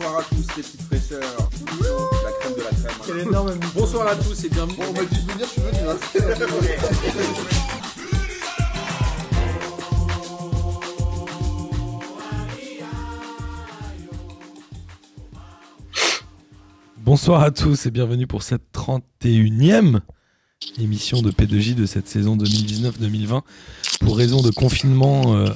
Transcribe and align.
Bonsoir 0.00 0.20
à 0.20 0.22
tous 0.22 0.56
les 0.56 0.62
petites 0.62 0.82
fraîcheurs. 0.82 1.50
La 2.24 2.32
crème 2.40 2.54
de 2.54 2.62
la 2.62 2.70
crème. 2.70 2.92
Quel 3.06 3.18
énorme 3.18 3.52
Bonsoir 3.74 4.06
à 4.06 4.16
tous 4.16 4.44
et 4.44 4.48
bienvenue. 4.48 4.76
Bon, 4.78 4.84
on 4.88 4.92
m'a 4.94 5.04
dit 5.04 5.14
de 5.14 5.30
venir, 5.30 5.46
je 5.46 5.52
suis 5.52 5.60
venu. 5.60 5.78
Hein. 5.86 5.98
Bonsoir 16.96 17.42
à 17.42 17.50
tous 17.50 17.84
et 17.84 17.90
bienvenue 17.90 18.26
pour 18.26 18.42
cette 18.42 18.62
31e 18.72 20.00
émission 20.78 21.20
de 21.20 21.30
P2J 21.30 21.74
de 21.74 21.84
cette 21.84 22.08
saison 22.08 22.38
2019-2020. 22.38 23.42
Pour 24.00 24.16
raison 24.16 24.40
de 24.40 24.50
confinement, 24.50 25.36
euh, 25.36 25.50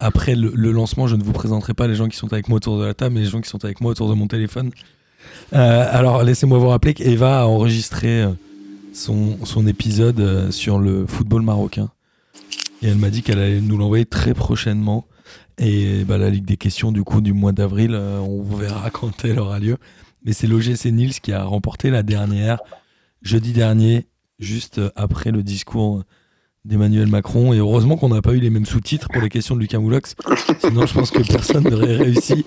après 0.00 0.34
le, 0.34 0.72
lancement, 0.72 1.06
je 1.06 1.14
ne 1.14 1.22
vous 1.22 1.32
présenterai 1.32 1.74
pas 1.74 1.86
les 1.86 1.94
gens 1.94 2.08
qui 2.08 2.16
sont 2.16 2.32
avec 2.32 2.48
moi 2.48 2.56
autour 2.56 2.78
de 2.78 2.84
la 2.84 2.94
table, 2.94 3.14
mais 3.14 3.20
les 3.20 3.26
gens 3.26 3.40
qui 3.40 3.48
sont 3.48 3.64
avec 3.64 3.80
moi 3.80 3.92
autour 3.92 4.08
de 4.08 4.14
mon 4.14 4.26
téléphone. 4.26 4.70
Euh, 5.52 5.86
alors, 5.90 6.22
laissez-moi 6.22 6.58
vous 6.58 6.68
rappeler 6.68 6.94
qu'Eva 6.94 7.42
a 7.42 7.44
enregistré 7.44 8.22
euh, 8.22 8.30
son, 8.94 9.44
son 9.44 9.66
épisode 9.66 10.18
euh, 10.20 10.50
sur 10.50 10.78
le 10.78 11.06
football 11.06 11.42
marocain. 11.42 11.90
Et 12.82 12.88
elle 12.88 12.96
m'a 12.96 13.10
dit 13.10 13.22
qu'elle 13.22 13.38
allait 13.38 13.60
nous 13.60 13.76
l'envoyer 13.76 14.06
très 14.06 14.32
prochainement. 14.32 15.06
Et 15.58 16.04
bah, 16.04 16.16
la 16.16 16.30
Ligue 16.30 16.46
des 16.46 16.56
questions, 16.56 16.92
du 16.92 17.04
coup, 17.04 17.20
du 17.20 17.34
mois 17.34 17.52
d'avril, 17.52 17.94
on 17.94 18.42
verra 18.42 18.88
quand 18.92 19.24
elle 19.26 19.38
aura 19.38 19.58
lieu. 19.58 19.76
Mais 20.24 20.32
c'est 20.32 20.46
l'OGC 20.46 20.86
Niels 20.86 21.20
qui 21.20 21.32
a 21.32 21.44
remporté 21.44 21.90
la 21.90 22.02
dernière, 22.02 22.58
jeudi 23.20 23.52
dernier, 23.52 24.06
juste 24.38 24.80
après 24.96 25.30
le 25.30 25.42
discours 25.42 26.04
d'Emmanuel 26.64 27.06
Macron. 27.06 27.52
Et 27.52 27.58
heureusement 27.58 27.96
qu'on 27.96 28.08
n'a 28.10 28.22
pas 28.22 28.32
eu 28.32 28.40
les 28.40 28.50
mêmes 28.50 28.66
sous-titres 28.66 29.08
pour 29.12 29.22
les 29.22 29.28
questions 29.28 29.54
de 29.56 29.60
Lucas 29.60 29.78
Moulox. 29.78 30.14
Sinon, 30.60 30.86
je 30.86 30.94
pense 30.94 31.10
que 31.10 31.22
personne 31.22 31.64
n'aurait 31.64 31.96
réussi 31.96 32.44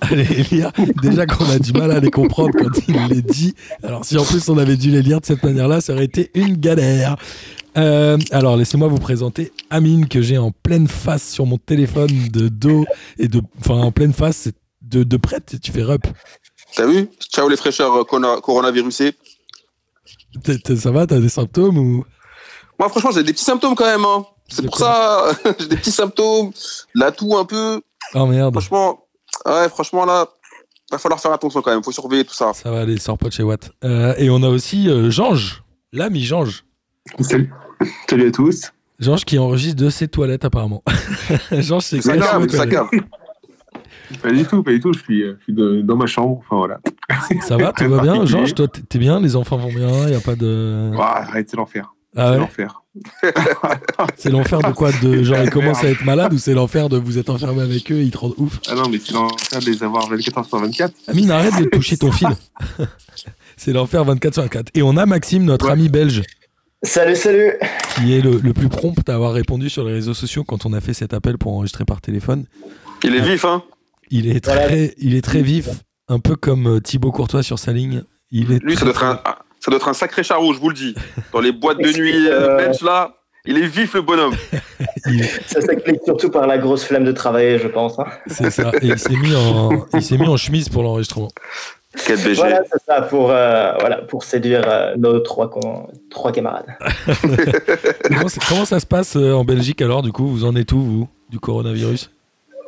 à 0.00 0.14
les 0.14 0.24
lire. 0.50 0.70
Déjà 1.02 1.26
qu'on 1.26 1.48
a 1.48 1.58
du 1.58 1.72
mal 1.72 1.90
à 1.90 2.00
les 2.00 2.10
comprendre 2.10 2.52
quand 2.58 2.70
il 2.88 2.96
les 3.08 3.22
dit. 3.22 3.54
Alors, 3.82 4.04
si 4.04 4.16
en 4.18 4.24
plus 4.24 4.48
on 4.48 4.58
avait 4.58 4.76
dû 4.76 4.90
les 4.90 5.02
lire 5.02 5.20
de 5.20 5.26
cette 5.26 5.42
manière-là, 5.42 5.80
ça 5.80 5.94
aurait 5.94 6.04
été 6.04 6.30
une 6.34 6.56
galère. 6.56 7.16
Euh, 7.76 8.18
alors, 8.30 8.56
laissez-moi 8.56 8.86
vous 8.88 8.98
présenter 9.00 9.50
Amine, 9.70 10.06
que 10.06 10.22
j'ai 10.22 10.38
en 10.38 10.52
pleine 10.52 10.86
face 10.86 11.28
sur 11.28 11.44
mon 11.46 11.58
téléphone 11.58 12.10
de 12.32 12.48
dos 12.48 12.84
et 13.18 13.26
de. 13.28 13.40
Enfin, 13.58 13.74
en 13.74 13.90
pleine 13.90 14.12
face, 14.12 14.48
de, 14.82 15.02
de 15.02 15.16
prête, 15.16 15.56
tu 15.60 15.72
fais 15.72 15.82
rep. 15.82 16.06
T'as 16.76 16.86
vu? 16.86 17.08
Ciao 17.32 17.48
les 17.48 17.56
fraîcheurs 17.56 17.94
euh, 17.94 18.04
corona- 18.04 18.40
coronavirusés. 18.40 19.14
Ça 20.76 20.90
va, 20.90 21.06
t'as 21.06 21.18
des 21.20 21.28
symptômes 21.28 21.78
ou? 21.78 22.04
Moi, 22.78 22.88
franchement, 22.88 23.10
j'ai 23.12 23.22
des 23.22 23.32
petits 23.32 23.44
symptômes 23.44 23.74
quand 23.74 23.86
même. 23.86 24.04
hein. 24.04 24.24
C'est 24.48 24.64
pour 24.64 24.76
ça, 24.76 25.24
j'ai 25.58 25.68
des 25.68 25.76
petits 25.76 25.90
symptômes, 25.92 26.50
la 26.94 27.10
toux 27.12 27.36
un 27.36 27.44
peu. 27.44 27.80
Oh 28.14 28.26
merde. 28.26 28.52
Franchement, 28.54 29.00
ouais, 29.46 29.68
franchement, 29.68 30.04
là, 30.04 30.26
va 30.90 30.98
falloir 30.98 31.18
faire 31.20 31.32
attention 31.32 31.62
quand 31.62 31.70
même. 31.70 31.82
Faut 31.82 31.92
surveiller 31.92 32.24
tout 32.24 32.34
ça. 32.34 32.52
Ça 32.52 32.70
va 32.70 32.80
aller, 32.82 32.98
sors 32.98 33.16
pas 33.16 33.28
de 33.28 33.32
chez 33.32 33.42
Watt. 33.42 33.70
Euh, 33.84 34.14
et 34.18 34.28
on 34.30 34.42
a 34.42 34.48
aussi 34.48 34.88
euh, 34.90 35.10
Jange, 35.10 35.62
l'ami 35.92 36.22
Jange. 36.24 36.64
Salut. 37.20 37.52
Salut 38.08 38.28
à 38.28 38.30
tous. 38.30 38.70
Jange 39.00 39.24
qui 39.24 39.38
enregistre 39.38 39.82
de 39.82 39.90
ses 39.90 40.08
toilettes 40.08 40.44
apparemment. 40.44 40.82
Jange, 41.52 41.82
c'est 41.82 42.00
Ça 42.02 42.16
cave, 42.16 42.48
ça 42.50 42.66
cave. 42.66 42.88
Pas 44.22 44.30
du 44.30 44.44
tout, 44.44 44.62
pas 44.62 44.70
du 44.72 44.80
tout. 44.80 44.92
Je 44.92 44.98
suis, 45.00 45.22
euh, 45.22 45.36
je 45.38 45.44
suis 45.44 45.52
de- 45.54 45.80
dans 45.82 45.96
ma 45.96 46.06
chambre. 46.06 46.38
Enfin 46.38 46.56
voilà. 46.56 46.78
Ça 47.46 47.56
va, 47.56 47.72
tout 47.72 47.88
va 47.88 48.02
bien. 48.02 48.24
Jange, 48.26 48.54
toi, 48.54 48.66
t'es 48.68 48.98
bien 48.98 49.20
Les 49.20 49.34
enfants 49.36 49.56
vont 49.56 49.72
bien 49.72 50.08
Y 50.08 50.14
a 50.14 50.20
pas 50.20 50.36
de. 50.36 50.92
Ah, 50.98 51.22
arrête, 51.22 51.48
c'est 51.50 51.56
l'enfer. 51.56 51.93
Ah 52.16 52.26
c'est 52.26 52.32
ouais 52.32 52.38
l'enfer. 52.38 52.80
C'est 54.16 54.30
l'enfer 54.30 54.60
de 54.60 54.70
quoi 54.72 54.92
De 54.92 55.24
genre 55.24 55.42
ils 55.42 55.50
commencent 55.50 55.82
à 55.82 55.88
être 55.88 56.04
malades 56.04 56.32
ou 56.32 56.38
c'est 56.38 56.54
l'enfer 56.54 56.88
de 56.88 56.96
vous 56.96 57.18
être 57.18 57.28
enfermé 57.30 57.62
avec 57.62 57.90
eux 57.90 57.96
et 57.96 58.02
ils 58.04 58.10
te 58.12 58.18
rendent 58.18 58.34
ouf? 58.38 58.60
Ah 58.68 58.74
non, 58.76 58.88
mais 58.88 59.00
c'est 59.04 59.12
l'enfer 59.14 59.58
de 59.60 59.66
les 59.66 59.82
avoir 59.82 60.08
24 60.08 60.46
sur 60.46 60.58
24. 60.58 60.94
Amine, 61.08 61.30
arrête 61.32 61.58
de 61.58 61.64
toucher 61.64 61.96
ton 61.96 62.12
fil. 62.12 62.28
c'est 63.56 63.72
l'enfer 63.72 64.04
24 64.04 64.34
sur 64.34 64.42
24. 64.44 64.70
Et 64.74 64.82
on 64.82 64.96
a 64.96 65.06
Maxime, 65.06 65.44
notre 65.44 65.66
Ouais. 65.66 65.72
ami 65.72 65.88
belge, 65.88 66.22
Salut, 66.84 67.16
salut 67.16 67.52
qui 67.96 68.12
est 68.14 68.20
le, 68.20 68.38
le 68.38 68.52
plus 68.52 68.68
prompt 68.68 69.08
à 69.08 69.14
avoir 69.14 69.32
répondu 69.32 69.70
sur 69.70 69.84
les 69.84 69.92
réseaux 69.94 70.12
sociaux 70.12 70.44
quand 70.44 70.66
on 70.66 70.72
a 70.74 70.80
fait 70.82 70.92
cet 70.92 71.14
appel 71.14 71.38
pour 71.38 71.52
enregistrer 71.54 71.84
par 71.86 72.00
téléphone. 72.02 72.44
Il 73.02 73.14
est 73.16 73.22
vif, 73.22 73.44
hein. 73.46 73.62
Il 74.10 74.28
est 74.28 74.44
Voilà. 74.44 74.66
très, 74.66 74.94
il 74.98 75.14
est 75.14 75.22
très 75.22 75.40
vif, 75.42 75.68
un 76.08 76.18
peu 76.18 76.36
comme 76.36 76.66
euh, 76.76 76.80
Thibaut 76.80 77.10
Courtois 77.10 77.42
sur 77.42 77.58
sa 77.58 77.72
ligne. 77.72 78.02
Il 78.30 78.52
est 78.52 78.62
Lui, 78.62 78.76
ça 78.76 78.82
doit, 78.84 78.90
être 78.90 79.02
un, 79.04 79.20
ça 79.64 79.70
doit 79.70 79.76
être 79.78 79.88
un 79.88 79.94
sacré 79.94 80.22
charreau, 80.22 80.52
je 80.52 80.58
vous 80.60 80.68
le 80.68 80.74
dis. 80.74 80.94
Dans 81.32 81.40
les 81.40 81.52
boîtes 81.52 81.78
de 81.78 81.92
nuit 81.98 82.28
euh, 82.28 82.50
Euh, 82.50 82.56
belges, 82.58 82.82
là, 82.82 83.14
il 83.46 83.56
est 83.58 83.66
vif, 83.66 83.94
le 83.94 84.02
bonhomme. 84.02 84.34
Ça 85.46 85.60
s'explique 85.60 86.00
surtout 86.04 86.30
par 86.30 86.46
la 86.46 86.58
grosse 86.58 86.84
flemme 86.84 87.04
de 87.04 87.12
travailler, 87.12 87.58
je 87.58 87.68
pense. 87.68 87.98
hein. 87.98 88.06
c'est 88.26 88.50
ça. 88.50 88.70
Et 88.82 88.86
il 88.88 88.98
s'est 88.98 89.14
mis 89.16 89.34
en, 89.34 89.70
il 89.94 90.02
s'est 90.02 90.16
mis 90.18 90.26
en 90.28 90.36
chemise 90.36 90.68
pour 90.68 90.82
l'enregistrement. 90.82 91.28
Quel 92.06 92.16
BG. 92.18 92.34
Voilà, 92.34 92.60
c'est 92.70 92.82
ça, 92.84 93.02
pour, 93.02 93.30
euh, 93.30 93.72
voilà, 93.78 93.98
pour 93.98 94.24
séduire 94.24 94.62
euh, 94.66 94.94
nos 94.96 95.20
trois, 95.20 95.48
con- 95.48 95.86
trois 96.10 96.32
camarades. 96.32 96.66
comment, 98.08 98.26
comment 98.48 98.64
ça 98.64 98.80
se 98.80 98.86
passe 98.86 99.16
euh, 99.16 99.32
en 99.32 99.44
Belgique 99.44 99.80
alors 99.82 100.02
Du 100.02 100.10
coup, 100.12 100.26
vous 100.26 100.44
en 100.44 100.56
êtes 100.56 100.72
où 100.72 100.80
vous 100.80 101.08
du 101.30 101.38
coronavirus? 101.38 102.10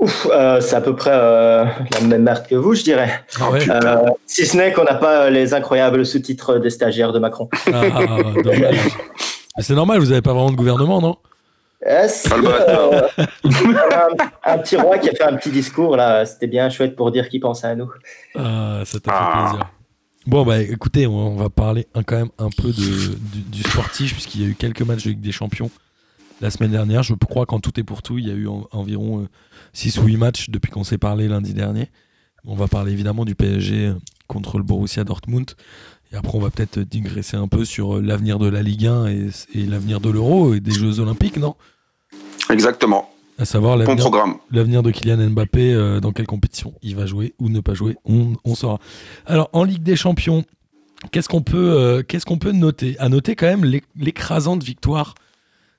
Ouf, 0.01 0.27
euh, 0.31 0.61
c'est 0.61 0.77
à 0.77 0.81
peu 0.83 0.95
près 0.95 1.11
euh, 1.13 1.65
la 1.93 2.01
même 2.07 2.23
merde 2.23 2.47
que 2.47 2.55
vous, 2.55 2.75
je 2.75 2.83
dirais. 2.83 3.23
Ah 3.41 3.51
ouais. 3.51 3.69
Euh, 3.71 3.97
si 4.27 4.45
ce 4.47 4.57
n'est 4.57 4.73
qu'on 4.73 4.85
n'a 4.85 4.95
pas 4.95 5.31
les 5.31 5.55
incroyables 5.55 6.05
sous-titres 6.05 6.59
des 6.59 6.71
stagiaires 6.71 7.13
de 7.13 7.19
Macron. 7.19 7.49
Ah, 7.73 7.83
dommage. 8.45 8.77
Mais 9.57 9.63
c'est 9.63 9.75
normal, 9.75 9.99
vous 10.01 10.13
avez 10.13 10.21
pas 10.23 10.35
vraiment 10.35 10.51
de 10.51 10.57
gouvernement, 10.57 11.01
non? 11.01 11.17
Ah, 11.87 12.07
euh, 12.33 13.03
un, 13.45 14.53
un 14.53 14.59
petit 14.59 14.77
roi 14.77 14.99
qui 14.99 15.09
a 15.09 15.13
fait 15.13 15.23
un 15.25 15.37
petit 15.37 15.51
discours, 15.51 15.97
là, 15.97 16.27
c'était 16.27 16.47
bien 16.47 16.69
chouette 16.69 16.97
pour 16.97 17.11
dire 17.11 17.29
qu'il 17.29 17.41
pensait 17.41 17.67
à 17.69 17.75
nous. 17.75 17.91
Ah, 18.35 18.81
ça 18.85 18.99
t'a 19.01 19.13
fait 19.13 19.19
Ah. 19.19 19.49
plaisir. 19.49 19.67
Bon, 20.27 20.45
bah 20.45 20.59
écoutez, 20.61 21.07
on, 21.07 21.13
on 21.15 21.37
va 21.37 21.49
parler 21.49 21.87
un- 21.95 22.03
quand 22.03 22.17
même 22.17 22.31
un 22.39 22.49
peu 22.51 22.69
de, 22.69 23.15
du, 23.33 23.41
du 23.41 23.63
sportif, 23.63 24.13
puisqu'il 24.15 24.43
y 24.43 24.45
a 24.45 24.49
eu 24.49 24.55
quelques 24.55 24.83
matchs 24.83 25.05
de 25.05 25.11
Ligue 25.11 25.21
des 25.21 25.31
Champions 25.33 25.71
la 26.41 26.51
semaine 26.51 26.71
dernière. 26.71 27.03
Je 27.03 27.15
crois 27.15 27.47
qu'en 27.47 27.61
tout 27.61 27.79
et 27.79 27.83
pour 27.85 28.03
tout, 28.03 28.19
il 28.19 28.27
y 28.29 28.31
a 28.31 28.35
eu 28.35 28.47
en- 28.49 28.67
environ 28.73 29.27
6 29.73 29.99
ou 29.99 30.03
8 30.05 30.17
matchs 30.17 30.51
depuis 30.51 30.71
qu'on 30.71 30.85
s'est 30.85 30.99
parlé 30.99 31.29
lundi 31.29 31.55
dernier. 31.55 31.91
On 32.45 32.55
va 32.55 32.69
parler 32.69 32.93
évidemment 32.93 33.25
du 33.25 33.35
PSG 33.35 33.93
contre 34.29 34.59
le 34.59 34.65
Borussia 34.65 35.05
Dortmund. 35.05 35.51
Et 36.13 36.17
après, 36.17 36.37
on 36.39 36.41
va 36.41 36.51
peut-être 36.51 36.79
digresser 36.79 37.37
un 37.37 37.49
peu 37.49 37.65
sur 37.65 37.97
euh, 37.97 38.01
l'avenir 38.01 38.39
de 38.39 38.47
la 38.49 38.63
Ligue 38.63 38.87
1 38.87 39.07
et, 39.09 39.29
et 39.55 39.67
l'avenir 39.67 40.01
de 40.01 40.09
l'Euro 40.11 40.55
et 40.55 40.61
des 40.61 40.71
Jeux 40.71 41.01
Olympiques, 41.01 41.37
non? 41.37 41.57
Exactement. 42.51 43.11
À 43.39 43.45
savoir 43.45 43.75
Bon 43.75 43.81
l'avenir 43.81 43.97
programme. 44.05 44.37
l'avenir 44.51 44.83
de 44.83 44.91
Kylian 44.91 45.31
Mbappé, 45.31 45.75
euh, 45.75 46.01
dans 46.01 46.13
quelle 46.13 46.27
compétition 46.27 46.73
il 46.83 46.97
va 46.97 47.05
jouer 47.07 47.35
ou 47.39 47.49
ne 47.51 47.61
pas 47.61 47.75
jouer, 47.75 47.97
on, 48.05 48.35
on 48.45 48.55
saura. 48.55 48.79
Alors 49.27 49.51
en 49.53 49.63
Ligue 49.65 49.83
des 49.83 49.97
Champions, 49.97 50.45
qu'est-ce 51.13 51.29
qu'on 51.29 51.43
peut, 51.43 51.73
euh, 51.73 52.03
qu'est-ce 52.03 52.25
qu'on 52.25 52.39
peut 52.39 52.53
noter? 52.53 52.97
À 52.99 53.09
noter 53.11 53.35
quand 53.37 53.47
même 53.47 53.65
l'é- 53.65 53.83
l'écrasante 53.97 54.63
victoire 54.63 55.15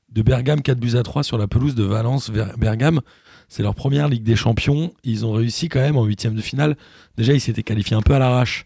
de 0.09 0.22
Bergame 0.22 0.62
4 0.62 0.79
buts 0.79 0.95
à 0.95 1.03
3 1.03 1.23
sur 1.23 1.38
la 1.38 1.47
pelouse 1.47 1.75
de 1.75 1.84
Valence 1.84 2.31
Bergame. 2.57 3.01
C'est 3.50 3.63
leur 3.63 3.75
première 3.75 4.07
Ligue 4.07 4.23
des 4.23 4.35
Champions. 4.35 4.94
Ils 5.03 5.25
ont 5.25 5.31
réussi 5.31 5.69
quand 5.69 5.79
même 5.79 5.97
en 5.97 6.03
huitième 6.03 6.35
de 6.35 6.41
finale. 6.41 6.75
Déjà, 7.18 7.34
ils 7.34 7.41
s'étaient 7.41 7.63
qualifiés 7.63 7.95
un 7.95 8.01
peu 8.01 8.13
à 8.13 8.19
l'arrache 8.19 8.66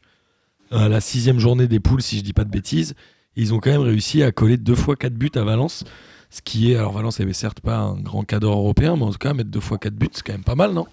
à 0.71 0.87
la 0.87 1.01
sixième 1.01 1.39
journée 1.39 1.67
des 1.67 1.79
poules, 1.79 2.01
si 2.01 2.17
je 2.17 2.23
dis 2.23 2.33
pas 2.33 2.45
de 2.45 2.49
bêtises. 2.49 2.95
Ils 3.35 3.53
ont 3.53 3.59
quand 3.59 3.71
même 3.71 3.81
réussi 3.81 4.23
à 4.23 4.31
coller 4.31 4.57
deux 4.57 4.75
fois 4.75 4.95
quatre 4.95 5.13
buts 5.13 5.31
à 5.35 5.43
Valence. 5.43 5.83
Ce 6.29 6.41
qui 6.41 6.71
est, 6.71 6.77
alors 6.77 6.93
Valence 6.93 7.19
avait 7.19 7.33
certes 7.33 7.59
pas 7.59 7.77
un 7.77 7.99
grand 7.99 8.23
cadre 8.23 8.47
européen, 8.47 8.95
mais 8.95 9.03
en 9.03 9.11
tout 9.11 9.17
cas, 9.17 9.33
mettre 9.33 9.51
deux 9.51 9.59
fois 9.59 9.77
quatre 9.77 9.95
buts, 9.95 10.09
c'est 10.13 10.25
quand 10.25 10.33
même 10.33 10.43
pas 10.43 10.55
mal, 10.55 10.73
non? 10.73 10.87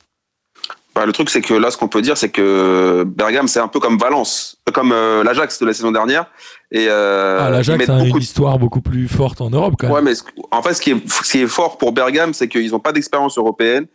Bah, 0.99 1.07
le 1.07 1.13
truc, 1.13 1.31
c'est 1.31 1.41
que 1.43 1.55
là, 1.55 1.71
ce 1.71 1.77
qu'on 1.77 1.87
peut 1.87 2.03
dire, 2.03 2.17
c'est 2.17 2.29
que 2.29 3.05
Bergame, 3.07 3.47
c'est 3.47 3.61
un 3.61 3.69
peu 3.69 3.79
comme 3.79 3.99
Valence, 3.99 4.57
comme 4.75 4.91
euh, 4.91 5.23
l'Ajax 5.23 5.61
de 5.61 5.67
la 5.67 5.73
saison 5.73 5.93
dernière. 5.93 6.27
Et, 6.73 6.87
euh, 6.89 7.39
Ah, 7.41 7.51
L'Ajax 7.51 7.89
a 7.89 7.93
beaucoup 7.93 8.07
une 8.09 8.13
de- 8.15 8.19
histoire 8.19 8.59
beaucoup 8.59 8.81
plus 8.81 9.07
forte 9.07 9.41
en 9.41 9.49
Europe, 9.49 9.75
quand 9.79 9.87
même. 9.87 9.95
Ouais, 9.95 10.03
mais 10.03 10.17
ce- 10.17 10.25
en 10.51 10.61
fait, 10.61 10.75
ce 10.75 10.81
qui 10.81 10.91
est, 10.91 11.09
ce 11.09 11.31
qui 11.31 11.39
est 11.43 11.47
fort 11.47 11.79
pour 11.79 11.93
Bergame, 11.93 12.35
c'est 12.35 12.49
qu'ils 12.49 12.73
n'ont 12.73 12.81
pas 12.81 12.91
d'expérience 12.91 13.39
européenne. 13.39 13.87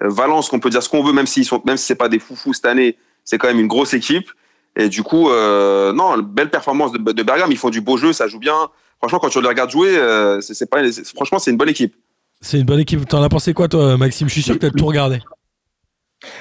Euh, 0.00 0.08
Valence, 0.08 0.48
qu'on 0.48 0.60
peut 0.60 0.70
dire 0.70 0.80
ce 0.80 0.88
qu'on 0.88 1.02
veut, 1.02 1.12
même 1.12 1.26
s'ils 1.26 1.44
sont, 1.44 1.60
même 1.66 1.76
si 1.76 1.86
c'est 1.86 1.96
pas 1.96 2.08
des 2.08 2.20
foufous 2.20 2.54
cette 2.54 2.66
année, 2.66 2.96
c'est 3.24 3.36
quand 3.36 3.48
même 3.48 3.58
une 3.58 3.66
grosse 3.66 3.92
équipe. 3.92 4.30
Et 4.76 4.88
du 4.88 5.02
coup, 5.02 5.30
euh, 5.30 5.92
non, 5.92 6.18
belle 6.18 6.50
performance 6.50 6.92
de, 6.92 6.98
de 6.98 7.22
Bergame. 7.24 7.50
Ils 7.50 7.58
font 7.58 7.70
du 7.70 7.80
beau 7.80 7.96
jeu, 7.96 8.12
ça 8.12 8.28
joue 8.28 8.38
bien. 8.38 8.68
Franchement, 8.98 9.18
quand 9.18 9.28
tu 9.28 9.40
les 9.42 9.48
regardes 9.48 9.70
jouer, 9.70 9.92
c'est 10.40 10.54
c'est 10.54 10.70
pas, 10.70 10.88
c'est- 10.92 11.04
franchement, 11.16 11.40
c'est 11.40 11.50
une 11.50 11.56
bonne 11.56 11.68
équipe. 11.68 11.96
C'est 12.40 12.58
une 12.60 12.64
bonne 12.66 12.78
équipe. 12.80 13.08
T'en 13.08 13.22
as 13.24 13.28
pensé 13.28 13.54
quoi, 13.54 13.66
toi, 13.66 13.96
Maxime? 13.96 14.28
Je 14.28 14.34
suis 14.34 14.42
sûr 14.42 14.54
que 14.54 14.60
t'as 14.60 14.70
tout 14.70 14.86
regardé. 14.86 15.18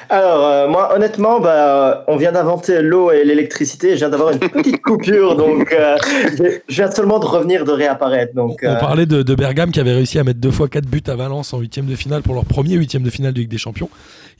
Alors, 0.09 0.45
euh, 0.45 0.67
moi, 0.67 0.93
honnêtement, 0.95 1.39
bah, 1.39 2.03
on 2.07 2.17
vient 2.17 2.31
d'inventer 2.31 2.81
l'eau 2.81 3.11
et 3.11 3.23
l'électricité. 3.23 3.91
Je 3.91 3.97
viens 3.97 4.09
d'avoir 4.09 4.31
une 4.31 4.39
petite 4.39 4.81
coupure, 4.83 5.35
donc 5.35 5.71
euh, 5.73 5.97
je 6.67 6.75
viens 6.75 6.91
seulement 6.91 7.19
de 7.19 7.25
revenir, 7.25 7.65
de 7.65 7.71
réapparaître. 7.71 8.33
Donc, 8.33 8.59
On 8.63 8.67
euh, 8.67 8.75
parlait 8.75 9.05
de, 9.05 9.21
de 9.21 9.35
Bergame 9.35 9.71
qui 9.71 9.79
avait 9.79 9.93
réussi 9.93 10.19
à 10.19 10.23
mettre 10.23 10.39
deux 10.39 10.51
fois 10.51 10.67
quatre 10.67 10.87
buts 10.87 11.03
à 11.07 11.15
Valence 11.15 11.53
en 11.53 11.59
huitième 11.59 11.85
de 11.85 11.95
finale 11.95 12.21
pour 12.21 12.33
leur 12.33 12.45
premier 12.45 12.75
huitième 12.75 13.03
de 13.03 13.09
finale 13.09 13.33
de 13.33 13.39
Ligue 13.39 13.49
des 13.49 13.57
Champions. 13.57 13.89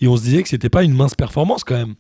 Et 0.02 0.08
on 0.08 0.18
se 0.18 0.24
disait 0.24 0.44
que 0.44 0.50
c'était 0.50 0.70
pas 0.70 0.84
une 0.84 0.94
mince 0.94 1.16
performance, 1.16 1.64
quand 1.64 1.76
même. 1.76 1.96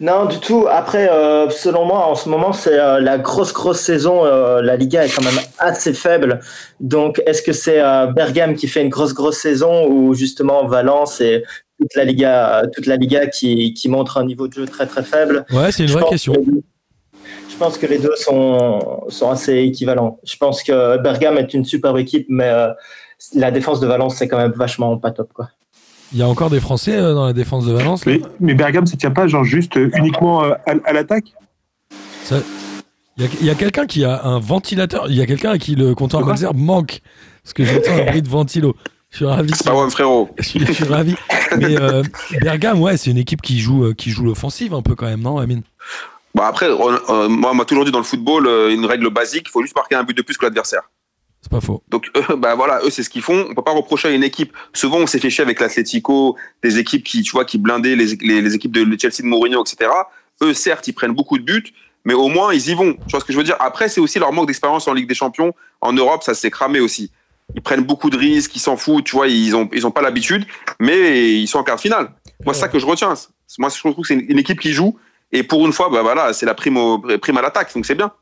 Non, 0.00 0.26
du 0.26 0.38
tout. 0.38 0.66
Après, 0.68 1.08
euh, 1.10 1.48
selon 1.50 1.84
moi, 1.84 2.06
en 2.06 2.14
ce 2.14 2.28
moment, 2.28 2.52
c'est 2.52 2.78
euh, 2.78 3.00
la 3.00 3.18
grosse, 3.18 3.52
grosse 3.52 3.80
saison. 3.80 4.24
Euh, 4.24 4.60
la 4.60 4.76
Liga 4.76 5.04
est 5.04 5.08
quand 5.08 5.24
même 5.24 5.40
assez 5.58 5.94
faible. 5.94 6.40
Donc, 6.80 7.22
est-ce 7.26 7.42
que 7.42 7.52
c'est 7.52 7.80
euh, 7.80 8.06
Bergame 8.06 8.54
qui 8.54 8.68
fait 8.68 8.82
une 8.82 8.88
grosse, 8.90 9.14
grosse 9.14 9.38
saison 9.38 9.86
ou 9.88 10.14
justement 10.14 10.66
Valence 10.66 11.20
et 11.20 11.44
toute 11.78 11.94
la 11.94 12.04
Liga, 12.04 12.62
toute 12.74 12.86
la 12.86 12.96
Liga 12.96 13.26
qui, 13.26 13.72
qui 13.74 13.88
montre 13.88 14.18
un 14.18 14.24
niveau 14.24 14.48
de 14.48 14.52
jeu 14.54 14.66
très 14.66 14.86
très 14.86 15.02
faible. 15.02 15.44
Ouais, 15.52 15.70
c'est 15.72 15.82
une 15.84 15.88
Je 15.88 15.94
vraie 15.94 16.08
question. 16.08 16.32
que- 16.32 16.40
Je 17.50 17.56
pense 17.56 17.78
que 17.78 17.86
les 17.86 17.98
deux 17.98 18.14
sont, 18.16 19.04
sont 19.08 19.30
assez 19.30 19.58
équivalents. 19.58 20.18
Je 20.24 20.36
pense 20.36 20.62
que 20.62 20.96
Bergame 20.98 21.38
est 21.38 21.52
une 21.54 21.64
superbe 21.64 21.98
équipe, 21.98 22.26
mais 22.28 22.44
euh, 22.48 22.68
la 23.34 23.50
défense 23.50 23.80
de 23.80 23.86
Valence, 23.86 24.16
c'est 24.16 24.28
quand 24.28 24.38
même 24.38 24.52
vachement 24.52 24.96
pas 24.98 25.10
top. 25.10 25.32
Quoi. 25.32 25.48
Il 26.12 26.18
y 26.18 26.22
a 26.22 26.28
encore 26.28 26.50
des 26.50 26.60
Français 26.60 26.96
euh, 26.96 27.14
dans 27.14 27.26
la 27.26 27.32
défense 27.32 27.66
de 27.66 27.72
Valence. 27.72 28.04
Mais, 28.06 28.54
Bergame, 28.54 28.86
ça 28.86 28.96
tient 28.96 29.10
pas 29.10 29.26
genre 29.26 29.44
juste 29.44 29.76
euh, 29.76 29.90
uniquement 29.96 30.44
euh, 30.44 30.52
à, 30.66 30.74
à 30.84 30.92
l'attaque? 30.92 31.32
Ça- 32.24 32.40
Il 33.18 33.44
y 33.44 33.50
a, 33.50 33.54
quelqu'un 33.56 33.86
qui 33.86 34.04
a 34.04 34.24
un 34.24 34.38
ventilateur. 34.38 35.06
Il 35.10 35.16
y 35.16 35.20
a 35.20 35.26
quelqu'un 35.26 35.50
à 35.50 35.58
qui 35.58 35.74
le 35.74 35.94
comptoir 35.96 36.22
Quoi 36.22 36.32
Malzerbe 36.32 36.56
manque. 36.56 37.00
Parce 37.42 37.52
que 37.52 37.64
j'entends 37.64 37.92
un 38.00 38.04
bruit 38.06 38.22
de 38.22 38.28
ventilo. 38.28 38.76
Je 39.10 39.16
suis 39.16 39.24
ravi. 39.24 39.50
C'est 39.54 39.64
pas 39.66 39.74
ouais, 39.74 39.90
frérot. 39.90 40.30
Je 40.38 40.48
suis, 40.48 40.60
je 40.66 40.72
suis 40.72 40.84
ravi. 40.84 41.14
Mais 41.56 41.80
euh, 41.80 42.02
Bergame, 42.42 42.80
ouais, 42.80 42.96
c'est 42.96 43.10
une 43.10 43.18
équipe 43.18 43.40
qui 43.42 43.58
joue, 43.58 43.84
euh, 43.86 43.94
qui 43.94 44.10
joue 44.10 44.24
l'offensive 44.24 44.74
un 44.74 44.82
peu 44.82 44.94
quand 44.94 45.06
même, 45.06 45.20
non, 45.22 45.38
Amine? 45.38 45.62
Bon, 46.34 46.42
après, 46.42 46.68
on- 46.70 46.90
euh, 46.92 47.28
moi, 47.28 47.52
on 47.52 47.54
m'a 47.54 47.64
toujours 47.64 47.84
dit 47.84 47.90
dans 47.90 47.98
le 47.98 48.04
football, 48.04 48.46
euh, 48.46 48.70
une 48.72 48.84
règle 48.84 49.08
basique, 49.10 49.44
il 49.46 49.50
faut 49.50 49.62
juste 49.62 49.74
marquer 49.74 49.94
un 49.94 50.04
but 50.04 50.16
de 50.16 50.22
plus 50.22 50.36
que 50.36 50.44
l'adversaire. 50.44 50.82
C'est 51.40 51.50
pas 51.50 51.60
faux. 51.60 51.82
Donc, 51.88 52.10
bah 52.38 52.54
voilà, 52.56 52.80
eux, 52.84 52.90
c'est 52.90 53.02
ce 53.04 53.08
qu'ils 53.10 53.22
font. 53.22 53.46
On 53.50 53.54
peut 53.54 53.62
pas 53.62 53.70
reprocher 53.72 54.08
à 54.08 54.10
une 54.10 54.24
équipe. 54.24 54.52
Souvent, 54.74 54.98
on 54.98 55.06
s'est 55.06 55.20
fait 55.20 55.30
chier 55.30 55.42
avec 55.44 55.60
l'Atlético, 55.60 56.36
des 56.62 56.78
équipes 56.78 57.04
qui, 57.04 57.22
tu 57.22 57.30
vois, 57.30 57.44
qui 57.44 57.58
blindaient 57.58 57.94
les, 57.96 58.16
les, 58.20 58.42
les 58.42 58.54
équipes 58.56 58.72
de 58.72 58.84
Chelsea 59.00 59.22
de 59.22 59.26
Mourinho, 59.26 59.62
etc. 59.62 59.90
Eux, 60.42 60.52
certes, 60.52 60.86
ils 60.88 60.92
prennent 60.92 61.14
beaucoup 61.14 61.38
de 61.38 61.44
buts, 61.44 61.72
mais 62.04 62.14
au 62.14 62.26
moins, 62.28 62.52
ils 62.52 62.68
y 62.70 62.74
vont. 62.74 62.92
Tu 62.92 63.10
vois 63.12 63.20
ce 63.20 63.24
que 63.24 63.32
je 63.32 63.38
veux 63.38 63.44
dire? 63.44 63.56
Après, 63.60 63.88
c'est 63.88 64.00
aussi 64.00 64.18
leur 64.18 64.32
manque 64.32 64.48
d'expérience 64.48 64.86
en 64.88 64.92
Ligue 64.92 65.08
des 65.08 65.14
Champions. 65.14 65.54
En 65.80 65.92
Europe, 65.92 66.24
ça 66.24 66.34
s'est 66.34 66.50
cramé 66.50 66.80
aussi. 66.80 67.10
Ils 67.54 67.62
prennent 67.62 67.84
beaucoup 67.84 68.10
de 68.10 68.16
risques, 68.16 68.54
ils 68.54 68.60
s'en 68.60 68.76
foutent, 68.76 69.04
tu 69.04 69.16
vois, 69.16 69.28
ils 69.28 69.56
ont, 69.56 69.68
ils 69.72 69.86
ont 69.86 69.90
pas 69.90 70.02
l'habitude, 70.02 70.44
mais 70.80 71.34
ils 71.34 71.46
sont 71.46 71.58
en 71.58 71.64
quart 71.64 71.76
de 71.76 71.80
finale. 71.80 72.10
Moi, 72.44 72.54
c'est 72.54 72.60
ça 72.60 72.68
que 72.68 72.78
je 72.78 72.86
retiens. 72.86 73.14
Moi, 73.58 73.70
je 73.70 73.78
trouve 73.78 73.94
que 73.94 74.06
c'est 74.06 74.14
une, 74.14 74.38
équipe 74.38 74.60
qui 74.60 74.72
joue, 74.72 74.98
et 75.32 75.42
pour 75.42 75.66
une 75.66 75.72
fois, 75.72 75.88
bah 75.90 76.02
voilà, 76.02 76.32
c'est 76.32 76.46
la 76.46 76.54
prime, 76.54 76.76
au, 76.76 76.98
prime 76.98 77.38
à 77.38 77.42
l'attaque, 77.42 77.74
donc 77.74 77.86
c'est 77.86 77.94
bien. 77.94 78.12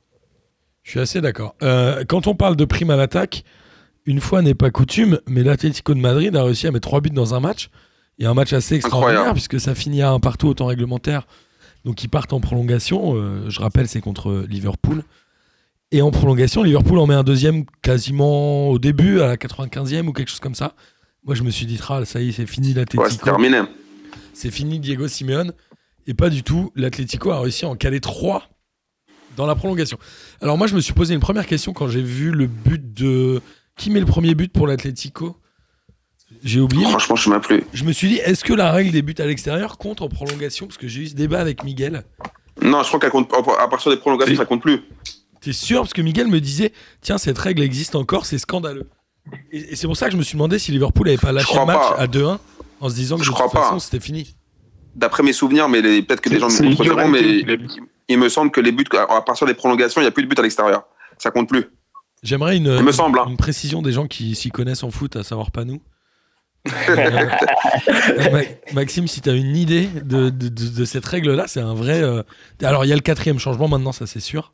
Je 0.85 0.93
suis 0.93 1.01
assez 1.01 1.21
d'accord. 1.21 1.57
Euh, 1.63 2.05
quand 2.09 2.29
on 2.29 2.35
parle 2.35 2.55
de 2.55 2.65
prime 2.65 2.91
à 2.91 2.97
l'attaque, 2.97 3.43
une 4.05 4.21
fois 4.21 4.41
n'est 4.41 4.55
pas 4.55 4.71
coutume, 4.71 5.19
mais 5.27 5.43
l'Atlético 5.43 5.95
de 5.95 6.01
Madrid 6.01 6.35
a 6.37 6.45
réussi 6.45 6.69
à 6.69 6.71
mettre 6.71 6.89
trois 6.89 7.01
buts 7.01 7.11
dans 7.11 7.35
un 7.35 7.41
match. 7.41 7.71
Et 8.19 8.25
un 8.25 8.33
match 8.33 8.53
assez 8.53 8.77
extraordinaire, 8.77 9.11
Incroyable. 9.11 9.35
puisque 9.35 9.61
ça 9.61 9.75
finit 9.75 10.01
à 10.01 10.11
un 10.11 10.21
partout 10.21 10.49
au 10.49 10.55
temps 10.55 10.67
réglementaire. 10.67 11.27
Donc 11.85 12.03
ils 12.03 12.09
partent 12.09 12.33
en 12.33 12.41
prolongation. 12.41 13.15
Euh, 13.15 13.51
je 13.51 13.61
rappelle, 13.61 13.89
c'est 13.89 14.01
contre 14.01 14.47
Liverpool. 14.49 15.03
Et 15.93 16.03
en 16.03 16.11
prolongation, 16.11 16.63
Liverpool 16.63 16.99
en 16.99 17.07
met 17.07 17.15
un 17.15 17.23
deuxième 17.23 17.65
quasiment 17.83 18.69
au 18.71 18.79
début, 18.79 19.21
à 19.21 19.27
la 19.29 19.37
95e 19.37 20.07
ou 20.09 20.13
quelque 20.13 20.29
chose 20.31 20.41
comme 20.41 20.55
ça. 20.55 20.75
Moi, 21.25 21.35
je 21.35 21.43
me 21.43 21.51
suis 21.51 21.67
dit, 21.67 21.77
ça 21.79 22.21
y 22.21 22.29
est, 22.29 22.33
c'est 22.33 22.47
fini 22.47 22.75
Ouais, 22.75 22.85
c'est 23.11 23.23
terminé. 23.23 23.61
c'est 24.33 24.51
fini 24.51 24.79
Diego 24.81 25.07
Simeone. 25.09 25.53
Et 26.09 26.15
pas 26.15 26.29
du 26.29 26.43
tout. 26.43 26.71
L'Atlético 26.77 27.31
a 27.31 27.41
réussi 27.41 27.65
à 27.65 27.69
en 27.69 27.77
caler 27.77 28.01
3 28.01 28.49
dans 29.37 29.47
la 29.47 29.55
prolongation. 29.55 29.99
Alors 30.41 30.57
moi, 30.59 30.67
je 30.67 30.75
me 30.75 30.81
suis 30.81 30.93
posé 30.93 31.15
une 31.15 31.21
première 31.21 31.47
question 31.47 31.73
quand 31.73 31.89
j'ai 31.89 32.03
vu 32.03 32.31
le 32.31 32.47
but 32.47 32.95
de... 32.95 33.41
Qui 33.77 33.91
met 33.91 34.01
le 34.01 34.07
premier 34.07 34.35
but 34.35 34.53
pour 34.53 34.67
l'Atlético? 34.67 35.37
J'ai 36.43 36.61
oublié. 36.61 36.85
Franchement, 36.87 37.17
je 37.17 37.31
même 37.31 37.41
plus. 37.41 37.63
Je 37.73 37.85
me 37.85 37.93
suis 37.93 38.09
dit, 38.09 38.17
est-ce 38.17 38.43
que 38.45 38.53
la 38.53 38.73
règle 38.73 38.91
des 38.91 39.03
buts 39.03 39.15
à 39.19 39.27
l'extérieur 39.27 39.79
compte 39.79 40.01
en 40.01 40.09
prolongation? 40.09 40.67
Parce 40.67 40.79
que 40.79 40.89
j'ai 40.89 41.03
eu 41.03 41.07
ce 41.09 41.15
débat 41.15 41.41
avec 41.41 41.63
Miguel. 41.65 42.03
Non, 42.63 42.83
je 42.83 42.89
crois 42.89 42.99
qu'à 43.01 43.11
compte- 43.11 43.31
à 43.61 43.69
partir 43.69 43.91
des 43.93 43.99
prolongations, 43.99 44.35
ça 44.37 44.47
compte 44.47 44.63
plus. 44.63 44.81
T'es 45.47 45.53
sûr? 45.53 45.83
Parce 45.83 45.93
que 45.93 46.03
Miguel 46.03 46.27
me 46.27 46.41
disait, 46.41 46.73
tiens, 47.03 47.19
cette 47.19 47.39
règle 47.39 47.63
existe 47.63 47.95
encore, 47.95 48.27
c'est 48.27 48.39
scandaleux. 48.39 48.89
Et, 49.53 49.59
et 49.73 49.77
c'est 49.77 49.87
pour 49.87 49.97
ça 49.97 50.07
que 50.07 50.13
je 50.13 50.17
me 50.17 50.23
suis 50.25 50.35
demandé 50.35 50.59
si 50.59 50.73
Liverpool 50.73 51.07
avait 51.09 51.19
pas 51.19 51.31
lâché 51.31 51.57
le 51.57 51.65
match 51.67 51.77
pas. 51.79 51.97
à 51.99 52.07
2-1 52.09 52.39
en 52.81 52.89
se 52.89 52.95
disant 52.97 53.17
que 53.17 53.23
Je 53.23 53.31
de 53.31 53.35
crois 53.35 53.47
toute 53.47 53.55
pas. 53.55 53.63
façon, 53.63 53.79
c'était 53.79 54.01
fini. 54.01 54.35
D'après 54.97 55.23
mes 55.23 55.33
souvenirs, 55.33 55.69
mais 55.69 55.83
les- 55.83 56.03
peut-être 56.03 56.21
que 56.21 56.29
des 56.31 56.41
gens 56.41 56.47
me 56.47 56.51
C'est 56.51 56.65
contrediront, 56.65 57.07
mais 57.09 57.45
il 58.09 58.19
me 58.19 58.29
semble 58.29 58.51
que 58.51 58.61
les 58.61 58.73
buts, 58.73 58.85
à 59.09 59.23
partir 59.23 59.47
des 59.47 59.55
prolongations, 59.55 60.01
il 60.01 60.05
n'y 60.05 60.09
a 60.09 60.11
plus 60.11 60.25
de 60.25 60.29
buts 60.29 60.35
à 60.39 60.43
l'extérieur. 60.43 60.83
Ça 61.19 61.31
compte 61.31 61.49
plus. 61.49 61.67
J'aimerais 62.25 62.57
une, 62.57 62.75
Il 62.79 62.83
me 62.83 62.91
semble, 62.93 63.21
hein. 63.21 63.27
une 63.29 63.37
précision 63.37 63.83
des 63.83 63.93
gens 63.93 64.07
qui 64.09 64.35
s'y 64.35 64.51
connaissent 64.51 64.83
en 64.83 64.91
foot, 64.91 65.15
à 65.15 65.23
savoir 65.23 65.53
pas 65.53 65.65
nous. 65.65 65.81
Euh, 66.89 68.31
Ma- 68.33 68.73
Maxime, 68.75 69.07
si 69.07 69.21
tu 69.21 69.31
as 69.31 69.35
une 69.35 69.57
idée 69.57 69.87
de, 69.87 70.31
de- 70.31 70.49
de- 70.49 70.69
de 70.69 70.85
cette 70.85 71.05
règle-là, 71.07 71.45
c'est 71.47 71.61
un 71.61 71.75
vrai. 71.75 72.03
euh, 72.03 72.23
Alors, 72.63 72.85
il 72.85 72.89
y 72.89 72.93
a 72.93 72.97
le 72.97 73.01
quatrième 73.03 73.39
changement 73.39 73.69
maintenant, 73.69 73.93
ça 73.93 74.07
c'est 74.07 74.21
sûr. 74.21 74.53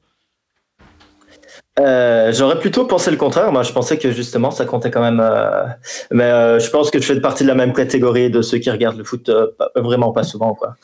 Euh, 1.81 2.33
J'aurais 2.35 2.59
plutôt 2.59 2.85
pensé 2.85 3.11
le 3.11 3.17
contraire. 3.17 3.51
Moi, 3.51 3.63
je 3.63 3.73
pensais 3.73 3.99
que 3.99 4.11
justement, 4.13 4.51
ça 4.51 4.65
comptait 4.67 4.91
quand 4.91 5.01
même. 5.01 5.21
euh, 5.21 5.65
Mais 6.11 6.25
euh, 6.25 6.59
je 6.61 6.69
pense 6.71 6.91
que 6.91 6.99
tu 6.99 7.05
fais 7.05 7.21
partie 7.21 7.45
de 7.45 7.49
la 7.49 7.55
même 7.55 7.73
catégorie 7.73 8.31
de 8.31 8.43
ceux 8.43 8.59
qui 8.59 8.71
regardent 8.71 8.99
le 8.99 9.05
foot 9.05 9.29
euh, 9.31 9.47
pas- 9.59 9.71
vraiment 9.77 10.13
pas 10.13 10.23
souvent. 10.23 10.55
Quoi. 10.55 10.77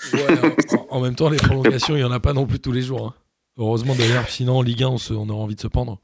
en, 0.91 0.97
en 0.97 1.01
même 1.01 1.15
temps, 1.15 1.29
les 1.29 1.37
prolongations, 1.37 1.95
il 1.95 1.99
n'y 1.99 2.05
en 2.05 2.13
a 2.13 2.21
pas 2.21 2.33
non 2.33 2.47
plus 2.47 2.59
tous 2.59 2.73
les 2.73 2.83
jours. 2.83 3.07
hein. 3.09 3.15
Heureusement 3.59 3.95
d'ailleurs, 3.99 4.29
sinon 4.29 4.59
en 4.59 4.63
Ligue 4.63 4.85
1, 4.85 4.89
on, 4.89 4.99
se- 4.99 5.13
on 5.13 5.29
aurait 5.29 5.43
envie 5.43 5.57
de 5.57 5.61
se 5.61 5.67
pendre. 5.69 5.99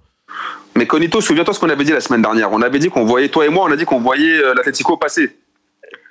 Mais 0.76 0.86
Conito, 0.86 1.20
souviens-toi 1.20 1.54
ce 1.54 1.60
qu'on 1.60 1.70
avait 1.70 1.84
dit 1.84 1.92
la 1.92 2.00
semaine 2.00 2.20
dernière. 2.22 2.52
On 2.52 2.60
avait 2.60 2.80
dit 2.80 2.88
qu'on 2.90 3.04
voyait, 3.04 3.28
toi 3.28 3.46
et 3.46 3.48
moi, 3.48 3.64
on 3.68 3.72
a 3.72 3.76
dit 3.76 3.84
qu'on 3.84 4.00
voyait 4.00 4.38
euh, 4.42 4.54
l'Atlético 4.54 4.96
passer. 4.96 5.38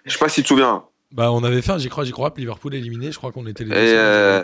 Je 0.06 0.14
sais 0.14 0.18
pas 0.20 0.30
si 0.30 0.36
tu 0.36 0.44
te 0.44 0.48
souviens. 0.48 0.84
Bah, 1.13 1.31
on 1.31 1.44
avait 1.44 1.62
fait 1.62 1.71
un 1.71 1.77
J'y 1.77 1.89
crois, 1.89 2.04
j'y 2.06 2.12
crois, 2.12 2.33
Liverpool 2.36 2.74
éliminé. 2.74 3.12
Je 3.12 3.18
crois 3.19 3.31
qu'on 3.31 3.45
était 3.45 3.63
les 3.63 3.69
deux 3.69 3.75
Et 3.75 3.94
euh, 3.95 4.44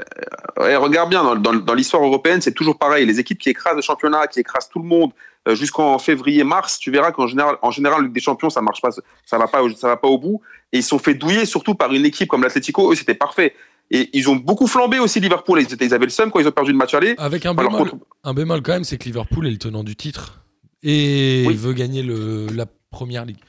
ouais, 0.60 0.75
regarde 0.75 1.10
bien, 1.10 1.24
dans, 1.24 1.36
dans- 1.36 1.54
dans 1.56 1.74
l'histoire 1.74 2.04
européenne, 2.04 2.42
c'est 2.42 2.54
toujours 2.54 2.77
pareil. 2.77 3.06
Les 3.07 3.19
équipes 3.19 3.39
qui 3.39 3.50
écrasent 3.50 3.75
le 3.75 3.81
championnat, 3.81 4.27
qui 4.27 4.39
écrasent 4.39 4.69
tout 4.69 4.77
le 4.80 4.86
monde 4.88 5.12
euh, 5.48 5.56
jusqu'en 5.56 5.98
février-mars, 5.98 6.77
tu 6.77 6.92
verras 6.92 7.12
qu'en 7.12 7.25
général, 7.25 7.56
en 7.63 7.71
général, 7.71 8.04
Ligue 8.04 8.13
des 8.13 8.19
Champions, 8.19 8.51
ça 8.51 8.62
marche 8.62 8.81
pas, 8.81 8.92
ça 8.92 9.38
va 9.39 9.48
pas, 9.48 9.62
ça 9.75 9.88
va 9.88 9.98
pas 9.98 10.07
au 10.07 10.19
bout. 10.19 10.42
Et 10.71 10.77
ils 10.77 10.83
sont 10.83 11.00
fait 11.00 11.16
douiller, 11.16 11.45
surtout 11.45 11.74
par 11.74 11.92
une 11.92 12.06
équipe 12.06 12.27
comme 12.30 12.44
l'Atlético. 12.44 12.92
Eux, 12.92 12.95
c'était 12.95 13.16
parfait. 13.16 13.56
Et 13.89 14.10
ils 14.13 14.30
ont 14.30 14.36
beaucoup 14.36 14.68
flambé 14.68 15.00
aussi 15.00 15.19
Liverpool. 15.19 15.62
Ils, 15.62 15.74
étaient- 15.74 15.86
ils 15.88 15.94
avaient 15.95 16.06
le 16.06 16.12
seum 16.12 16.30
quand 16.30 16.39
ils 16.39 16.48
ont 16.48 16.51
perdu 16.51 16.71
le 16.71 16.77
match 16.77 16.94
aller. 16.94 17.16
Avec 17.18 17.48
un 17.48 17.56
bémol, 17.56 17.71
contre- 17.89 17.95
un 18.24 18.33
bémol 18.36 18.62
quand 18.62 18.74
même, 18.74 18.83
c'est 18.83 19.00
que 19.00 19.06
Liverpool 19.06 19.48
est 19.48 19.51
le 19.51 19.57
tenant 19.57 19.83
du 19.83 19.95
titre 19.95 20.44
et 20.83 21.45
Oui. 21.48 21.56
veut 21.56 21.74
gagner 21.74 22.04
le, 22.04 22.45
la 22.54 22.68
première 22.92 23.25
ligue. 23.25 23.39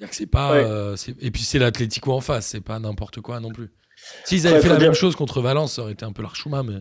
C'est-à-dire 0.00 0.10
que 0.10 0.16
c'est 0.16 0.26
pas. 0.26 0.52
Ouais. 0.52 0.64
euh, 0.64 0.96
et 1.20 1.30
puis 1.30 1.42
c'est 1.42 1.58
l'Atlético 1.58 2.12
en 2.12 2.20
face, 2.22 2.46
c'est 2.46 2.62
pas 2.62 2.78
n'importe 2.78 3.20
quoi 3.20 3.38
non 3.38 3.50
plus. 3.52 3.68
S'ils 4.24 4.46
avaient 4.46 4.56
Ouais, 4.56 4.62
fait 4.62 4.68
la 4.70 4.76
dire- 4.76 4.86
même 4.88 4.94
chose 4.94 5.14
contre 5.14 5.42
Valence, 5.42 5.74
ça 5.74 5.82
aurait 5.82 5.92
été 5.92 6.06
un 6.06 6.12
peu 6.12 6.22
l'archouma, 6.22 6.62
mais. 6.62 6.74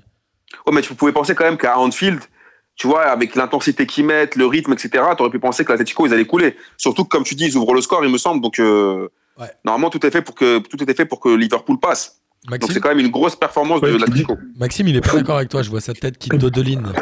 Ouais, 0.65 0.73
mais 0.73 0.81
tu 0.81 0.93
pouvais 0.95 1.11
penser 1.11 1.35
quand 1.35 1.43
même 1.43 1.57
qu'à 1.57 1.77
Anfield, 1.77 2.21
tu 2.77 2.87
vois, 2.87 3.03
avec 3.03 3.35
l'intensité 3.35 3.85
qu'ils 3.85 4.05
mettent, 4.05 4.37
le 4.37 4.45
rythme, 4.45 4.71
etc., 4.71 4.89
tu 5.17 5.21
aurais 5.21 5.29
pu 5.29 5.39
penser 5.39 5.65
que 5.65 5.71
l'Atlético, 5.71 6.07
ils 6.07 6.13
allaient 6.13 6.25
couler. 6.25 6.55
Surtout 6.77 7.03
que, 7.03 7.09
comme 7.09 7.23
tu 7.25 7.35
dis, 7.35 7.45
ils 7.47 7.57
ouvrent 7.57 7.73
le 7.73 7.81
score, 7.81 8.05
il 8.05 8.11
me 8.11 8.17
semble. 8.17 8.41
Donc, 8.41 8.57
euh, 8.59 9.09
Ouais. 9.37 9.51
normalement, 9.65 9.89
tout 9.89 10.05
est 10.05 10.11
fait 10.11 10.21
pour 10.21 10.33
que 10.35 10.59
tout 10.59 10.81
était 10.81 10.93
fait 10.93 11.05
pour 11.05 11.19
que 11.19 11.27
Liverpool 11.29 11.77
passe. 11.79 12.21
Donc, 12.47 12.71
c'est 12.71 12.79
quand 12.79 12.87
même 12.89 12.99
une 12.99 13.11
grosse 13.11 13.35
performance 13.35 13.81
Ouais, 13.81 13.91
de 13.91 13.97
l'Atlético. 13.97 14.37
Maxime, 14.57 14.87
il 14.87 14.95
est 14.95 15.01
pas 15.01 15.13
d'accord 15.17 15.35
avec 15.37 15.49
toi, 15.49 15.61
je 15.61 15.69
vois 15.69 15.81
sa 15.81 15.93
tête 15.93 16.17
qui 16.17 16.29
dodeline. 16.29 16.93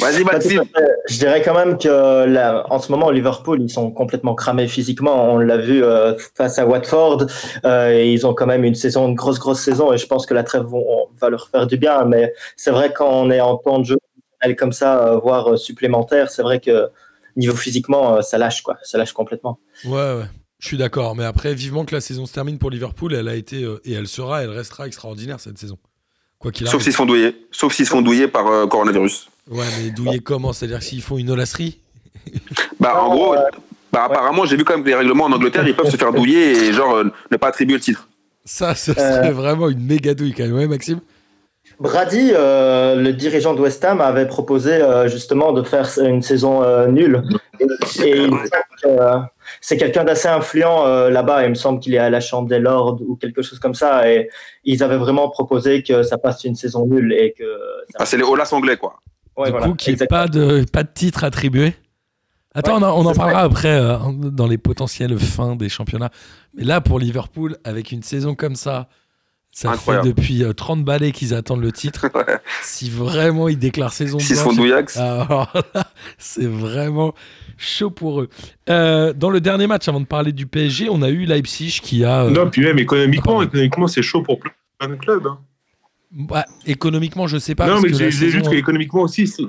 Vas-y, 0.00 0.22
à 0.22 0.24
Maxime. 0.24 0.62
Je 1.08 1.18
dirais 1.18 1.42
quand 1.42 1.54
même 1.54 1.78
que 1.78 2.24
là, 2.26 2.66
en 2.70 2.78
ce 2.78 2.90
moment, 2.92 3.10
Liverpool, 3.10 3.62
ils 3.62 3.70
sont 3.70 3.90
complètement 3.90 4.34
cramés 4.34 4.68
physiquement. 4.68 5.32
On 5.32 5.38
l'a 5.38 5.56
vu 5.56 5.82
euh, 5.82 6.14
face 6.36 6.58
à 6.58 6.66
Watford. 6.66 7.26
Euh, 7.64 7.92
et 7.92 8.12
ils 8.12 8.26
ont 8.26 8.34
quand 8.34 8.46
même 8.46 8.64
une 8.64 8.74
saison, 8.74 9.08
une 9.08 9.14
grosse, 9.14 9.38
grosse 9.38 9.60
saison. 9.60 9.92
Et 9.92 9.98
je 9.98 10.06
pense 10.06 10.26
que 10.26 10.34
la 10.34 10.42
trêve 10.44 10.64
vont- 10.64 11.08
va 11.20 11.30
leur 11.30 11.48
faire 11.48 11.66
du 11.66 11.76
bien. 11.78 12.04
Mais 12.04 12.34
c'est 12.56 12.70
vrai 12.70 12.92
quand 12.92 13.08
on 13.10 13.30
est 13.30 13.40
en 13.40 13.56
temps 13.56 13.78
de 13.78 13.84
jeu 13.84 13.96
comme 14.58 14.72
ça, 14.72 15.06
euh, 15.06 15.18
voire 15.18 15.52
euh, 15.52 15.56
supplémentaire, 15.56 16.30
c'est 16.30 16.42
vrai 16.42 16.60
que 16.60 16.88
niveau 17.36 17.56
physiquement, 17.56 18.16
euh, 18.16 18.20
ça 18.22 18.38
lâche 18.38 18.62
quoi. 18.62 18.76
Ça 18.82 18.96
lâche 18.98 19.12
complètement. 19.12 19.58
Ouais, 19.84 19.90
ouais. 19.92 20.24
Je 20.58 20.68
suis 20.68 20.76
d'accord, 20.78 21.16
mais 21.16 21.24
après, 21.24 21.52
vivement 21.52 21.84
que 21.84 21.94
la 21.94 22.00
saison 22.00 22.26
se 22.26 22.32
termine 22.32 22.58
pour 22.58 22.70
Liverpool, 22.70 23.14
elle 23.14 23.28
a 23.28 23.34
été, 23.34 23.62
euh, 23.64 23.80
et 23.84 23.92
elle 23.92 24.06
sera, 24.06 24.42
elle 24.44 24.50
restera 24.50 24.86
extraordinaire 24.86 25.40
cette 25.40 25.58
saison. 25.58 25.78
Quoi 26.38 26.52
qu'il 26.52 26.66
Sauf 26.68 26.82
s'ils 26.82 26.92
se 26.92 26.96
font 26.96 27.06
douiller. 27.06 27.34
Sauf 27.50 27.74
s'ils 27.74 27.86
se 27.86 27.90
font 27.90 28.02
douiller 28.02 28.28
par 28.28 28.46
euh, 28.46 28.66
coronavirus. 28.66 29.28
Ouais, 29.50 29.64
mais 29.82 29.90
douiller 29.90 30.20
comment? 30.20 30.52
C'est-à-dire 30.52 30.82
s'ils 30.82 31.02
font 31.02 31.18
une 31.18 31.30
olasserie? 31.30 31.78
Bah, 32.80 33.00
en 33.00 33.14
gros, 33.14 33.34
bah, 33.92 34.04
apparemment, 34.04 34.44
j'ai 34.44 34.56
vu 34.56 34.64
quand 34.64 34.74
même 34.74 34.82
que 34.82 34.88
les 34.88 34.94
règlements 34.94 35.24
en 35.24 35.32
Angleterre, 35.32 35.66
ils 35.66 35.74
peuvent 35.76 35.90
se 35.90 35.96
faire 35.96 36.12
douiller 36.12 36.52
et 36.68 36.72
genre 36.72 36.94
euh, 36.96 37.04
ne 37.30 37.36
pas 37.36 37.48
attribuer 37.48 37.74
le 37.74 37.80
titre. 37.80 38.08
Ça, 38.44 38.74
ce 38.74 38.90
Euh. 38.90 38.94
serait 38.94 39.32
vraiment 39.32 39.68
une 39.68 39.84
méga 39.84 40.14
douille 40.14 40.34
quand 40.34 40.44
même, 40.44 40.54
ouais, 40.54 40.66
Maxime? 40.66 41.00
Brady, 41.78 42.30
euh, 42.32 42.94
le 42.96 43.12
dirigeant 43.12 43.54
de 43.54 43.60
West 43.60 43.84
Ham, 43.84 44.00
avait 44.00 44.26
proposé 44.26 44.72
euh, 44.72 45.08
justement 45.08 45.52
de 45.52 45.62
faire 45.62 45.88
une 45.98 46.22
saison 46.22 46.62
euh, 46.62 46.86
nulle. 46.86 47.22
Et, 47.60 47.64
et 48.04 48.16
il 48.16 48.30
me 48.30 48.38
semble 48.38 48.50
que, 48.82 48.88
euh, 48.88 49.18
c'est 49.60 49.76
quelqu'un 49.76 50.04
d'assez 50.04 50.28
influent 50.28 50.86
euh, 50.86 51.10
là-bas. 51.10 51.44
Il 51.44 51.50
me 51.50 51.54
semble 51.54 51.80
qu'il 51.80 51.94
est 51.94 51.98
à 51.98 52.08
la 52.10 52.20
Chambre 52.20 52.48
des 52.48 52.58
Lords 52.60 53.00
ou 53.06 53.16
quelque 53.16 53.42
chose 53.42 53.58
comme 53.58 53.74
ça. 53.74 54.10
Et 54.10 54.30
ils 54.64 54.82
avaient 54.82 54.96
vraiment 54.96 55.28
proposé 55.28 55.82
que 55.82 56.02
ça 56.02 56.18
passe 56.18 56.44
une 56.44 56.54
saison 56.54 56.86
nulle 56.86 57.12
et 57.12 57.32
que. 57.36 57.44
Ça... 57.90 57.98
Ah, 58.00 58.06
c'est 58.06 58.16
les 58.16 58.22
Olas 58.24 58.48
anglais, 58.52 58.76
quoi. 58.76 58.94
Ouais, 59.36 59.46
du 59.46 59.50
voilà, 59.52 59.66
coup, 59.68 59.74
qu'il 59.74 59.94
n'y 59.94 60.02
ait 60.02 60.06
pas 60.06 60.28
de, 60.28 60.64
pas 60.72 60.82
de 60.82 60.90
titre 60.92 61.24
attribué. 61.24 61.74
Attends, 62.54 62.78
Ouais, 62.78 62.84
on, 62.84 62.88
en- 62.88 63.02
on 63.02 63.06
en 63.06 63.12
c'est 63.12 63.18
parlera 63.18 63.42
après 63.42 63.78
euh, 63.78 63.98
dans 64.12 64.46
les 64.46 64.56
potentielles 64.58 65.18
fins 65.18 65.56
des 65.56 65.68
championnats. 65.68 66.10
Mais 66.54 66.64
là, 66.64 66.80
pour 66.80 66.98
Liverpool, 66.98 67.56
avec 67.64 67.92
une 67.92 68.02
saison 68.02 68.34
comme 68.34 68.56
ça, 68.56 68.88
Ça 69.52 69.70
Incroyable. 69.72 70.06
fait 70.08 70.12
depuis 70.14 70.42
euh, 70.44 70.52
30 70.54 70.84
balais 70.84 71.12
qu'ils 71.12 71.32
attendent 71.34 71.60
le 71.62 71.72
titre. 71.72 72.06
Ouais. 72.14 72.38
Si 72.62 72.88
vraiment 72.90 73.48
ils 73.48 73.58
déclarent 73.58 73.92
saison 73.92 74.18
S'ils 74.18 74.36
douillax. 74.56 74.96
alors 74.96 75.52
là, 75.74 75.86
c'est 76.18 76.46
vraiment 76.46 77.14
chaud 77.58 77.90
pour 77.90 78.20
eux. 78.22 78.28
Euh, 78.70 79.12
dans 79.12 79.28
le 79.30 79.40
dernier 79.40 79.66
match, 79.66 79.86
avant 79.88 80.00
de 80.00 80.06
parler 80.06 80.32
du 80.32 80.46
PSG, 80.46 80.88
on 80.90 81.02
a 81.02 81.08
eu 81.10 81.24
Leipzig 81.26 81.80
qui 81.82 82.04
a. 82.04 82.24
euh, 82.24 82.30
Non, 82.30 82.48
puis 82.50 82.62
même 82.62 82.78
économiquement, 82.78 83.40
Ah, 83.40 83.44
économiquement 83.48 83.86
c'est 83.88 84.02
chaud 84.02 84.22
pour 84.22 84.38
plein 84.40 84.88
de 84.88 84.94
clubs. 84.96 85.26
hein. 85.26 85.38
Bah, 86.10 86.46
économiquement, 86.64 87.26
je 87.26 87.38
sais 87.38 87.54
pas. 87.54 87.66
non, 87.66 87.72
parce 87.74 87.84
mais 87.84 87.88
j'ai 87.90 88.10
j'ai 88.10 88.26
saison- 88.26 88.38
juste 88.38 88.50
qu'économiquement 88.50 89.02
aussi, 89.02 89.26
c'est. 89.26 89.44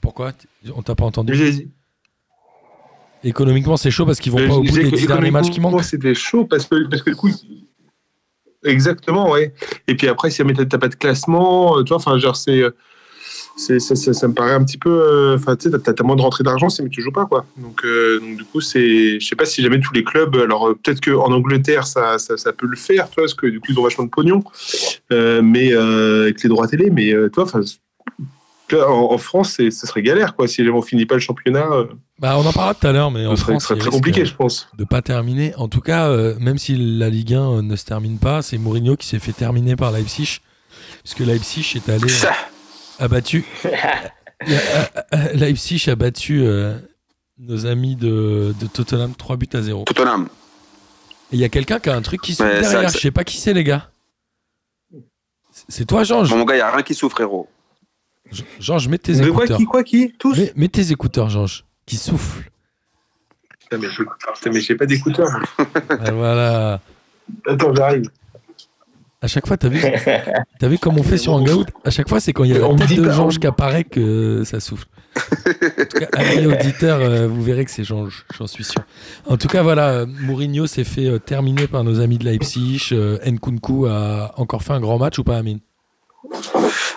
Pourquoi? 0.00 0.32
On 0.74 0.82
t'a 0.82 0.94
pas 0.94 1.04
entendu? 1.04 1.32
Économiquement, 3.24 3.76
c'est 3.76 3.90
chaud 3.90 4.04
parce 4.04 4.18
qu'ils 4.18 4.32
vont 4.32 4.38
Mais 4.38 4.48
pas 4.48 4.54
au 4.54 4.62
bout 4.62 4.72
des 4.72 4.90
10 4.90 5.06
derniers 5.06 5.30
matchs 5.30 5.50
qui 5.50 5.60
manquent. 5.60 5.82
C'était 5.84 6.14
chaud 6.14 6.44
parce 6.44 6.66
que, 6.66 6.88
parce 6.88 7.02
que 7.02 7.10
du 7.10 7.16
coup. 7.16 7.30
Exactement, 8.64 9.30
ouais. 9.30 9.54
Et 9.88 9.96
puis 9.96 10.08
après, 10.08 10.30
si 10.30 10.42
t'as 10.68 10.78
pas 10.78 10.88
de 10.88 10.94
classement, 10.94 11.78
euh, 11.78 11.82
tu 11.84 11.88
vois, 11.88 11.96
enfin, 11.98 12.18
genre, 12.18 12.36
c'est. 12.36 12.62
C'est- 13.56 13.78
Ça, 13.80 13.94
ça, 13.94 14.12
ça 14.12 14.28
me 14.28 14.34
paraît 14.34 14.52
un 14.54 14.64
petit 14.64 14.78
peu. 14.78 14.90
euh, 14.90 15.36
Enfin, 15.36 15.56
tu 15.56 15.70
sais, 15.70 15.78
t'as- 15.78 15.92
t'as 15.92 16.04
moins 16.04 16.16
de 16.16 16.22
rentrée 16.22 16.44
d'argent, 16.44 16.68
c'est 16.68 16.82
mais 16.82 16.88
tu 16.90 17.00
joues 17.02 17.12
pas, 17.12 17.26
quoi. 17.26 17.44
Donc, 17.56 17.84
euh, 17.84 18.18
donc 18.20 18.36
du 18.36 18.44
coup, 18.44 18.60
c'est. 18.60 19.20
Je 19.20 19.26
sais 19.26 19.36
pas 19.36 19.44
si 19.44 19.62
jamais 19.62 19.80
tous 19.80 19.92
les 19.94 20.04
clubs. 20.04 20.34
Alors, 20.36 20.68
euh, 20.68 20.74
peut-être 20.82 21.00
qu'en 21.00 21.30
Angleterre, 21.32 21.86
ça, 21.86 22.18
ça, 22.18 22.36
ça 22.36 22.52
peut 22.52 22.66
le 22.66 22.76
faire, 22.76 23.08
tu 23.08 23.14
vois, 23.16 23.24
parce 23.24 23.34
que 23.34 23.46
du 23.46 23.60
coup, 23.60 23.66
ils 23.70 23.78
ont 23.78 23.82
vachement 23.82 24.04
de 24.04 24.10
pognon. 24.10 24.42
Euh, 25.12 25.42
mais 25.42 25.72
euh, 25.72 26.22
avec 26.24 26.42
les 26.42 26.48
droits 26.48 26.66
télé, 26.68 26.90
mais 26.90 27.12
euh, 27.12 27.28
tu 27.32 27.40
vois, 27.40 28.88
En, 28.88 29.12
en 29.12 29.18
France, 29.18 29.52
c'est- 29.58 29.70
ce 29.70 29.86
serait 29.86 30.00
galère, 30.00 30.34
quoi. 30.34 30.48
Si 30.48 30.64
jamais 30.64 30.74
on 30.76 30.80
finit 30.80 31.04
pas 31.04 31.14
le 31.16 31.20
championnat, 31.20 31.66
Bah, 32.18 32.38
on 32.38 32.46
en 32.46 32.52
parlera 32.54 32.72
tout 32.74 32.86
à 32.86 32.92
l'heure, 32.92 33.10
mais 33.10 33.26
en 33.26 33.36
ce 33.36 33.42
serait, 33.42 33.52
France, 33.52 33.64
ce 33.64 33.68
serait 33.68 33.78
très 33.80 33.90
compliqué, 33.90 34.24
je 34.24 34.34
pense. 34.34 34.66
de 34.78 34.84
pas 34.84 35.02
terminer. 35.02 35.54
En 35.56 35.68
tout 35.68 35.82
cas, 35.82 36.08
euh, 36.08 36.34
même 36.40 36.56
si 36.56 36.76
la 36.78 37.10
Ligue 37.10 37.34
1 37.34 37.58
euh, 37.58 37.62
ne 37.62 37.76
se 37.76 37.84
termine 37.84 38.16
pas, 38.18 38.40
c'est 38.40 38.56
Mourinho 38.56 38.96
qui 38.96 39.06
s'est 39.06 39.18
fait 39.18 39.32
terminer 39.32 39.76
par 39.76 39.92
Leipzig, 39.92 40.38
puisque 41.02 41.18
Leipzig 41.20 41.70
est 41.76 41.88
allé 41.90 42.08
Ça. 42.08 42.32
A 43.02 43.08
battu. 43.08 43.44
Euh, 44.48 44.56
euh, 45.14 45.32
Leipzig 45.34 45.88
a 45.88 45.94
battu 45.94 46.42
euh, 46.42 46.76
nos 47.38 47.64
amis 47.66 47.94
de, 47.94 48.52
de 48.60 48.66
Tottenham 48.66 49.14
3 49.14 49.36
buts 49.36 49.48
à 49.52 49.62
0. 49.62 49.84
Tottenham. 49.84 50.28
Et 51.30 51.36
il 51.36 51.38
y 51.38 51.44
a 51.44 51.48
quelqu'un 51.48 51.78
qui 51.78 51.90
a 51.90 51.94
un 51.94 52.02
truc 52.02 52.20
qui 52.22 52.34
souffle 52.34 52.50
ça- 52.64 52.70
derrière. 52.72 52.90
ça- 52.90 52.96
Je 52.98 53.02
sais 53.02 53.12
pas 53.12 53.22
qui 53.22 53.36
c'est, 53.36 53.54
les 53.54 53.62
gars. 53.62 53.88
C'est- 55.68 55.84
toi, 55.84 56.02
Georges. 56.02 56.30
Bon, 56.30 56.38
mon 56.38 56.44
gars, 56.44 56.54
il 56.54 56.58
n'y 56.58 56.62
a 56.62 56.72
rien 56.72 56.82
qui 56.82 56.92
souffre, 56.92 57.14
frérot. 57.14 57.48
Je- 58.32 58.42
Georges, 58.58 58.88
mets 58.88 58.98
tes 58.98 59.12
De 59.12 59.30
quoi, 59.30 59.44
écouteurs. 59.44 59.58
qui, 59.58 59.64
quoi, 59.64 59.84
qui 59.84 60.12
Tous 60.18 60.36
Mets, 60.36 60.52
mets 60.56 60.68
tes 60.68 60.90
écouteurs, 60.90 61.28
Georges, 61.30 61.64
qui 61.86 61.94
souffle. 61.96 62.50
Putain, 63.60 63.78
mais 63.78 63.88
je 63.90 64.60
j'ai 64.60 64.74
pas 64.74 64.86
d'écouteurs. 64.86 65.30
moi. 65.30 65.66
Ah, 65.88 66.10
voilà. 66.10 66.80
Attends, 67.46 67.72
j'arrive. 67.76 68.10
À 69.22 69.28
chaque 69.28 69.46
fois, 69.46 69.56
t'as 69.56 69.68
vu, 69.68 69.80
t'as 70.58 70.68
vu 70.68 70.78
comme 70.78 70.98
on 70.98 71.02
fait 71.04 71.16
sur 71.16 71.32
Hangout? 71.32 71.66
À 71.84 71.90
chaque 71.90 72.08
fois, 72.08 72.18
c'est 72.18 72.32
quand 72.32 72.42
il 72.42 72.50
y 72.50 72.56
a 72.56 72.58
la 72.58 72.74
tête 72.74 72.96
de 72.98 73.10
Georges 73.10 73.38
qui 73.38 73.46
apparaît 73.46 73.84
que 73.84 74.42
ça 74.44 74.58
souffle. 74.58 74.86
En 75.16 75.84
tout 75.84 75.98
cas, 75.98 76.08
amis 76.14 76.46
auditeurs, 76.46 76.98
euh, 77.00 77.28
vous 77.28 77.42
verrez 77.42 77.64
que 77.64 77.70
c'est 77.70 77.84
Georges, 77.84 78.24
j'en 78.36 78.46
suis 78.46 78.64
sûr. 78.64 78.82
En 79.28 79.36
tout 79.36 79.48
cas, 79.48 79.62
voilà, 79.62 80.06
Mourinho 80.06 80.66
s'est 80.66 80.84
fait 80.84 81.06
euh, 81.06 81.18
terminer 81.18 81.68
par 81.68 81.84
nos 81.84 82.00
amis 82.00 82.18
de 82.18 82.24
Leipzig. 82.24 82.88
Euh, 82.92 83.18
Nkunku 83.24 83.86
a 83.86 84.32
encore 84.38 84.62
fait 84.62 84.72
un 84.72 84.80
grand 84.80 84.98
match 84.98 85.18
ou 85.18 85.24
pas, 85.24 85.36
Amine? 85.36 85.60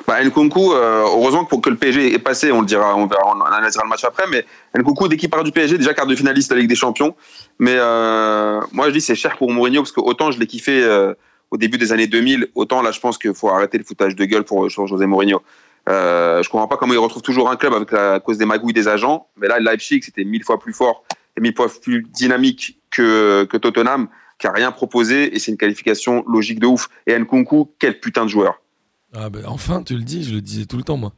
Bah, 0.08 0.24
Nkunku, 0.24 0.74
euh, 0.74 1.04
heureusement 1.04 1.46
que 1.46 1.50
pour 1.50 1.62
que 1.62 1.70
le 1.70 1.78
PSG 1.78 2.14
est 2.14 2.20
passé, 2.20 2.52
on 2.52 2.62
le 2.62 2.68
dira, 2.68 2.96
on 2.96 3.08
verra, 3.08 3.36
on 3.36 3.42
analysera 3.42 3.84
le 3.84 3.90
match 3.90 4.04
après. 4.04 4.26
Mais 4.32 4.46
Nkunku, 4.78 5.08
dès 5.08 5.18
qu'il 5.18 5.30
part 5.30 5.44
du 5.44 5.52
PSG, 5.52 5.78
déjà 5.78 5.94
quart 5.94 6.08
de 6.08 6.16
finaliste 6.16 6.50
de 6.50 6.56
la 6.56 6.62
Ligue 6.62 6.70
des 6.70 6.76
Champions. 6.76 7.16
Mais 7.60 7.76
euh, 7.76 8.62
moi, 8.72 8.88
je 8.88 8.94
dis 8.94 9.02
c'est 9.02 9.16
cher 9.16 9.38
pour 9.38 9.52
Mourinho 9.52 9.82
parce 9.82 9.92
que 9.92 10.02
autant 10.02 10.32
je 10.32 10.40
l'ai 10.40 10.48
kiffé 10.48 10.84
euh, 10.84 11.14
au 11.52 11.58
début 11.58 11.78
des 11.78 11.92
années 11.92 12.08
2000, 12.08 12.48
autant 12.56 12.82
là, 12.82 12.92
je 12.92 13.00
pense 13.00 13.18
qu'il 13.18 13.34
faut 13.34 13.50
arrêter 13.50 13.78
le 13.78 13.84
foutage 13.84 14.16
de 14.16 14.26
gueule 14.26 14.44
pour, 14.44 14.68
pour 14.74 14.88
José 14.88 15.06
Mourinho. 15.06 15.42
Euh, 15.88 16.42
je 16.42 16.50
comprends 16.50 16.68
pas 16.68 16.78
comment 16.78 16.94
il 16.94 16.98
retrouve 17.00 17.22
toujours 17.22 17.50
un 17.50 17.56
club 17.56 17.74
avec 17.74 17.92
la 17.92 18.14
à 18.16 18.20
cause 18.20 18.38
des 18.38 18.46
magouilles 18.46 18.74
des 18.74 18.88
agents. 18.88 19.28
Mais 19.38 19.48
là, 19.48 19.60
Leipzig, 19.60 20.02
c'était 20.04 20.24
mille 20.24 20.44
fois 20.44 20.60
plus 20.60 20.74
fort 20.74 21.04
et 21.38 21.42
mille 21.42 21.54
fois 21.56 21.68
plus 21.82 22.04
dynamique 22.12 22.80
que, 22.90 23.44
que 23.44 23.58
Tottenham, 23.58 24.08
qui 24.40 24.48
a 24.48 24.52
rien 24.52 24.72
proposé 24.72 25.36
et 25.36 25.40
c'est 25.40 25.52
une 25.52 25.58
qualification 25.58 26.24
logique 26.28 26.60
de 26.60 26.66
ouf. 26.68 26.90
Et 27.06 27.18
Nkunku, 27.18 27.72
quel 27.78 28.00
putain 28.00 28.24
de 28.26 28.30
joueur. 28.30 28.60
ah, 29.14 29.30
ben, 29.30 29.44
Enfin, 29.48 29.84
tu 29.84 29.96
le 29.96 30.02
dis, 30.04 30.24
je 30.24 30.34
le 30.34 30.42
disais 30.42 30.66
tout 30.66 30.78
le 30.78 30.84
temps, 30.84 30.98
moi. 30.98 31.14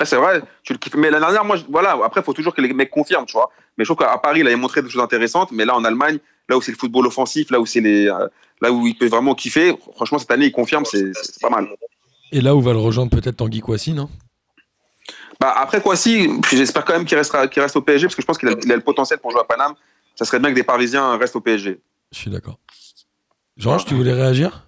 Ah, 0.00 0.04
c'est 0.04 0.16
vrai, 0.16 0.42
tu 0.64 0.72
le 0.72 0.78
kiffes. 0.78 0.94
Mais 0.96 1.10
l'année 1.10 1.20
dernière, 1.26 1.44
moi, 1.44 1.56
je- 1.56 1.64
voilà, 1.68 1.96
après, 2.04 2.20
il 2.20 2.24
faut 2.24 2.32
toujours 2.32 2.54
que 2.54 2.60
les 2.60 2.72
mecs 2.72 2.90
confirment, 2.90 3.26
tu 3.26 3.34
vois. 3.34 3.50
Mais 3.78 3.84
je 3.84 3.92
trouve 3.92 4.04
qu'à 4.04 4.18
Paris, 4.18 4.40
il 4.40 4.46
avait 4.46 4.56
montré 4.56 4.82
des 4.82 4.88
choses 4.90 5.02
intéressantes. 5.02 5.52
Mais 5.52 5.64
là, 5.64 5.76
en 5.76 5.84
Allemagne, 5.84 6.18
là 6.48 6.56
où 6.56 6.62
c'est 6.62 6.72
le 6.72 6.78
football 6.78 7.06
offensif, 7.06 7.50
là 7.50 7.60
où 7.60 7.66
c'est 7.66 7.80
les, 7.80 8.08
euh, 8.08 8.26
là 8.60 8.70
où 8.72 8.86
il 8.86 8.96
peut 8.96 9.06
vraiment 9.06 9.34
kiffer, 9.34 9.74
franchement, 9.94 10.18
cette 10.18 10.30
année, 10.30 10.46
il 10.46 10.52
confirme, 10.52 10.84
c'est 10.84 11.12
pas 11.40 11.50
mal. 11.50 11.68
Et 12.32 12.40
là 12.40 12.54
où 12.54 12.60
va 12.60 12.72
le 12.72 12.78
rejoindre 12.78 13.10
peut-être 13.10 13.36
Tanguy 13.36 13.60
Kouassi, 13.60 13.92
non? 13.92 14.08
Bah, 15.40 15.54
après, 15.56 15.80
quoi, 15.82 15.96
si, 15.96 16.28
puis 16.42 16.56
j'espère 16.56 16.84
quand 16.84 16.92
même 16.92 17.04
qu'il 17.04 17.16
restera, 17.18 17.48
qu'il 17.48 17.60
reste 17.62 17.76
au 17.76 17.82
PSG, 17.82 18.06
parce 18.06 18.14
que 18.14 18.22
je 18.22 18.26
pense 18.26 18.38
qu'il 18.38 18.48
a, 18.48 18.52
le 18.76 18.80
potentiel 18.80 19.18
pour 19.18 19.30
jouer 19.32 19.40
à 19.40 19.44
Paname. 19.44 19.74
Ça 20.14 20.24
serait 20.24 20.38
bien 20.38 20.50
que 20.50 20.54
des 20.54 20.62
Parisiens 20.62 21.16
restent 21.16 21.36
au 21.36 21.40
PSG. 21.40 21.80
Je 22.12 22.18
suis 22.18 22.30
d'accord. 22.30 22.58
Georges, 23.56 23.84
tu 23.84 23.94
voulais 23.94 24.12
réagir? 24.12 24.66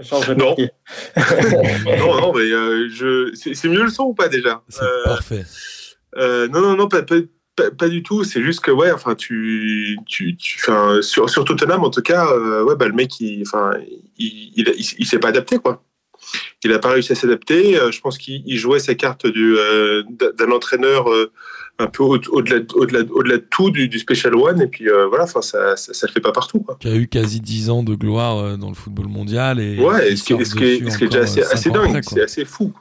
Change 0.00 0.30
Non. 0.30 0.56
non, 1.98 2.20
non, 2.20 2.32
mais 2.32 2.50
euh, 2.50 2.88
je... 2.90 3.32
c'est 3.34 3.68
mieux 3.68 3.82
le 3.82 3.90
son 3.90 4.04
ou 4.04 4.14
pas 4.14 4.28
déjà? 4.28 4.62
C'est 4.68 4.82
Euh, 4.82 5.04
parfait. 5.04 5.44
euh, 6.16 6.48
Non, 6.48 6.60
non, 6.62 6.74
non, 6.76 6.88
pas, 6.88 7.02
pas, 7.02 7.16
pas, 7.60 7.70
pas 7.70 7.88
du 7.88 8.02
tout. 8.02 8.24
C'est 8.24 8.42
juste 8.42 8.60
que, 8.60 8.70
ouais, 8.70 8.90
enfin, 8.92 9.14
tu. 9.14 9.98
tu, 10.06 10.36
tu 10.36 10.60
sur, 11.02 11.28
sur 11.30 11.44
Tottenham, 11.44 11.84
en 11.84 11.90
tout 11.90 12.02
cas, 12.02 12.26
euh, 12.32 12.64
ouais, 12.64 12.76
bah, 12.76 12.86
le 12.88 12.94
mec, 12.94 13.20
il, 13.20 13.42
enfin, 13.46 13.72
il, 14.18 14.52
il, 14.56 14.68
il, 14.76 14.86
il 14.98 15.06
s'est 15.06 15.18
pas 15.18 15.28
adapté, 15.28 15.58
quoi. 15.58 15.82
Il 16.64 16.70
n'a 16.70 16.78
pas 16.78 16.90
réussi 16.90 17.12
à 17.12 17.14
s'adapter. 17.14 17.78
Euh, 17.78 17.90
je 17.90 18.00
pense 18.00 18.18
qu'il 18.18 18.42
il 18.46 18.58
jouait 18.58 18.78
sa 18.78 18.94
carte 18.94 19.26
du, 19.26 19.56
euh, 19.56 20.02
d'un 20.38 20.50
entraîneur 20.52 21.10
euh, 21.10 21.32
un 21.78 21.86
peu 21.86 22.02
au- 22.02 22.18
au-delà 22.30 22.60
au-delà 22.74 23.00
au-delà 23.10 23.38
de 23.38 23.46
tout, 23.50 23.70
du, 23.70 23.88
du 23.88 23.98
Special 23.98 24.34
One. 24.36 24.60
Et 24.60 24.66
puis, 24.66 24.86
voilà, 25.08 25.26
ça 25.26 25.38
ne 25.40 26.06
le 26.06 26.12
fait 26.12 26.20
pas 26.20 26.32
partout, 26.32 26.60
quoi. 26.60 26.76
Qui 26.78 26.88
a 26.88 26.94
eu 26.94 27.08
quasi 27.08 27.40
10 27.40 27.70
ans 27.70 27.82
de 27.82 27.94
gloire 27.94 28.58
dans 28.58 28.68
le 28.68 28.74
football 28.74 29.06
mondial. 29.08 29.60
Et 29.60 29.78
Ouais, 29.78 30.12
et 30.12 30.16
ce 30.16 30.24
qui, 30.24 30.34
est- 30.34 30.98
déjà 31.06 31.20
assez, 31.20 31.42
assez 31.42 31.70
dingue, 31.70 32.00
c'est 32.06 32.22
assez 32.22 32.44
fou. 32.44 32.72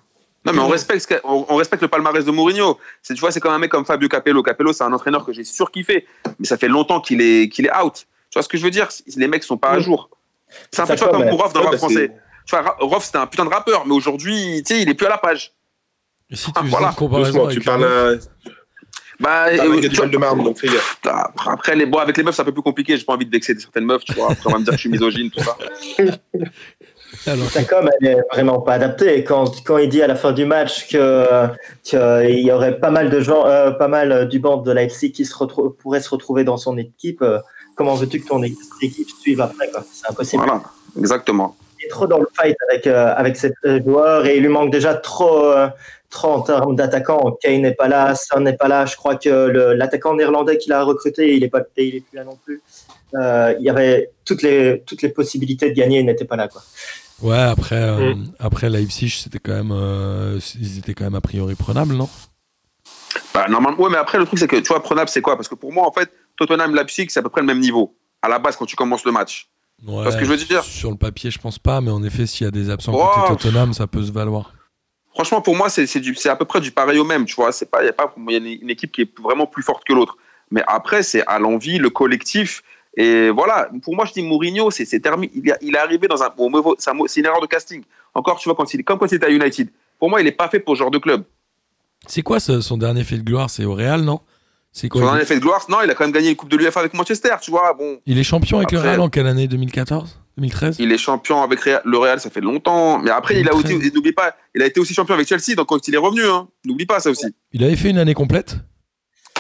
Non, 0.50 0.54
mais 0.62 0.68
on 0.68 0.68
respecte, 0.72 1.02
ce 1.02 1.08
qu'a- 1.08 1.22
on, 1.24 1.46
on 1.50 1.56
respecte 1.56 1.82
le 1.82 1.88
palmarès 1.88 2.26
de 2.26 2.32
Mourinho. 2.32 2.78
C'est, 3.02 3.14
tu 3.14 3.20
vois, 3.20 3.32
c'est 3.32 3.40
comme 3.40 3.54
un 3.54 3.60
mec 3.60 3.72
comme 3.72 3.86
Fabio 3.86 4.08
Capello. 4.10 4.42
Capello, 4.44 4.74
c'est 4.74 4.84
un 4.84 4.94
entraîneur 4.94 5.26
que 5.26 5.32
j'ai 5.34 5.44
surkiffé, 5.44 6.08
mais 6.40 6.46
ça 6.46 6.58
fait 6.58 6.68
longtemps 6.68 7.02
qu'il 7.02 7.22
est, 7.22 7.50
qu'il 7.50 7.66
est 7.66 7.76
out. 7.76 8.06
Tu 8.30 8.36
vois 8.36 8.44
ce 8.44 8.50
que 8.50 8.58
je 8.58 8.64
veux 8.64 8.72
dire? 8.72 8.88
Les 9.16 9.28
mecs 9.28 9.44
sont 9.44 9.58
pas 9.58 9.72
à 9.72 9.80
jour. 9.80 10.10
C'est 10.72 10.82
un 10.82 10.86
peu 10.86 10.96
Ça 10.96 10.96
tu 10.98 11.04
vois, 11.04 11.12
comme, 11.20 11.30
pour 11.30 11.42
Rof 11.42 11.54
dans 11.54 11.60
le 11.62 11.66
rap 11.66 11.74
bah, 11.74 11.78
français. 11.78 12.12
Tu 12.46 12.56
vois, 12.56 12.76
Rof, 12.80 13.04
c'était 13.04 13.18
un 13.18 13.28
putain 13.28 13.46
de 13.46 13.50
rappeur, 13.50 13.86
mais 13.86 13.94
aujourd'hui, 13.94 14.64
tu 14.66 14.74
sais, 14.76 14.82
il 14.82 14.90
est 14.90 14.94
plus 14.96 15.06
à 15.06 15.10
la 15.10 15.18
page. 15.18 15.54
Et 16.30 16.36
si 16.36 16.46
tu 16.46 16.52
Ah, 16.56 16.62
voilà. 16.66 16.96
tu 17.52 17.60
parles 17.62 18.20
Bah, 19.20 19.48
euh, 19.48 19.82
tu 19.82 19.90
du 19.90 19.96
vois, 19.96 20.06
de 20.08 20.18
Marne, 20.18 20.44
donc 20.44 20.60
fais 20.60 20.68
gaffe. 20.68 21.00
après, 21.46 21.76
les, 21.76 21.86
bon, 21.86 21.98
avec 21.98 22.16
les 22.16 22.24
meufs, 22.24 22.36
c'est 22.36 22.42
un 22.42 22.46
peu 22.46 22.54
plus 22.54 22.62
compliqué. 22.62 22.96
J'ai 22.98 23.04
pas 23.04 23.14
envie 23.14 23.26
de 23.26 23.32
vexer 23.32 23.58
certaines 23.60 23.84
meufs, 23.86 24.06
tu 24.06 24.14
vois. 24.14 24.32
Après, 24.32 24.48
on 24.48 24.52
va 24.54 24.60
me 24.60 24.64
dire 24.64 24.72
que 24.72 24.78
je 24.78 24.82
suis 24.82 24.90
misogyne, 24.90 25.30
tout 25.30 25.44
ça. 25.44 25.58
alors, 27.26 27.50
Sa 27.50 27.64
com, 27.64 27.90
elle 28.00 28.08
est 28.08 28.22
vraiment 28.32 28.62
pas 28.62 28.74
adaptée. 28.74 29.24
Quand, 29.24 29.64
quand 29.64 29.78
il 29.78 29.90
dit 29.90 30.02
à 30.02 30.08
la 30.08 30.16
fin 30.16 30.32
du 30.32 30.46
match 30.46 30.88
que 30.90 31.48
qu'il 31.84 32.40
y 32.40 32.52
aurait 32.52 32.80
pas 32.80 32.92
mal 32.92 33.10
de 33.10 33.20
gens, 33.20 33.46
euh, 33.46 33.72
pas 33.72 33.88
mal 33.88 34.28
du 34.28 34.40
banc 34.40 34.58
de 34.58 34.72
Leipzig 34.72 35.12
qui 35.12 35.26
se 35.26 35.34
pourrait 35.80 36.02
se 36.02 36.10
retrouver 36.10 36.44
dans 36.44 36.58
son 36.58 36.78
équipe, 36.78 37.22
euh, 37.22 37.40
comment 37.76 37.96
veux-tu 37.96 38.20
que 38.20 38.28
ton 38.28 38.44
équipe 38.44 39.10
suive 39.22 39.42
après 39.42 39.70
C'est 39.92 40.10
impossible. 40.10 40.44
Voilà, 40.44 40.62
exactement. 40.98 41.56
Il 41.80 41.86
est 41.86 41.90
trop 41.90 42.08
dans 42.08 42.20
le 42.20 42.28
fight 42.34 42.58
avec 42.70 42.88
euh, 42.88 43.14
avec 43.16 43.38
ses 43.38 43.54
euh, 43.66 43.82
joueurs 43.82 44.26
et 44.26 44.36
il 44.36 44.42
lui 44.44 44.50
manque 44.50 44.70
déjà 44.70 44.96
trop 44.96 45.46
euh, 45.46 45.70
trop 46.10 46.30
en 46.30 46.42
termes 46.42 46.76
d'attaquants. 46.76 47.38
Kane 47.42 47.62
n'est 47.62 47.74
pas 47.74 47.88
là, 47.88 48.16
Son 48.16 48.42
n'est 48.42 48.58
pas 48.58 48.68
là. 48.68 48.86
Je 48.86 48.98
crois 48.98 49.16
que 49.16 49.30
l'attaquant 49.30 50.14
néerlandais 50.14 50.58
qu'il 50.58 50.74
a 50.74 50.84
recruté, 50.84 51.36
il 51.36 51.44
est 51.44 51.50
pas, 51.50 51.62
il 51.78 51.96
est 51.96 52.02
plus 52.02 52.18
là 52.18 52.26
non 52.26 52.38
plus. 52.44 52.62
Euh, 53.16 53.56
il 53.60 53.66
y 53.66 53.70
avait 53.70 54.12
toutes 54.26 54.42
les 54.44 54.84
toutes 54.86 55.02
les 55.02 55.10
possibilités 55.10 55.70
de 55.70 55.76
gagner, 55.76 56.04
n'étaient 56.04 56.26
pas 56.26 56.36
là 56.36 56.48
quoi. 56.48 56.62
ouais, 57.22 57.38
après, 57.38 57.76
euh, 57.82 58.14
Mm. 58.14 58.32
après 58.40 58.70
Leipzig, 58.70 59.10
c'était 59.10 59.40
quand 59.40 59.54
même, 59.54 59.72
euh, 59.72 60.40
ils 60.60 60.78
étaient 60.78 60.94
quand 60.94 61.06
même 61.06 61.16
a 61.16 61.22
priori 61.22 61.56
prenables, 61.56 61.96
non? 61.96 62.08
Bah, 63.34 63.48
normalement, 63.50 63.80
ouais, 63.82 63.90
mais 63.90 63.98
après, 63.98 64.18
le 64.18 64.26
truc, 64.26 64.40
c'est 64.40 64.48
que, 64.48 64.56
tu 64.58 64.68
vois, 64.68 64.82
prenable, 64.82 65.10
c'est 65.10 65.22
quoi? 65.22 65.36
Parce 65.36 65.48
que 65.48 65.56
pour 65.56 65.72
moi, 65.74 65.88
en 65.88 65.92
fait, 65.92 66.10
Tottenham, 66.38 66.76
Leipzig, 66.76 67.08
c'est 67.10 67.20
à 67.20 67.24
peu 67.24 67.30
près 67.30 67.42
le 67.42 67.48
même 67.48 67.60
niveau. 67.60 67.96
À 68.22 68.30
la 68.30 68.40
base, 68.40 68.56
quand 68.56 68.66
tu 68.66 68.76
commences 68.76 69.06
le 69.06 69.12
match. 69.12 69.50
Ouais, 69.86 70.12
ce 70.12 70.18
que 70.18 70.26
je 70.26 70.30
veux 70.30 70.38
dire? 70.38 70.64
Sur 70.64 70.92
le 70.92 70.98
papier, 70.98 71.32
je 71.32 71.40
pense 71.40 71.58
pas, 71.58 71.80
mais 71.82 71.92
en 71.92 72.04
effet, 72.04 72.26
s'il 72.28 72.46
y 72.46 72.48
a 72.48 72.52
des 72.52 72.70
absents 72.70 72.94
Oh. 72.94 73.08
côté 73.08 73.36
Tottenham, 73.36 73.74
ça 73.74 73.88
peut 73.88 74.04
se 74.04 74.12
valoir. 74.12 74.54
Franchement, 75.14 75.42
pour 75.42 75.56
moi, 75.56 75.70
c'est 75.70 75.86
c'est 75.88 76.00
du- 76.00 76.16
c'est 76.16 76.30
à 76.30 76.36
peu 76.36 76.46
près 76.46 76.62
du 76.62 76.72
pareil 76.72 77.00
au 77.00 77.04
même, 77.06 77.26
tu 77.26 77.36
vois. 77.36 77.52
C'est 77.52 77.70
pas, 77.70 77.82
il 77.84 77.86
y 77.88 77.90
a 77.90 77.94
pas, 77.94 78.14
il 78.18 78.32
y 78.32 78.36
a 78.36 78.38
une, 78.38 78.46
une 78.64 78.70
équipe 78.70 78.92
qui 78.92 79.02
est 79.02 79.20
vraiment 79.20 79.48
plus 79.48 79.64
forte 79.64 79.84
que 79.86 79.94
l'autre. 79.94 80.18
Mais 80.52 80.62
après, 80.68 81.04
c'est 81.04 81.26
à 81.28 81.40
l'envie, 81.40 81.78
le 81.78 81.90
collectif. 81.90 82.62
Et 82.98 83.30
voilà, 83.30 83.70
pour 83.84 83.96
moi, 83.96 84.06
je 84.06 84.14
dis 84.14 84.22
Mourinho, 84.24 84.72
c'est 84.72 85.00
terminé. 85.00 85.32
Il, 85.36 85.48
est- 85.50 85.58
il 85.62 85.76
est 85.76 85.80
arrivé 85.80 86.08
dans 86.08 86.22
un. 86.24 86.30
Bon, 86.36 86.50
c'est 86.78 87.20
une 87.20 87.26
erreur 87.26 87.42
de 87.42 87.48
casting. 87.48 87.84
Encore, 88.14 88.40
tu 88.40 88.50
vois, 88.50 88.56
quand 88.56 88.74
il, 88.74 88.84
comme 88.84 88.98
quand 88.98 89.12
il 89.12 89.16
était 89.16 89.28
à 89.28 89.30
United. 89.30 89.70
Pour 90.00 90.10
moi, 90.10 90.22
il 90.22 90.28
est 90.28 90.32
pas 90.32 90.50
fait 90.50 90.60
pour 90.60 90.76
ce 90.76 90.80
genre 90.80 90.92
de 90.92 90.98
club. 90.98 91.24
C'est 92.08 92.22
quoi 92.22 92.40
ce- 92.40 92.62
son 92.62 92.78
dernier 92.78 93.04
fait 93.04 93.18
de 93.18 93.24
gloire? 93.24 93.50
C'est 93.50 93.66
au 93.66 93.74
Real, 93.76 94.02
non? 94.02 94.22
C'est 94.72 94.88
Son 94.88 95.00
quoi 95.00 95.02
dernier 95.12 95.26
fait 95.26 95.36
de 95.36 95.40
gloire, 95.40 95.66
non, 95.68 95.78
il 95.84 95.90
a 95.90 95.96
quand 95.96 96.04
même 96.04 96.14
gagné 96.14 96.30
une 96.30 96.36
Coupe 96.36 96.50
de 96.50 96.56
l'UEFA 96.56 96.80
avec 96.80 96.94
Manchester, 96.94 97.36
tu 97.42 97.50
vois. 97.52 97.74
Bon, 97.74 98.00
Il 98.06 98.18
est 98.20 98.24
champion 98.24 98.58
avec 98.58 98.72
le 98.72 98.80
Real 98.80 99.00
en 99.00 99.10
quelle 99.10 99.26
année? 99.28 99.48
2014 99.48 100.20
2013 100.38 100.78
il 100.80 100.92
est 100.94 100.98
champion 100.98 101.42
avec 101.42 101.66
le 101.66 101.98
Real, 101.98 102.20
ça 102.22 102.30
fait 102.30 102.40
longtemps. 102.40 102.98
Mais 103.00 103.10
après, 103.12 103.40
il 103.42 103.50
a 103.50 103.54
aussi, 103.54 103.64
2013. 103.64 103.94
n'oublie 103.94 104.12
pas, 104.14 104.36
il 104.56 104.62
a 104.62 104.68
été 104.68 104.80
aussi 104.80 104.94
champion 104.94 105.16
avec 105.16 105.28
Chelsea, 105.28 105.56
donc 105.56 105.68
quand 105.68 105.86
il 105.88 105.94
est 105.96 105.98
revenu, 105.98 106.24
hein. 106.24 106.48
N'oublie 106.66 106.86
pas 106.86 107.00
ça 107.00 107.10
aussi. 107.10 107.26
Il 107.52 107.64
avait 107.64 107.76
fait 107.76 107.90
une 107.90 107.98
année 107.98 108.14
complète 108.14 108.58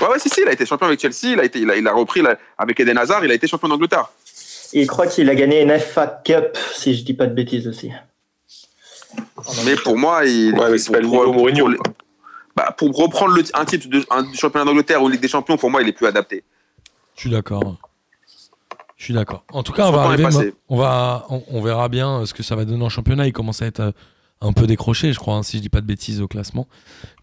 Ouais, 0.01 0.07
ouais, 0.07 0.19
si, 0.19 0.29
si, 0.29 0.41
il 0.41 0.47
a 0.47 0.51
été 0.53 0.65
champion 0.65 0.87
avec 0.87 0.99
Chelsea, 1.01 1.33
il 1.33 1.39
a, 1.39 1.43
été, 1.45 1.59
il 1.59 1.69
a, 1.69 1.75
il 1.75 1.87
a 1.87 1.93
repris 1.93 2.21
là, 2.21 2.37
avec 2.57 2.79
Eden 2.79 2.97
Hazard, 2.97 3.23
il 3.25 3.31
a 3.31 3.33
été 3.33 3.47
champion 3.47 3.67
d'Angleterre. 3.67 4.09
Il 4.73 4.87
croit 4.87 5.07
qu'il 5.07 5.29
a 5.29 5.35
gagné 5.35 5.61
une 5.61 5.77
FA 5.79 6.07
Cup, 6.23 6.57
si 6.73 6.95
je 6.95 7.03
dis 7.03 7.13
pas 7.13 7.25
de 7.25 7.33
bêtises 7.33 7.67
aussi. 7.67 7.91
Mais 9.65 9.75
pour 9.75 9.97
moi, 9.97 10.25
il. 10.25 10.53
Ouais, 10.53 10.69
mais 10.71 10.77
c'est 10.77 10.91
pas 10.91 10.99
le 10.99 11.07
pour- 11.07 11.25
niveau 11.25 11.33
Mourinho. 11.33 11.65
Pour, 11.65 11.93
bah, 12.55 12.73
pour 12.77 12.95
reprendre 12.95 13.33
le, 13.35 13.43
un 13.53 13.65
titre 13.65 13.87
de 13.89 14.05
un 14.11 14.31
championnat 14.33 14.65
d'Angleterre 14.65 15.01
ou 15.01 15.09
Ligue 15.09 15.21
des 15.21 15.27
Champions, 15.27 15.57
pour 15.57 15.71
moi, 15.71 15.81
il 15.81 15.87
est 15.87 15.93
plus 15.93 16.05
adapté. 16.07 16.43
Je 17.15 17.21
suis 17.21 17.29
d'accord. 17.29 17.77
Je 18.97 19.05
suis 19.05 19.13
d'accord. 19.13 19.43
En 19.53 19.63
tout 19.63 19.71
cas, 19.71 19.87
on 19.87 19.91
va, 19.91 20.01
arriver, 20.03 20.53
on, 20.67 20.77
va 20.77 21.25
on, 21.29 21.41
on 21.49 21.61
verra 21.61 21.87
bien 21.87 22.19
euh, 22.19 22.25
ce 22.25 22.33
que 22.33 22.43
ça 22.43 22.55
va 22.55 22.65
donner 22.65 22.83
en 22.83 22.89
championnat. 22.89 23.27
Il 23.27 23.33
commence 23.33 23.61
à 23.61 23.65
être 23.65 23.79
euh, 23.79 23.91
un 24.41 24.51
peu 24.51 24.67
décroché, 24.67 25.13
je 25.13 25.19
crois, 25.19 25.35
hein, 25.35 25.43
si 25.43 25.57
je 25.57 25.61
dis 25.61 25.69
pas 25.69 25.79
de 25.81 25.85
bêtises 25.85 26.21
au 26.21 26.27
classement. 26.27 26.67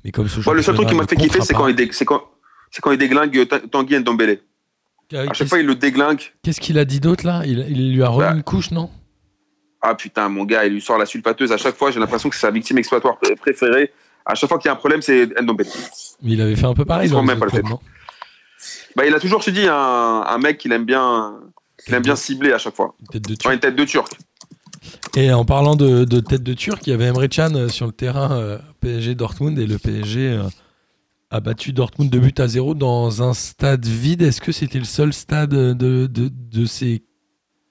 Mais 0.02 0.10
comme 0.10 0.26
ce 0.26 0.36
le 0.50 0.62
seul 0.62 0.74
truc 0.74 0.88
qui 0.88 0.94
m'a 0.94 1.06
fait 1.06 1.16
kiffer, 1.16 1.42
c'est 1.42 1.52
quand, 1.54 1.68
il 1.68 1.76
dé- 1.76 1.88
quand, 2.06 2.22
c'est 2.76 2.82
quand 2.82 2.92
il 2.92 2.98
déglingue 2.98 3.34
euh, 3.38 3.46
Ta- 3.46 3.60
Tanguy 3.60 3.98
Ndombele. 3.98 4.38
Euh, 5.14 5.26
À 5.30 5.32
chaque 5.32 5.48
fois, 5.48 5.58
il 5.60 5.64
le 5.66 5.74
déglingue. 5.74 6.20
qu'est-ce 6.42 6.60
qu'il 6.60 6.78
a 6.78 6.84
dit 6.84 7.00
d'autre 7.00 7.24
là? 7.24 7.40
Il, 7.46 7.58
il 7.70 7.94
lui 7.94 8.02
a 8.02 8.08
remis 8.08 8.28
Bah. 8.28 8.34
une 8.34 8.42
couche, 8.42 8.70
non? 8.70 8.90
Ah 9.80 9.94
putain, 9.94 10.28
mon 10.28 10.44
gars, 10.44 10.66
il 10.66 10.74
lui 10.74 10.82
sort 10.82 10.98
la 10.98 11.06
sulfateuse. 11.06 11.52
À 11.52 11.56
chaque 11.56 11.76
fois, 11.76 11.90
j'ai 11.90 11.98
l'impression 12.00 12.28
que 12.28 12.34
c'est 12.34 12.42
sa 12.42 12.50
victime 12.50 12.76
exploitoire 12.76 13.16
pr- 13.22 13.34
préférée. 13.36 13.92
À 14.26 14.34
chaque 14.34 14.48
fois 14.50 14.58
qu'il 14.58 14.66
y 14.66 14.68
a 14.68 14.72
un 14.72 14.76
problème, 14.76 15.00
c'est 15.00 15.26
Ndombele. 15.40 15.66
Mais 16.22 16.32
il 16.32 16.40
avait 16.42 16.56
fait 16.56 16.66
un 16.66 16.74
peu 16.74 16.84
pareil. 16.84 17.08
Il 17.08 17.14
se 17.14 17.16
même 17.20 17.38
pas 17.38 17.46
le 17.46 17.62
Bah, 18.94 19.06
il 19.06 19.14
a 19.14 19.20
toujours, 19.20 19.40
je 19.40 19.50
dis, 19.50 19.66
un, 19.66 19.74
un 20.26 20.38
mec 20.38 20.58
qu'il 20.58 20.72
aime 20.72 20.84
bien, 20.84 21.34
qu'il 21.82 21.94
aime 21.94 22.02
bien 22.02 22.16
cibler 22.16 22.52
à 22.52 22.58
chaque 22.58 22.74
fois. 22.76 22.94
Une 23.00 23.06
tête 23.08 23.28
de 23.28 23.34
turc. 23.36 23.54
une 23.54 23.60
tête 23.60 23.76
de 23.76 23.84
turc. 23.84 24.12
Et 25.16 25.32
en 25.32 25.44
parlant 25.44 25.76
de, 25.76 26.04
de 26.04 26.20
tête 26.20 26.42
de 26.42 26.52
turc, 26.54 26.86
il 26.86 26.90
y 26.90 26.92
avait 26.92 27.06
Emre 27.06 27.26
Can 27.28 27.54
euh, 27.54 27.68
sur 27.68 27.86
le 27.86 27.92
terrain 27.92 28.32
euh, 28.32 28.58
PSG 28.80 29.14
Dortmund 29.14 29.58
et 29.58 29.66
le 29.66 29.78
PSG 29.78 30.20
euh, 30.30 30.42
a 31.30 31.40
battu 31.40 31.72
Dortmund 31.72 32.10
de 32.10 32.18
but 32.18 32.38
à 32.40 32.46
zéro 32.48 32.74
dans 32.74 33.22
un 33.22 33.34
stade 33.34 33.84
vide. 33.86 34.22
Est-ce 34.22 34.40
que 34.40 34.52
c'était 34.52 34.78
le 34.78 34.84
seul 34.84 35.12
stade 35.12 35.50
de, 35.50 35.72
de, 35.72 36.06
de 36.06 36.64
ces 36.66 37.04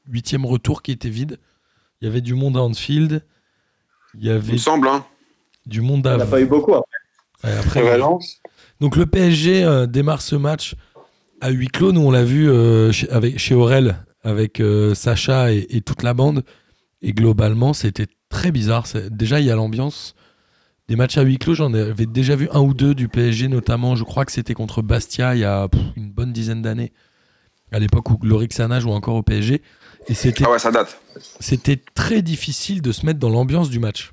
huitièmes 0.08 0.46
retours 0.46 0.82
qui 0.82 0.92
était 0.92 1.10
vide? 1.10 1.40
Il 2.02 2.06
y 2.06 2.08
avait 2.12 2.22
du 2.22 2.34
monde 2.34 2.58
à 2.58 2.62
Anfield, 2.62 3.26
il 4.16 4.22
y 4.24 4.26
Il 4.26 4.32
avait 4.32 4.54
me 4.54 4.58
semble, 4.58 4.88
hein. 4.88 5.06
du 5.66 5.82
monde 5.82 6.02
Il 6.06 6.10
à 6.10 6.18
n'a 6.18 6.26
pas 6.26 6.42
eu 6.42 6.46
beaucoup. 6.46 6.74
après. 6.74 6.98
Ouais, 7.44 7.58
après, 7.58 7.82
Valence. 7.84 8.42
donc 8.82 8.96
le 8.96 9.06
PSG 9.06 9.64
euh, 9.64 9.86
démarre 9.86 10.22
ce 10.22 10.36
match 10.36 10.76
à 11.42 11.50
huis 11.50 11.68
clos. 11.68 11.92
Nous, 11.94 12.02
on 12.02 12.12
l'a 12.12 12.24
vu 12.24 12.50
euh, 12.50 12.92
chez, 12.92 13.10
avec, 13.10 13.38
chez 13.40 13.56
Aurel 13.56 13.98
avec 14.24 14.60
euh, 14.60 14.96
Sacha 14.96 15.54
et, 15.54 15.66
et 15.70 15.82
toute 15.82 16.04
la 16.04 16.14
bande. 16.14 16.44
Et 17.02 17.14
globalement, 17.14 17.74
c'était 17.74 18.08
très 18.30 18.52
bizarre. 18.52 18.88
C'est- 18.88 19.16
Déjà, 19.16 19.40
il 19.40 19.46
y 19.46 19.52
a 19.52 19.56
l'ambiance. 19.56 20.16
Des 20.88 20.96
matchs 20.96 21.18
à 21.18 21.22
huis 21.24 21.40
clos, 21.40 21.56
j'en 21.56 21.74
avais 21.74 22.06
déjà 22.06 22.36
vu 22.36 22.48
un 22.52 22.60
ou 22.60 22.74
deux 22.76 22.94
du 22.94 23.08
PSG, 23.08 23.48
notamment. 23.48 23.96
Je 23.96 24.04
crois 24.04 24.24
que 24.26 24.32
c'était 24.32 24.54
contre 24.54 24.82
Bastia 24.84 25.34
il 25.36 25.40
y 25.42 25.44
a 25.44 25.68
pff, 25.68 25.82
une 25.96 26.12
bonne 26.12 26.32
dizaine 26.32 26.62
d'années. 26.62 26.92
À 27.72 27.80
l'époque 27.80 28.10
où 28.12 28.20
Lorixana 28.24 28.80
joue 28.80 28.92
encore 28.92 29.16
au 29.16 29.24
PSG. 29.24 29.62
Et 30.08 30.14
c'était 30.14 30.44
Ah 30.46 30.52
ouais, 30.52 30.60
ça 30.60 30.72
date. 30.72 31.02
c'était 31.40 31.82
très 31.96 32.22
difficile 32.22 32.82
de 32.84 32.92
se 32.92 33.06
mettre 33.06 33.20
dans 33.20 33.30
l'ambiance 33.30 33.72
du 33.72 33.80
match. 33.80 34.12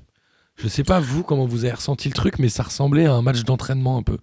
Je 0.55 0.67
sais 0.67 0.83
pas 0.83 0.99
vous 0.99 1.21
comment 1.23 1.45
vous 1.45 1.65
avez 1.65 1.73
ressenti 1.75 2.07
le 2.09 2.15
truc, 2.15 2.39
mais 2.39 2.49
ça 2.49 2.63
ressemblait 2.63 3.05
à 3.05 3.13
un 3.13 3.21
match 3.21 3.43
d'entraînement 3.43 3.97
un 3.97 4.03
peu. 4.03 4.17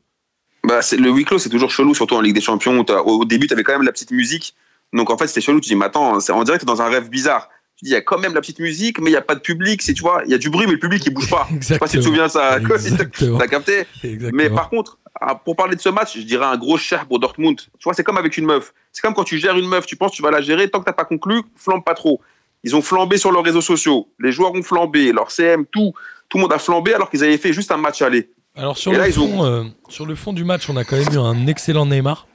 Bah, 0.67 0.83
c'est- 0.83 0.97
le 0.97 1.11
huis 1.11 1.25
clos, 1.25 1.39
c'est 1.39 1.49
toujours 1.49 1.71
chelou, 1.71 1.95
surtout 1.95 2.17
en 2.17 2.21
Ligue 2.21 2.35
des 2.35 2.41
Champions. 2.41 2.79
où 2.81 2.93
Au, 2.93 3.25
début, 3.25 3.47
tu 3.47 3.53
avais 3.53 3.63
quand 3.63 3.73
même 3.73 3.83
la 3.83 3.93
petite 3.93 4.11
musique. 4.11 4.55
Donc, 4.93 5.11
en 5.11 5.17
fait, 5.17 5.29
c'était 5.29 5.41
chelou. 5.41 5.61
Tu 5.61 5.69
dis, 5.69 5.77
mais 5.77 5.85
attends, 5.87 6.19
c'est- 6.19 6.33
on 6.33 6.43
dirait 6.43 6.59
que 6.59 6.67
dans 6.67 6.83
un 6.83 6.89
rêve 6.89 7.09
bizarre. 7.09 7.49
Tu 7.81 7.87
dis, 7.87 7.91
il 7.93 7.95
y 7.95 7.97
a 7.97 8.03
quand 8.03 8.19
même 8.19 8.35
la 8.35 8.43
petite 8.43 8.59
musique, 8.59 9.01
mais 9.01 9.07
il 9.09 9.15
n'y 9.15 9.17
a 9.17 9.23
pas 9.23 9.35
de 9.35 9.41
public. 9.41 9.81
C'est, 9.81 9.95
tu 9.95 10.03
vois, 10.03 10.21
il 10.27 10.31
y 10.31 10.35
a 10.35 10.39
du 10.39 10.51
bruit, 10.51 10.67
mais 10.67 10.75
le 10.75 10.79
public, 10.79 11.03
il 11.07 11.15
bouge 11.15 11.31
pas. 11.31 11.49
Je 11.61 11.65
sais 11.67 11.79
pas 11.79 11.87
si 11.87 11.93
tu 11.93 11.99
te 12.01 12.05
souviens 12.05 12.29
ça. 12.29 12.59
Exactement. 12.59 13.39
T'as 13.39 13.47
capté? 13.47 13.87
Exactement. 14.05 14.31
Mais 14.35 14.51
par 14.51 14.69
contre, 14.69 14.99
ah, 15.19 15.35
pour 15.35 15.57
parler 15.57 15.77
de 15.77 15.81
ce 15.81 15.89
match, 15.89 16.15
je 16.19 16.23
dirais 16.23 16.45
un 16.45 16.59
gros 16.59 16.77
cher 16.77 17.07
pour 17.07 17.19
Dortmund. 17.19 17.59
Tu 17.59 17.69
vois, 17.85 17.95
c'est 17.95 18.05
comme 18.05 18.19
avec 18.19 18.37
une 18.37 18.45
meuf. 18.45 18.75
C'est 18.93 19.01
comme 19.01 19.15
quand 19.15 19.25
tu 19.25 19.39
gères 19.39 19.57
une 19.57 19.67
meuf, 19.67 19.87
tu 19.87 19.97
penses 19.97 20.11
que 20.11 20.17
tu 20.17 20.23
vas 20.23 20.31
la 20.31 20.43
gérer, 20.43 20.69
tant 20.69 20.81
que 20.81 20.85
t'as 20.85 20.93
pas 20.93 21.05
conclu, 21.07 21.41
flambe 21.57 21.83
pas 21.83 21.95
trop. 21.95 22.21
Ils 22.65 22.77
ont 22.77 22.83
flambé 22.83 23.17
sur 23.17 23.33
leurs 23.33 23.43
réseaux 23.45 23.63
sociaux. 23.63 24.09
Les 24.19 24.31
joueurs 24.33 24.53
ont 24.53 24.63
flambé, 24.63 25.13
leur 25.13 25.31
CM, 25.31 25.65
tout. 25.65 25.95
Tout 26.29 26.37
le 26.37 26.43
monde 26.43 26.53
a 26.53 26.59
flambé 26.59 26.93
alors 26.93 27.09
qu'ils 27.11 27.25
avaient 27.25 27.39
fait 27.39 27.55
juste 27.55 27.73
un 27.73 27.79
match 27.79 28.03
aller. 28.03 28.31
Alors 28.55 28.77
sur 28.77 28.93
Et 28.93 28.97
le, 28.97 29.01
là, 29.01 29.09
ils 29.09 29.19
ont- 29.19 29.29
fond, 29.29 29.45
euh, 29.47 29.65
sur 29.89 30.05
le 30.05 30.15
fond 30.15 30.33
du 30.35 30.45
match, 30.45 30.69
on 30.69 30.77
a 30.77 30.85
quand 30.85 30.97
même 30.97 31.13
eu 31.15 31.19
un 31.19 31.47
excellent 31.47 31.87
Neymar 31.87 32.27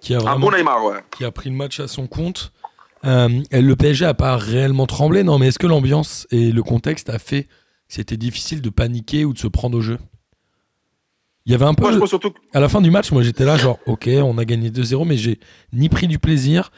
qui 0.00 0.14
a, 0.14 0.16
Un 0.16 0.20
vraiment, 0.20 0.38
bon 0.38 0.50
Neymar, 0.56 0.82
ouais. 0.86 0.96
qui 1.10 1.24
a 1.26 1.30
pris 1.30 1.50
le 1.50 1.56
match 1.56 1.78
à 1.80 1.86
son 1.88 2.06
compte. 2.06 2.52
Euh, 3.04 3.28
le 3.52 3.74
PSG 3.76 4.04
a 4.04 4.14
pas 4.14 4.36
réellement 4.36 4.86
tremblé, 4.86 5.22
non, 5.22 5.38
mais 5.38 5.48
est-ce 5.48 5.58
que 5.58 5.66
l'ambiance 5.66 6.26
et 6.30 6.52
le 6.52 6.62
contexte 6.62 7.08
a 7.08 7.18
fait 7.18 7.44
que 7.44 7.48
c'était 7.88 8.16
difficile 8.18 8.60
de 8.60 8.68
paniquer 8.70 9.24
ou 9.24 9.32
de 9.32 9.38
se 9.38 9.46
prendre 9.46 9.78
au 9.78 9.80
jeu? 9.80 9.98
Il 11.46 11.52
y 11.52 11.54
avait 11.54 11.64
un 11.64 11.72
peu, 11.74 11.82
Moi, 11.84 11.92
je 11.92 11.98
pense 11.98 12.10
surtout 12.10 12.30
que 12.30 12.38
à 12.52 12.60
la 12.60 12.68
fin 12.68 12.80
du 12.82 12.90
match, 12.90 13.10
moi 13.12 13.22
j'étais 13.22 13.44
là 13.46 13.56
genre, 13.56 13.78
ok, 13.86 14.08
on 14.22 14.36
a 14.36 14.44
gagné 14.44 14.70
2-0, 14.70 15.06
mais 15.06 15.16
j'ai 15.16 15.40
ni 15.72 15.88
pris 15.88 16.06
du 16.06 16.18
plaisir, 16.18 16.70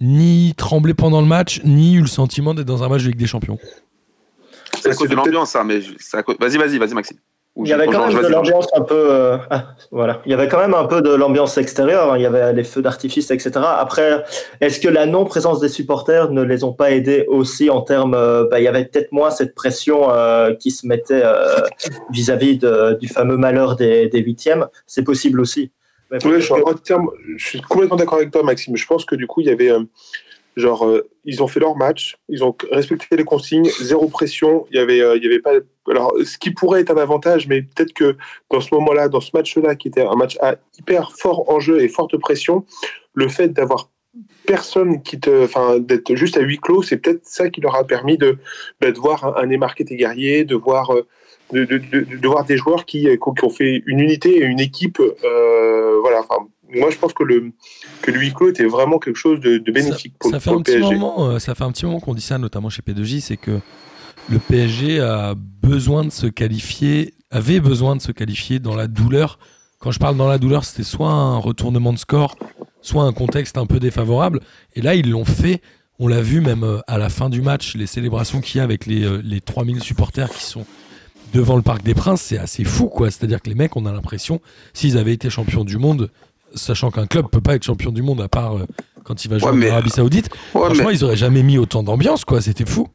ni 0.00 0.54
tremblé 0.56 0.94
pendant 0.94 1.20
le 1.20 1.26
match, 1.26 1.60
ni 1.64 1.94
eu 1.94 2.00
le 2.00 2.06
sentiment 2.06 2.54
d'être 2.54 2.66
dans 2.66 2.84
un 2.84 2.88
match 2.88 3.02
de 3.02 3.08
Ligue 3.08 3.18
des 3.18 3.26
Champions. 3.26 3.58
c'est 4.80 4.90
à 4.90 4.94
cause 4.94 5.08
de 5.08 5.14
l'ambiance, 5.16 5.50
ça. 5.50 5.64
Mais 5.64 5.80
je- 5.80 5.94
c'est 5.98 6.16
à 6.16 6.22
cause- 6.22 6.36
Vas-y, 6.40 6.56
vas-y, 6.58 6.78
vas-y, 6.78 6.94
Maxime. 6.94 7.18
Il 7.56 7.68
y 7.68 7.72
avait 7.72 7.86
quand 7.86 8.00
même 8.08 8.16
de 8.22 8.26
l'ambiance 8.32 8.66
un 8.74 8.80
peu. 8.80 9.06
euh, 9.12 9.36
ah, 9.50 9.74
voilà. 9.92 10.20
Il 10.26 10.32
y 10.32 10.34
avait 10.34 10.48
quand 10.48 10.58
même 10.58 10.74
un 10.74 10.86
peu 10.86 11.02
de 11.02 11.14
l'ambiance 11.14 11.56
extérieure. 11.56 12.12
hein. 12.12 12.18
Il 12.18 12.22
y 12.22 12.26
avait 12.26 12.52
les 12.52 12.64
feux 12.64 12.82
d'artifice, 12.82 13.30
etc. 13.30 13.52
Après, 13.78 14.24
est-ce 14.60 14.80
que 14.80 14.88
la 14.88 15.06
non-présence 15.06 15.60
des 15.60 15.68
supporters 15.68 16.30
ne 16.32 16.42
les 16.42 16.64
ont 16.64 16.72
pas 16.72 16.90
aidés 16.90 17.24
aussi 17.28 17.70
en 17.70 17.80
termes. 17.82 18.14
euh, 18.14 18.48
bah, 18.50 18.58
il 18.58 18.64
y 18.64 18.68
avait 18.68 18.84
peut-être 18.86 19.12
moins 19.12 19.30
cette 19.30 19.54
pression 19.54 20.10
euh, 20.10 20.52
qui 20.54 20.72
se 20.72 20.84
mettait 20.86 21.22
euh, 21.24 21.60
vis-à-vis 22.10 22.58
de- 22.58 22.94
du 23.00 23.06
fameux 23.08 23.36
malheur 23.36 23.76
des, 23.76 24.08
des 24.08 24.18
huitièmes. 24.20 24.66
C'est 24.86 25.04
possible 25.04 25.40
aussi. 25.40 25.70
Mais 26.10 26.18
que- 26.18 26.40
je, 26.40 26.46
suis 26.46 26.54
je 27.38 27.46
suis 27.48 27.60
complètement 27.60 27.96
d'accord 27.96 28.18
avec 28.18 28.30
toi, 28.32 28.42
Maxime. 28.42 28.76
Je 28.76 28.86
pense 28.86 29.04
que 29.04 29.14
du 29.14 29.26
coup, 29.28 29.40
il 29.42 29.46
y 29.46 29.50
avait. 29.50 29.70
Genre, 30.56 30.86
euh, 30.86 31.08
ils 31.24 31.42
ont 31.42 31.46
fait 31.46 31.60
leur 31.60 31.76
match, 31.76 32.16
ils 32.28 32.44
ont 32.44 32.54
respecté 32.70 33.16
les 33.16 33.24
consignes, 33.24 33.68
zéro 33.80 34.08
pression. 34.08 34.66
Il 34.70 34.76
y 34.76 34.80
avait, 34.80 35.00
euh, 35.00 35.16
il 35.16 35.22
y 35.22 35.26
avait 35.26 35.40
pas. 35.40 35.52
Alors, 35.88 36.14
ce 36.24 36.38
qui 36.38 36.52
pourrait 36.52 36.80
être 36.80 36.90
un 36.90 36.96
avantage, 36.96 37.46
mais 37.48 37.62
peut-être 37.62 37.92
que 37.92 38.16
dans 38.50 38.60
ce 38.60 38.74
moment-là, 38.74 39.08
dans 39.08 39.20
ce 39.20 39.30
match-là, 39.34 39.74
qui 39.74 39.88
était 39.88 40.02
un 40.02 40.14
match 40.14 40.38
à 40.40 40.56
hyper 40.78 41.12
fort 41.12 41.50
enjeu 41.50 41.82
et 41.82 41.88
forte 41.88 42.16
pression, 42.16 42.64
le 43.14 43.28
fait 43.28 43.48
d'avoir 43.48 43.90
personne 44.46 45.02
qui 45.02 45.18
te, 45.18 45.44
enfin, 45.44 45.78
d'être 45.78 46.14
juste 46.14 46.36
à 46.36 46.40
huis 46.40 46.58
clos, 46.58 46.82
c'est 46.82 46.98
peut-être 46.98 47.24
ça 47.24 47.50
qui 47.50 47.60
leur 47.60 47.74
a 47.74 47.84
permis 47.84 48.16
de, 48.16 48.38
bah, 48.80 48.92
de 48.92 48.98
voir 48.98 49.36
un, 49.36 49.48
qui 49.74 49.82
était 49.82 49.96
guerrier, 49.96 50.44
de 50.44 50.54
voir, 50.54 50.94
euh, 50.94 51.06
de, 51.52 51.64
de, 51.64 52.28
voir 52.28 52.44
des 52.44 52.56
joueurs 52.56 52.84
qui, 52.84 53.08
qui 53.08 53.44
ont 53.44 53.50
fait 53.50 53.82
une 53.86 54.00
unité 54.00 54.38
et 54.38 54.44
une 54.44 54.60
équipe. 54.60 54.98
voilà. 55.20 56.20
Enfin, 56.20 56.46
moi, 56.78 56.90
je 56.90 56.98
pense 56.98 57.12
que 57.12 57.22
le 57.22 57.52
que 58.02 58.10
le 58.10 58.20
huis 58.20 58.32
clos 58.32 58.50
était 58.50 58.64
vraiment 58.64 58.98
quelque 58.98 59.16
chose 59.16 59.40
de, 59.40 59.58
de 59.58 59.72
bénéfique 59.72 60.14
pour, 60.18 60.30
ça, 60.30 60.40
fait 60.40 60.50
pour 60.50 60.54
un 60.54 60.58
le 60.58 60.64
petit 60.64 60.80
moment, 60.80 61.28
euh, 61.28 61.38
ça 61.38 61.54
fait 61.54 61.64
un 61.64 61.72
petit 61.72 61.86
moment 61.86 62.00
qu'on 62.00 62.14
dit 62.14 62.22
ça, 62.22 62.38
notamment 62.38 62.68
chez 62.68 62.82
P2J, 62.82 63.20
c'est 63.20 63.36
que 63.36 63.60
le 64.30 64.38
PSG 64.38 65.00
a 65.00 65.34
besoin 65.34 66.04
de 66.04 66.10
se 66.10 66.26
qualifier, 66.26 67.14
avait 67.30 67.60
besoin 67.60 67.96
de 67.96 68.02
se 68.02 68.12
qualifier 68.12 68.58
dans 68.58 68.74
la 68.74 68.86
douleur. 68.86 69.38
Quand 69.78 69.90
je 69.90 69.98
parle 69.98 70.16
dans 70.16 70.28
la 70.28 70.38
douleur, 70.38 70.64
c'était 70.64 70.82
soit 70.82 71.10
un 71.10 71.36
retournement 71.36 71.92
de 71.92 71.98
score, 71.98 72.36
soit 72.80 73.04
un 73.04 73.12
contexte 73.12 73.58
un 73.58 73.66
peu 73.66 73.78
défavorable. 73.80 74.40
Et 74.74 74.80
là, 74.80 74.94
ils 74.94 75.10
l'ont 75.10 75.26
fait. 75.26 75.60
On 75.98 76.08
l'a 76.08 76.22
vu 76.22 76.40
même 76.40 76.64
euh, 76.64 76.80
à 76.86 76.98
la 76.98 77.08
fin 77.08 77.28
du 77.28 77.42
match, 77.42 77.76
les 77.76 77.86
célébrations 77.86 78.40
qu'il 78.40 78.58
y 78.58 78.60
a 78.60 78.64
avec 78.64 78.86
les, 78.86 79.04
euh, 79.04 79.20
les 79.22 79.40
3000 79.40 79.82
supporters 79.82 80.30
qui 80.30 80.42
sont 80.42 80.64
devant 81.34 81.56
le 81.56 81.62
Parc 81.62 81.82
des 81.82 81.94
Princes, 81.94 82.22
c'est 82.22 82.38
assez 82.38 82.64
fou, 82.64 82.86
quoi. 82.86 83.10
C'est-à-dire 83.10 83.42
que 83.42 83.48
les 83.48 83.54
mecs, 83.54 83.76
on 83.76 83.86
a 83.86 83.92
l'impression, 83.92 84.40
s'ils 84.72 84.96
avaient 84.96 85.12
été 85.12 85.28
champions 85.30 85.64
du 85.64 85.78
monde, 85.78 86.10
sachant 86.54 86.90
qu'un 86.90 87.06
club 87.06 87.26
peut 87.30 87.40
pas 87.40 87.54
être 87.54 87.64
champion 87.64 87.90
du 87.92 88.02
monde 88.02 88.20
à 88.20 88.28
part 88.28 88.56
euh, 88.56 88.66
quand 89.04 89.24
il 89.24 89.28
va 89.30 89.38
jouer 89.38 89.50
Ouais, 89.50 89.56
mais- 89.56 89.70
en 89.70 89.74
Arabie 89.74 89.90
Saoudite, 89.90 90.28
Ouais, 90.54 90.64
franchement, 90.66 90.84
mais- 90.88 90.94
ils 90.94 91.04
auraient 91.04 91.16
jamais 91.16 91.42
mis 91.42 91.58
autant 91.58 91.82
d'ambiance, 91.82 92.24
quoi. 92.24 92.40
C'était 92.40 92.66
fou. 92.66 92.88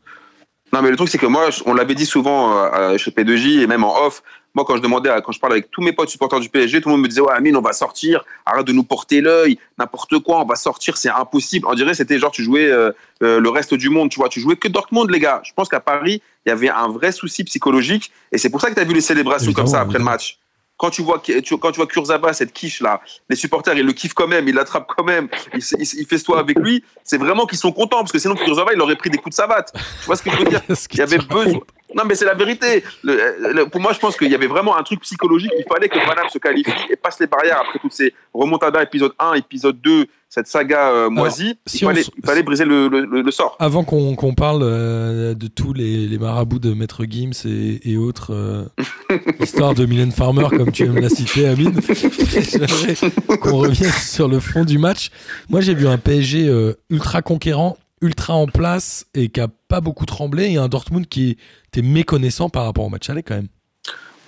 Non, 0.72 0.84
mais 0.84 0.92
le 0.92 0.96
truc, 0.96 1.10
c'est 1.10 1.18
que 1.18 1.26
moi, 1.26 1.50
on 1.66 1.74
l'avait 1.74 1.96
dit 1.96 2.06
souvent 2.06 2.54
euh, 2.74 2.96
chez 2.98 3.10
P2J 3.12 3.62
et 3.62 3.68
même 3.68 3.84
en 3.84 4.06
off. 4.06 4.22
Moi, 4.56 4.66
quand 4.68 4.76
je 4.78 4.82
demandais, 4.82 5.10
à- 5.10 5.22
quand 5.22 5.32
je 5.32 5.40
parle 5.40 5.54
avec 5.54 5.72
tous 5.72 5.82
mes 5.82 5.94
potes 5.94 6.10
supporters 6.10 6.40
du 6.40 6.50
PSG, 6.50 6.80
tout 6.82 6.90
le 6.90 6.94
monde 6.96 7.04
me 7.04 7.08
disait 7.08 7.22
Ouais, 7.22 7.34
Amine, 7.34 7.56
on 7.58 7.62
va 7.62 7.74
sortir, 7.74 8.24
arrête 8.46 8.66
de 8.68 8.72
nous 8.72 8.84
porter 8.84 9.22
l'œil, 9.22 9.58
n'importe 9.80 10.20
quoi, 10.20 10.42
on 10.42 10.46
va 10.46 10.56
sortir, 10.56 10.98
c'est 10.98 11.10
impossible. 11.10 11.66
On 11.70 11.74
dirait 11.74 11.94
c'était 11.96 12.20
genre, 12.20 12.32
tu 12.32 12.44
jouais 12.44 12.66
euh, 12.70 12.92
euh, 13.24 13.40
le 13.40 13.50
reste 13.50 13.74
du 13.74 13.90
monde, 13.90 14.10
tu 14.12 14.20
vois, 14.20 14.30
tu 14.30 14.40
jouais 14.40 14.56
que 14.58 14.68
Dortmund, 14.68 15.10
les 15.10 15.20
gars. 15.20 15.42
Je 15.44 15.54
pense 15.56 15.70
qu'à 15.70 15.80
Paris, 15.80 16.22
il 16.46 16.50
y 16.50 16.52
avait 16.52 16.70
un 16.70 16.88
vrai 16.88 17.12
souci 17.12 17.44
psychologique 17.44 18.12
et 18.32 18.38
c'est 18.38 18.50
pour 18.52 18.62
ça 18.62 18.70
que 18.70 18.76
tu 18.76 18.80
as 18.82 18.84
vu 18.86 18.94
les 18.94 19.02
célébrations 19.02 19.54
comme 19.54 19.68
ça 19.68 19.82
après 19.82 19.98
le 19.98 20.04
match. 20.04 20.38
Quand 20.80 20.90
tu 20.90 21.04
vois, 21.04 21.20
tu, 21.20 21.58
quand 21.58 21.72
tu 21.72 21.78
vois 21.78 21.88
Kurzawa, 21.88 22.32
cette 22.32 22.54
quiche 22.54 22.80
là, 22.80 23.02
les 23.30 23.36
supporters 23.36 23.78
ils 23.78 23.86
le 23.86 23.92
kiffent 23.92 24.14
quand 24.14 24.28
même, 24.28 24.48
ils 24.48 24.56
l'attrapent 24.56 24.88
quand 24.88 25.04
même, 25.04 25.28
ils, 25.54 25.62
ils, 25.78 26.00
ils 26.00 26.06
festoient 26.06 26.40
avec 26.40 26.58
lui. 26.58 26.84
C'est 27.04 27.18
vraiment 27.18 27.46
qu'ils 27.46 27.58
sont 27.58 27.74
contents 27.74 28.00
parce 28.00 28.14
que 28.14 28.20
sinon 28.20 28.36
Kurzawa 28.36 28.74
il 28.74 28.82
aurait 28.82 28.96
pris 28.96 29.10
des 29.10 29.18
coups 29.18 29.36
de 29.36 29.36
savate. 29.36 29.74
Tu 29.74 30.06
vois 30.06 30.16
ce 30.16 30.24
que 30.24 30.32
je 30.32 30.38
veux 30.38 30.46
dire? 30.46 30.62
Il 30.94 30.98
y 30.98 31.02
avait 31.02 31.18
besoin. 31.18 31.60
Non, 31.96 32.04
mais 32.06 32.16
c'est 32.16 32.26
la 32.26 32.34
vérité. 32.36 32.84
Le- 33.04 33.54
le- 33.54 33.66
pour 33.70 33.82
moi, 33.82 33.94
je 33.94 34.00
pense 34.00 34.16
qu'il 34.18 34.30
y 34.32 34.36
avait 34.36 34.48
vraiment 34.48 34.78
un 34.78 34.84
truc 34.84 35.02
psychologique. 35.02 35.52
Il 35.58 35.66
fallait 35.68 35.90
que 35.90 35.98
Paname 35.98 36.30
se 36.30 36.38
qualifie 36.38 36.72
et 36.90 36.96
passe 36.96 37.20
les 37.20 37.28
barrières 37.28 37.62
après 37.68 37.80
toutes 37.80 37.94
ces 37.94 38.14
remontadas, 38.34 38.84
épisode 38.84 39.14
1, 39.20 39.34
épisode 39.34 39.80
2, 39.82 40.06
cette 40.30 40.48
saga 40.48 40.92
euh, 40.92 41.10
moisie. 41.10 41.58
si 41.66 41.78
il, 41.80 41.86
fallait, 41.86 42.04
il 42.38 42.44
briser 42.44 42.66
le, 42.66 43.32
sort. 43.32 43.56
Avant 43.60 43.84
qu'on 43.84 44.34
parle 44.36 44.62
euh, 44.64 45.34
de 45.34 45.48
tous 45.48 45.74
les, 45.74 46.08
les 46.08 46.18
marabouts 46.20 46.60
de 46.60 46.74
Maître 46.74 47.04
Gims 47.10 47.32
et, 47.46 47.92
et 47.92 47.98
autres 47.98 48.34
euh, 48.34 48.66
histoires 49.40 49.74
de 49.74 49.86
Mylène 49.86 50.12
Farmer, 50.12 50.46
comme 50.50 50.72
tu 50.72 50.84
aimes 50.84 51.00
la 51.00 51.10
citer, 51.10 51.48
Amine, 51.48 51.80
j'aimerais 51.88 53.38
qu'on 53.42 53.58
revienne 53.58 53.92
sur 53.92 54.28
le 54.28 54.40
fond 54.40 54.64
du 54.66 54.78
match. 54.78 55.10
Moi, 55.50 55.62
j'ai 55.62 55.74
vu 55.74 55.88
un 55.88 55.98
PSG 55.98 56.48
euh, 56.48 56.74
ultra 56.92 57.22
conquérant, 57.24 57.78
ultra 58.02 58.34
en 58.34 58.48
place 58.48 59.06
et 59.14 59.30
qui 59.30 59.42
a 59.42 59.48
pas 59.68 59.82
beaucoup 59.82 60.06
tremblé, 60.06 60.52
et 60.52 60.58
un 60.58 60.68
Dortmund 60.68 61.08
qui 61.08 61.38
était 61.68 61.82
méconnaissant 61.82 62.50
par 62.50 62.66
rapport 62.66 62.86
au 62.86 62.90
match 62.90 63.10
aller 63.10 63.24
quand 63.24 63.36
même. 63.36 63.48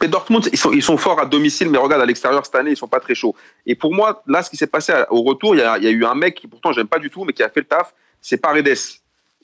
Mais 0.01 0.07
Dortmund, 0.07 0.49
ils 0.51 0.81
sont, 0.81 0.97
forts 0.97 1.19
à 1.19 1.27
domicile, 1.27 1.69
mais 1.69 1.77
regarde, 1.77 2.01
à 2.01 2.05
l'extérieur, 2.05 2.43
cette 2.43 2.55
année, 2.55 2.71
ils 2.71 2.77
sont 2.77 2.87
pas 2.87 2.99
très 2.99 3.13
chauds. 3.13 3.35
Et 3.67 3.75
pour 3.75 3.93
moi, 3.93 4.23
là, 4.25 4.41
ce 4.41 4.49
qui 4.49 4.57
s'est 4.57 4.65
passé 4.65 4.93
au 5.11 5.21
retour, 5.21 5.55
il 5.55 5.59
y 5.59 5.61
a, 5.61 5.77
il 5.77 5.83
y 5.83 5.87
a 5.87 5.91
eu 5.91 6.03
un 6.05 6.15
mec 6.15 6.35
qui, 6.35 6.47
pourtant, 6.47 6.71
j'aime 6.71 6.87
pas 6.87 6.97
du 6.97 7.11
tout, 7.11 7.23
mais 7.23 7.33
qui 7.33 7.43
a 7.43 7.49
fait 7.49 7.59
le 7.59 7.67
taf, 7.67 7.93
c'est 8.19 8.37
Paredes. 8.37 8.77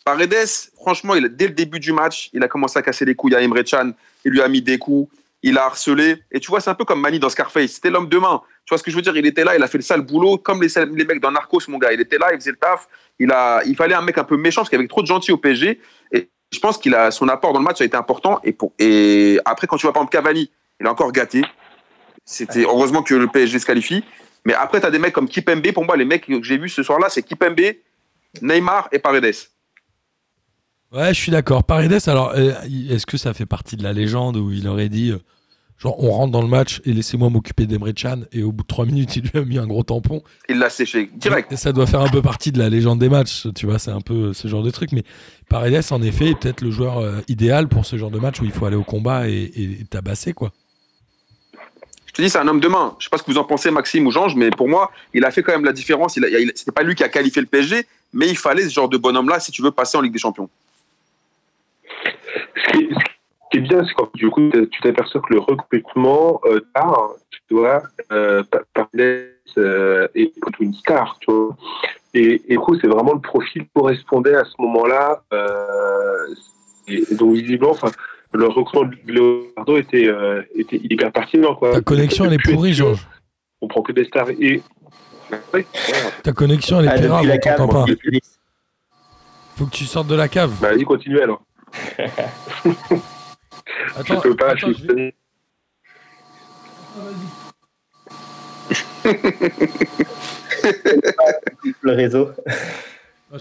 Paredes, 0.04 0.48
franchement, 0.76 1.14
il, 1.14 1.28
dès 1.30 1.48
le 1.48 1.54
début 1.54 1.80
du 1.80 1.94
match, 1.94 2.32
il 2.34 2.42
a 2.42 2.48
commencé 2.48 2.80
à 2.80 2.82
casser 2.82 3.06
les 3.06 3.14
couilles 3.14 3.36
à 3.36 3.42
Emre 3.42 3.64
Can, 3.64 3.92
il 4.26 4.32
lui 4.32 4.42
a 4.42 4.48
mis 4.48 4.64
des 4.64 4.80
coups, 4.80 5.12
il 5.44 5.58
a 5.58 5.66
harcelé. 5.66 6.18
Et 6.32 6.40
tu 6.40 6.50
vois, 6.50 6.60
c'est 6.60 6.70
un 6.70 6.76
peu 6.76 6.86
comme 6.86 7.02
Mani 7.02 7.20
dans 7.20 7.30
Scarface, 7.30 7.72
c'était 7.72 7.90
l'homme 7.90 8.10
de 8.10 8.18
main. 8.18 8.42
Tu 8.66 8.74
vois 8.74 8.78
ce 8.78 8.84
que 8.84 8.92
je 8.92 8.96
veux 8.96 9.02
dire? 9.02 9.16
Il 9.16 9.26
était 9.26 9.44
là, 9.44 9.56
il 9.56 9.64
a 9.64 9.68
fait 9.68 9.78
le 9.78 9.84
sale 9.84 10.02
boulot, 10.02 10.38
comme 10.38 10.62
les, 10.62 10.70
les 10.94 11.06
mecs 11.06 11.22
dans 11.22 11.32
Narcos, 11.32 11.62
mon 11.70 11.78
gars. 11.78 11.94
Il 11.94 12.02
était 12.02 12.18
là, 12.18 12.34
il 12.34 12.40
faisait 12.40 12.52
le 12.52 12.58
taf. 12.58 12.88
Il, 13.20 13.32
a, 13.32 13.62
il 13.66 13.76
fallait 13.76 13.96
un 13.96 14.02
mec 14.02 14.18
un 14.18 14.24
peu 14.24 14.38
méchant, 14.38 14.62
parce 14.62 14.70
qu'il 14.70 14.78
y 14.78 14.82
avait 14.82 14.88
trop 14.88 15.02
de 15.02 15.08
gentils 15.08 15.32
au 15.32 15.38
PSG. 15.38 15.80
Et 16.12 16.30
je 16.52 16.60
pense 16.60 16.78
qu'il 16.78 16.94
a 16.96 17.12
son 17.12 17.28
apport 17.30 17.54
dans 17.54 17.60
le 17.60 17.66
match 17.66 17.82
a 17.82 17.86
été 17.86 17.96
important. 17.96 18.40
Et, 18.44 18.52
pour, 18.52 18.74
et 18.80 19.40
après, 19.46 19.68
quand 19.68 19.78
tu 19.78 19.86
vois 19.86 19.94
par 19.94 20.02
exemple 20.04 20.18
Cavani, 20.18 20.52
il 20.80 20.88
a 20.88 20.92
encore 20.92 21.12
gâté. 21.12 21.44
C'était 22.26 22.64
heureusement 22.64 23.04
que 23.04 23.16
le 23.16 23.28
PSG 23.28 23.60
se 23.60 23.66
qualifie. 23.66 24.04
Mais 24.46 24.54
après, 24.54 24.80
tu 24.80 24.86
as 24.86 24.92
des 24.92 25.00
mecs 25.00 25.14
comme 25.14 25.28
Kipembe. 25.28 25.72
Pour 25.72 25.86
moi, 25.86 25.96
les 25.96 26.06
mecs 26.06 26.26
que 26.26 26.44
j'ai 26.44 26.58
vus 26.58 26.70
ce 26.70 26.84
soir-là, 26.84 27.10
c'est 27.10 27.24
Kipembe, 27.24 27.60
Neymar 28.42 28.90
et 28.92 29.00
Paredes. 29.00 29.36
Ouais, 30.94 31.14
je 31.14 31.20
suis 31.20 31.32
d'accord. 31.32 31.64
Paredes, 31.64 32.00
alors, 32.08 32.32
euh, 32.36 32.54
est-ce 32.90 33.06
que 33.06 33.18
ça 33.18 33.34
fait 33.34 33.46
partie 33.46 33.76
de 33.76 33.84
la 33.84 33.92
légende 33.94 34.38
où 34.38 34.52
il 34.52 34.68
aurait 34.70 34.88
dit, 34.88 35.12
euh, 35.12 35.18
genre, 35.78 36.02
on 36.02 36.12
rentre 36.12 36.32
dans 36.32 36.42
le 36.42 36.48
match 36.48 36.80
et 36.86 36.94
laissez-moi 36.94 37.30
m'occuper 37.30 37.66
d'Emre 37.66 37.90
Can, 37.92 38.22
et 38.32 38.42
au 38.42 38.54
bout 38.54 38.64
de 38.64 38.68
trois 38.68 38.86
minutes, 38.86 39.18
il 39.18 39.24
lui 39.24 39.38
a 39.40 39.44
mis 39.44 39.58
un 39.58 39.68
gros 39.68 39.84
tampon 39.84 40.24
Il 40.48 40.60
l'a 40.60 40.70
séché 40.70 41.10
direct. 41.14 41.52
Et 41.52 41.58
ça 41.58 41.74
doit 41.74 41.88
faire 41.88 42.00
un 42.00 42.08
peu 42.08 42.22
partie 42.22 42.54
de 42.54 42.60
la 42.60 42.70
légende 42.70 43.00
des 43.00 43.10
matchs, 43.10 43.48
tu 43.54 43.66
vois, 43.66 43.80
c'est 43.80 43.92
un 43.92 44.00
peu 44.00 44.32
ce 44.32 44.48
genre 44.48 44.64
de 44.64 44.72
truc. 44.72 44.94
Mais 44.94 45.04
Paredes, 45.50 45.84
en 45.92 46.02
effet, 46.02 46.30
est 46.30 46.40
peut-être 46.40 46.62
le 46.62 46.72
joueur 46.72 47.00
euh, 47.00 47.20
idéal 47.28 47.68
pour 47.68 47.86
ce 47.86 47.98
genre 47.98 48.12
de 48.12 48.20
match 48.20 48.40
où 48.40 48.46
il 48.46 48.52
faut 48.52 48.66
aller 48.66 48.78
au 48.78 48.84
combat 48.86 49.28
et, 49.28 49.52
et 49.56 49.86
tabasser, 49.90 50.32
quoi. 50.32 50.54
Je 52.06 52.14
te 52.14 52.22
dis, 52.22 52.30
c'est 52.30 52.40
un 52.40 52.48
homme 52.48 52.62
de 52.62 52.68
main. 52.70 52.96
Je 52.98 53.04
sais 53.04 53.10
pas 53.10 53.18
ce 53.18 53.24
que 53.24 53.32
vous 53.32 53.38
en 53.38 53.44
pensez, 53.44 53.70
Maxime 53.72 54.08
ou 54.08 54.12
Jean, 54.12 54.34
mais 54.38 54.50
pour 54.52 54.70
moi, 54.70 54.90
il 55.14 55.24
a 55.26 55.32
fait 55.32 55.44
quand 55.44 55.52
même 55.52 55.66
la 55.66 55.74
différence. 55.74 56.16
Il 56.16 56.24
il- 56.32 56.54
c'était 56.56 56.72
pas 56.72 56.82
lui 56.84 56.96
qui 56.96 57.04
a 57.04 57.10
qualifié 57.10 57.42
le 57.42 57.48
PSG, 57.48 57.86
mais 58.14 58.30
il 58.30 58.38
fallait 58.38 58.64
ce 58.64 58.74
genre 58.74 58.88
de 58.90 58.98
bonhomme-là 58.98 59.42
si 59.42 59.52
tu 59.52 59.62
veux 59.62 59.72
passer 59.72 59.98
en 59.98 60.02
Ligue 60.02 60.14
des 60.14 60.18
Champions. 60.20 60.50
Ce 62.56 62.72
qui 62.72 62.84
est, 62.84 62.90
ce 62.94 63.50
qui 63.52 63.58
est 63.58 63.62
bien, 63.62 63.86
c'est 63.86 63.94
quand 63.94 64.10
du 64.16 64.30
coup, 64.30 64.50
tu 64.72 64.82
t'aperçois 64.82 65.22
que 65.22 65.34
le 65.34 65.40
recrutement 65.40 66.40
euh, 66.46 66.60
tard, 66.74 67.12
tu 67.30 67.40
dois 67.50 67.84
euh, 68.12 68.44
pa- 68.44 68.64
parler 68.74 69.32
euh, 69.58 70.08
et 70.16 70.34
plutôt 70.42 70.64
une 70.64 70.74
star, 70.74 71.18
tu 71.20 71.32
vois. 71.32 71.56
Et, 72.14 72.42
et 72.48 72.54
du 72.54 72.60
coup, 72.60 72.78
c'est 72.80 72.88
vraiment 72.88 73.14
le 73.14 73.22
profil 73.22 73.64
qui 73.64 73.70
correspondait 73.74 74.36
à 74.36 74.44
ce 74.46 74.54
moment-là. 74.60 75.22
Euh, 75.34 76.28
et, 76.88 77.04
et 77.12 77.16
donc, 77.16 77.34
visiblement, 77.36 77.72
enfin, 77.72 77.92
le 78.34 78.48
recrutement 78.48 78.84
de 78.84 78.96
Leonardo 79.12 79.78
était, 79.78 80.08
euh, 80.08 80.42
était 80.56 80.78
hyper 80.78 81.12
pertinent. 81.12 81.56
Quoi. 81.56 81.72
Ta 81.74 81.82
connexion, 81.82 82.26
elle 82.26 82.34
est 82.34 82.44
pourrie, 82.52 82.74
Georges. 82.74 83.08
On 83.62 83.68
prend 83.68 83.82
que 83.82 83.92
des 83.92 84.06
stars. 84.06 84.30
Et... 84.32 84.62
Ouais. 85.54 85.66
Ta 86.24 86.32
connexion, 86.32 86.80
elle 86.80 86.86
est 86.86 86.90
Ah, 86.90 87.22
pire, 87.22 87.34
on 87.34 87.38
t'entend 87.40 87.86
pas. 87.86 87.86
Faut 89.58 89.66
que 89.66 89.72
tu 89.72 89.86
sortes 89.86 90.08
de 90.08 90.16
la 90.16 90.28
cave. 90.28 90.54
Bah, 90.62 90.72
vas-y, 90.72 90.84
continue 90.84 91.20
alors. 91.20 91.42
Attends, 93.96 94.16
je 94.16 94.22
peux 94.22 94.36
pas, 94.36 94.50
attends, 94.52 94.72
je 94.74 94.86
vais- 94.94 95.16
le 101.82 101.92
réseau. 101.94 102.32
Ah, 103.32 103.38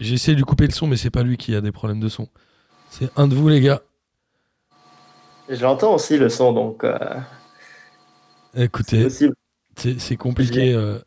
j'ai- 0.00 0.14
essayé- 0.14 0.34
de 0.34 0.38
lui 0.40 0.44
couper 0.44 0.66
le 0.66 0.72
son, 0.72 0.86
mais 0.86 0.96
c'est 0.96 1.10
pas 1.10 1.22
lui 1.22 1.36
qui 1.36 1.54
a 1.54 1.60
des 1.60 1.72
problèmes 1.72 2.00
de 2.00 2.08
son. 2.08 2.28
C'est 2.90 3.08
un 3.16 3.28
de 3.28 3.34
vous, 3.34 3.48
les 3.48 3.60
gars. 3.60 3.82
J'entends 5.48 5.94
aussi 5.94 6.16
le 6.16 6.28
son, 6.28 6.52
donc 6.52 6.84
euh, 6.84 6.98
Écoutez, 8.56 9.08
c'est 9.98 10.16
compliqué. 10.16 10.72
euh. 10.74 10.98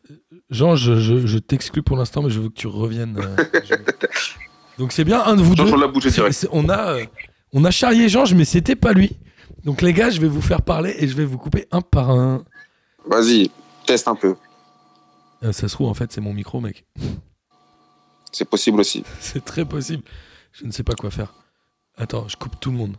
Jean, 0.49 0.75
je, 0.75 0.95
je- 0.95 1.25
je 1.27 1.37
t'exclus 1.39 1.83
pour 1.83 1.97
l'instant, 1.97 2.21
mais 2.21 2.29
je 2.29 2.39
veux 2.39 2.49
que 2.49 2.53
tu 2.55 2.67
reviennes. 2.67 3.17
euh. 3.19 3.43
Donc 4.77 4.91
c'est 4.91 5.03
bien 5.03 5.23
un 5.23 5.35
de 5.35 5.41
vous 5.41 5.55
Jean, 5.55 5.65
deux. 5.65 5.73
on 5.73 5.77
l'a 5.77 5.87
bougé 5.87 6.09
C'est- 6.09 6.15
direct. 6.17 6.33
c'est- 6.35 6.49
on, 6.51 6.69
a, 6.69 6.93
euh, 6.99 7.05
on 7.53 7.65
a 7.65 7.71
charrié 7.71 8.09
Georges, 8.09 8.33
mais 8.33 8.45
c'était 8.45 8.75
pas 8.75 8.93
lui. 8.93 9.17
Donc 9.63 9.81
les 9.81 9.93
gars, 9.93 10.09
je 10.09 10.21
vais 10.21 10.27
vous 10.27 10.41
faire 10.41 10.61
parler 10.61 10.95
et 10.99 11.07
je 11.07 11.15
vais 11.15 11.25
vous 11.25 11.37
couper 11.37 11.67
un 11.71 11.81
par 11.81 12.11
un. 12.11 12.43
Vas-y, 13.05 13.49
teste 13.85 14.07
un 14.07 14.15
peu. 14.15 14.35
Euh, 15.43 15.51
ça 15.51 15.67
se 15.67 15.73
trouve, 15.73 15.87
en 15.87 15.93
fait, 15.93 16.11
c'est 16.11 16.21
mon 16.21 16.33
micro, 16.33 16.59
mec. 16.61 16.85
C'est 18.31 18.45
possible 18.45 18.79
aussi. 18.79 19.03
C'est 19.19 19.43
très 19.43 19.65
possible. 19.65 20.03
Je 20.51 20.65
ne 20.65 20.71
sais 20.71 20.83
pas 20.83 20.93
quoi 20.95 21.09
faire. 21.11 21.33
Attends, 21.97 22.27
je 22.27 22.35
coupe 22.37 22.59
tout 22.59 22.71
le 22.71 22.77
monde. 22.77 22.95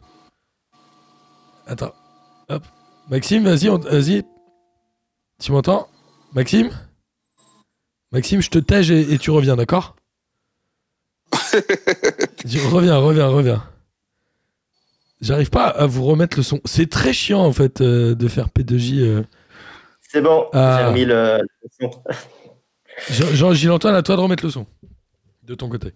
Attends. 1.66 1.92
Hop. 2.48 2.64
Maxime, 3.10 3.44
vas-y, 3.44 3.68
on- 3.68 3.78
vas-y. 3.78 4.24
Tu 5.40 5.52
m'entends? 5.52 5.88
Maxime? 6.34 6.70
Maxime, 8.10 8.40
je 8.40 8.50
te 8.50 8.58
tège 8.58 8.90
et, 8.90 9.12
et 9.12 9.18
tu 9.18 9.30
reviens, 9.30 9.54
d'accord? 9.56 9.94
Reviens, 12.70 12.96
reviens, 12.96 13.26
reviens. 13.28 13.62
J'arrive 15.20 15.50
pas 15.50 15.66
à 15.66 15.86
vous 15.86 16.04
remettre 16.04 16.36
le 16.36 16.42
son. 16.42 16.60
C'est 16.64 16.88
très 16.88 17.12
chiant, 17.12 17.40
en 17.40 17.52
fait, 17.52 17.80
euh, 17.80 18.14
de 18.14 18.28
faire 18.28 18.48
P2J. 18.48 19.00
euh. 19.00 19.22
C'est 20.00 20.22
bon, 20.22 20.46
Ah. 20.52 20.78
j'ai 20.80 20.86
remis 20.86 21.04
le, 21.04 21.40
le 21.42 21.68
son. 21.80 21.90
Jean- 23.10 23.34
Jean 23.34 23.52
Gilles-Antoine, 23.52 23.94
à 23.94 24.02
toi 24.02 24.16
de 24.16 24.20
remettre 24.20 24.44
le 24.44 24.50
son. 24.50 24.66
De 25.42 25.54
ton 25.54 25.68
côté. 25.68 25.92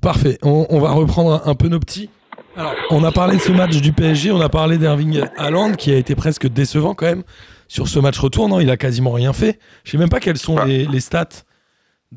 Parfait. 0.00 0.38
On, 0.42 0.66
on 0.70 0.80
va 0.80 0.90
reprendre 0.92 1.32
un, 1.46 1.50
un 1.50 1.54
peu 1.54 1.68
nos 1.68 1.78
petits. 1.78 2.10
Alors, 2.56 2.74
on 2.90 3.02
a 3.04 3.12
parlé 3.12 3.36
de 3.36 3.40
ce 3.42 3.52
match 3.52 3.80
du 3.80 3.92
PSG, 3.92 4.30
on 4.32 4.40
a 4.40 4.48
parlé 4.48 4.78
d'Erving 4.78 5.22
Haaland 5.36 5.72
qui 5.74 5.92
a 5.92 5.96
été 5.96 6.14
presque 6.14 6.46
décevant 6.48 6.94
quand 6.94 7.06
même 7.06 7.22
sur 7.68 7.88
ce 7.88 7.98
match 7.98 8.18
retour. 8.18 8.48
Non, 8.48 8.60
il 8.60 8.70
a 8.70 8.76
quasiment 8.76 9.10
rien 9.12 9.32
fait. 9.32 9.58
Je 9.84 9.90
sais 9.92 9.98
même 9.98 10.08
pas 10.08 10.20
quelles 10.20 10.38
sont 10.38 10.56
Ah. 10.58 10.64
les, 10.64 10.86
les 10.86 11.00
stats 11.00 11.28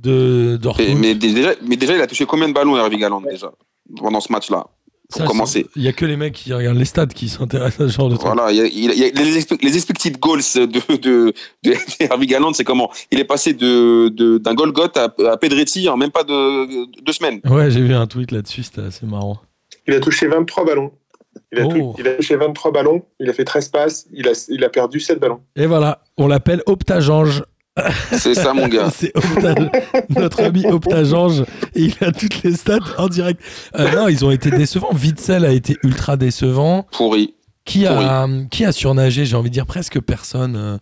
de 0.01 0.60
Et- 0.79 0.95
mais, 0.95 1.15
déjà, 1.15 1.51
mais 1.65 1.75
déjà, 1.77 1.95
il 1.95 2.01
a 2.01 2.07
touché 2.07 2.25
combien 2.25 2.47
de 2.47 2.53
ballons, 2.53 2.77
Hervé 2.77 2.97
Galland, 2.97 3.21
déjà, 3.21 3.51
pendant 3.97 4.19
ce 4.21 4.31
match-là 4.31 4.65
Pour 5.10 5.21
Ça, 5.21 5.25
commencer? 5.25 5.65
Il 5.77 5.83
y 5.83 5.88
a 5.88 5.93
que 5.93 6.05
les 6.05 6.17
mecs 6.17 6.33
qui 6.33 6.53
regardent 6.53 6.77
les 6.77 6.83
stats 6.86 7.07
qui 7.07 7.29
s'intéressent 7.29 7.88
à 7.88 7.89
ce 7.89 7.95
genre 7.95 8.10
de 8.10 8.15
truc. 8.17 8.27
Voilà, 8.27 8.51
il 8.51 8.57
y 8.57 8.62
a, 8.62 8.65
il 8.65 8.86
y 8.86 8.89
a- 8.89 8.93
il 8.93 8.99
y 8.99 9.03
a 9.05 9.23
les, 9.23 9.57
les 9.62 9.75
expected 9.77 10.19
goals 10.19 10.41
de, 10.55 10.65
de, 10.97 11.33
de 11.63 11.73
Hervé 12.01 12.25
Galland, 12.33 12.51
c'est 12.53 12.65
comment? 12.65 12.91
Il 13.12 13.19
est 13.19 13.23
passé 13.23 13.53
de, 13.53 14.10
de- 14.10 14.38
d'un 14.38 14.53
Golgoth 14.53 14.97
à, 14.97 15.13
à 15.31 15.38
Pedretti 15.38 15.88
en 15.88 15.95
même 15.95 16.12
pas 16.12 16.23
de 16.25 16.65
de 16.93 17.01
deux 17.01 17.13
semaines. 17.13 17.39
Ouais, 17.45 17.71
j'ai 17.71 17.81
vu 17.81 17.93
un 17.93 18.05
tweet 18.05 18.31
là-dessus, 18.31 18.63
c'était 18.63 18.81
assez 18.81 19.05
marrant. 19.05 19.39
Il 19.88 19.93
a 19.93 20.01
touché 20.01 20.27
23 20.27 20.65
ballons. 20.65 20.91
Il 21.53 21.60
a, 21.60 21.65
Oh. 21.65 21.69
tou- 21.71 21.95
il 21.99 22.07
a 22.07 22.15
touché 22.15 22.36
23 22.36 22.71
ballons, 22.73 23.03
il 23.21 23.29
a 23.29 23.33
fait 23.33 23.45
13 23.45 23.69
passes, 23.69 24.07
il 24.12 24.27
a, 24.27 24.33
il 24.49 24.62
a 24.65 24.69
perdu 24.69 24.99
7 24.99 25.19
ballons. 25.19 25.39
Et 25.55 25.67
voilà, 25.67 26.01
on 26.17 26.27
l'appelle 26.27 26.62
Optagange. 26.65 27.43
C'est 28.11 28.33
ça, 28.33 28.53
mon 28.53 28.67
gars. 28.67 28.89
C'est 28.93 29.15
Opta- 29.15 29.71
notre 30.09 30.43
ami 30.43 30.65
Optagange 30.65 31.41
et 31.75 31.81
il 31.83 31.95
a 32.01 32.11
toutes 32.11 32.43
les 32.43 32.53
stats 32.53 32.79
en 32.97 33.07
direct. 33.07 33.41
Euh, 33.77 33.91
non, 33.95 34.07
ils 34.07 34.23
ont 34.25 34.31
été 34.31 34.49
décevants. 34.51 34.89
Witzel 34.93 35.45
a 35.45 35.51
été 35.51 35.77
ultra 35.83 36.17
décevant. 36.17 36.85
Pourri. 36.91 37.33
Qui 37.65 37.85
a, 37.85 38.27
qui 38.49 38.63
a 38.65 38.71
surnagé 38.71 39.25
J'ai 39.25 39.35
envie 39.35 39.49
de 39.49 39.53
dire 39.53 39.65
presque 39.65 39.99
personne 39.99 40.55
euh, 40.55 40.77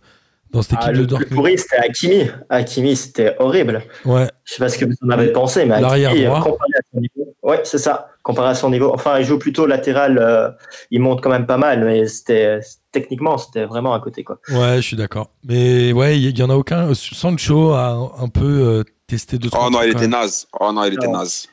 dans 0.52 0.62
cette 0.62 0.74
équipe 0.74 0.84
Ah, 0.88 0.92
de 0.92 0.98
le 0.98 1.02
plus 1.02 1.06
Dortmund. 1.08 1.34
pourri, 1.34 1.58
c'était 1.58 1.76
Hakimi. 1.78 2.30
Hakimi, 2.48 2.94
c'était 2.96 3.34
horrible. 3.40 3.82
Ouais, 4.04 4.28
Je 4.44 4.52
sais 4.54 4.58
pas 4.60 4.68
ce 4.68 4.78
que 4.78 4.84
vous 4.84 4.94
en 5.04 5.10
avez 5.10 5.32
pensé, 5.32 5.64
mais 5.64 5.74
Hakimi, 5.74 6.24
comparé 6.26 6.70
à 6.78 6.82
son 6.94 7.00
niveau. 7.00 7.15
Ouais, 7.46 7.60
c'est 7.64 7.78
ça. 7.78 8.08
Comparé 8.24 8.48
à 8.50 8.54
son 8.54 8.70
niveau. 8.70 8.90
Enfin, 8.92 9.18
il 9.20 9.24
joue 9.24 9.38
plutôt 9.38 9.66
latéral. 9.66 10.18
euh, 10.18 10.50
il 10.90 11.00
monte 11.00 11.22
quand 11.22 11.30
même 11.30 11.46
pas 11.46 11.58
mal, 11.58 11.84
mais 11.84 12.06
c'était 12.08 12.58
techniquement, 12.90 13.38
c'était 13.38 13.64
vraiment 13.66 13.94
à 13.94 14.00
côté, 14.00 14.24
quoi. 14.24 14.40
ouais, 14.50 14.76
je 14.76 14.80
suis 14.80 14.96
d'accord. 14.96 15.30
Mais 15.44 15.92
ouais, 15.92 16.18
il 16.18 16.24
y, 16.36 16.38
y 16.38 16.42
en 16.42 16.50
a 16.50 16.56
aucun. 16.56 16.92
Sancho 16.92 17.70
a 17.72 18.12
un, 18.18 18.28
peu 18.28 18.44
euh, 18.44 18.84
testé 19.06 19.38
deux 19.38 19.48
trois 19.48 19.66
Oh 19.68 19.70
non, 19.70 19.78
trucs 19.78 19.92
il 19.92 19.96
était 19.96 20.08
naze. 20.08 20.48
Oh 20.58 20.72
non, 20.72 20.82
il 20.84 20.94
était 20.94 21.06
naze. 21.06 21.46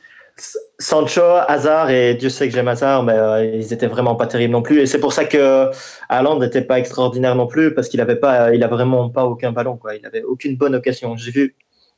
Sancho, 0.80 1.22
Hazard, 1.46 1.90
et 1.90 2.14
Dieu 2.16 2.28
sait 2.28 2.48
que 2.48 2.52
j'aime 2.54 2.66
Hazard, 2.66 3.04
mais 3.04 3.12
euh, 3.12 3.44
ils 3.44 3.72
étaient 3.72 3.86
vraiment 3.86 4.16
pas 4.16 4.26
terribles 4.26 4.52
non 4.52 4.62
plus. 4.62 4.80
Et 4.80 4.86
c'est 4.86 4.98
pour 4.98 5.12
ça 5.12 5.24
que 5.24 5.70
Haaland 6.08 6.40
n'était 6.40 6.62
pas 6.62 6.80
extraordinaire 6.80 7.36
non 7.36 7.46
plus, 7.46 7.72
parce 7.72 7.88
qu'il 7.88 8.00
avait 8.00 8.16
pas, 8.16 8.52
il 8.52 8.64
a 8.64 8.66
vraiment 8.66 9.10
pas 9.10 9.24
aucun 9.26 9.52
ballon, 9.52 9.76
quoi. 9.76 9.94
Il 9.94 10.04
avait 10.04 10.24
aucune 10.24 10.56
bonne 10.56 10.74
occasion. 10.74 11.16
J'ai 11.16 11.30
vu. 11.30 11.54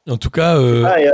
En 0.07 0.19
tout 0.19 0.29
cas, 0.31 0.59
euh, 0.59 0.85
Ah, 0.87 1.01
et, 1.01 1.09
euh, 1.09 1.13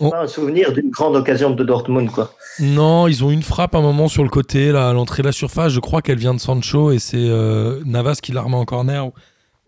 J'ai 0.00 0.10
pas 0.10 0.22
un 0.22 0.26
souvenir 0.26 0.72
d'une 0.72 0.90
grande 0.90 1.16
occasion 1.16 1.50
de 1.50 1.64
Dortmund, 1.64 2.10
quoi. 2.10 2.32
Non, 2.58 3.06
ils 3.08 3.24
ont 3.24 3.30
une 3.30 3.42
frappe 3.42 3.74
à 3.74 3.78
un 3.78 3.82
moment 3.82 4.08
sur 4.08 4.22
le 4.22 4.28
côté, 4.30 4.72
là, 4.72 4.88
à 4.90 4.92
l'entrée 4.92 5.22
de 5.22 5.26
la 5.28 5.32
surface. 5.32 5.72
Je 5.72 5.80
crois 5.80 6.02
qu'elle 6.02 6.18
vient 6.18 6.34
de 6.34 6.40
Sancho 6.40 6.90
et 6.92 6.98
c'est 6.98 7.16
euh, 7.18 7.80
Navas 7.84 8.18
qui 8.22 8.32
la 8.32 8.42
remet 8.42 8.56
en 8.56 8.64
corner. 8.64 9.10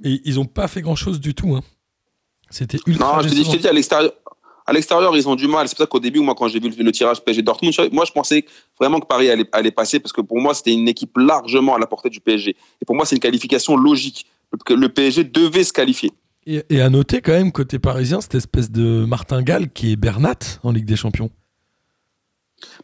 Et 0.05 0.20
ils 0.25 0.40
ont 0.40 0.44
pas 0.46 0.68
fait 0.68 0.81
grand 0.83 0.96
chose 0.96 1.20
du 1.20 1.35
tout. 1.35 1.55
hein. 1.55 1.61
C'était 2.51 2.79
ultra. 2.87 3.16
Non, 3.16 3.22
je 3.22 3.29
te 3.29 3.35
dis, 3.35 3.44
je 3.44 3.51
te 3.51 3.57
dis, 3.57 3.68
à 3.68 3.72
l'extérieur, 3.72 4.12
à 4.66 4.72
l'extérieur, 4.72 5.16
ils 5.16 5.29
ont 5.29 5.35
du 5.37 5.46
mal. 5.48 5.66
C'est 5.68 5.75
pour 5.77 5.85
ça 5.85 5.87
qu'au 5.87 6.01
début, 6.01 6.20
moi, 6.20 6.35
quand 6.37 6.48
j'ai 6.48 6.61
vu 6.61 6.68
le, 6.70 6.83
le 6.85 6.92
tirage 6.92 7.22
PSG 7.25 7.42
Dortmund, 7.42 7.75
moi, 7.92 8.05
je 8.07 8.12
pensais 8.12 8.44
vraiment 8.79 9.01
que 9.01 9.07
Paris 9.07 9.31
allait, 9.31 9.46
allait 9.53 9.70
passer 9.70 10.01
parce 10.01 10.12
que 10.12 10.20
pour 10.20 10.40
moi, 10.40 10.55
c'était 10.55 10.72
une 10.72 10.88
équipe 10.88 11.16
largement 11.16 11.75
à 11.75 11.79
la 11.79 11.87
portée 11.87 12.11
du 12.11 12.20
PSG. 12.20 12.51
Et 12.81 12.85
pour 12.85 12.94
moi, 12.94 13.07
c'est 13.07 13.16
une 13.16 13.20
qualification 13.22 13.77
logique. 13.77 14.27
Que 14.66 14.75
le 14.75 14.90
PSG 14.90 15.25
devait 15.25 15.64
se 15.64 15.72
qualifier. 15.72 16.12
Et, 16.47 16.65
et 16.71 16.81
à 16.81 16.91
noter 16.91 17.21
quand 17.21 17.33
même, 17.33 17.53
côté 17.53 17.79
parisien, 17.79 18.21
cette 18.21 18.35
espèce 18.35 18.71
de 18.71 19.05
martingale 19.05 19.71
qui 19.71 19.93
est 19.93 19.97
Bernat 19.97 20.39
en 20.63 20.73
Ligue 20.73 20.87
des 20.87 20.97
Champions. 20.97 21.31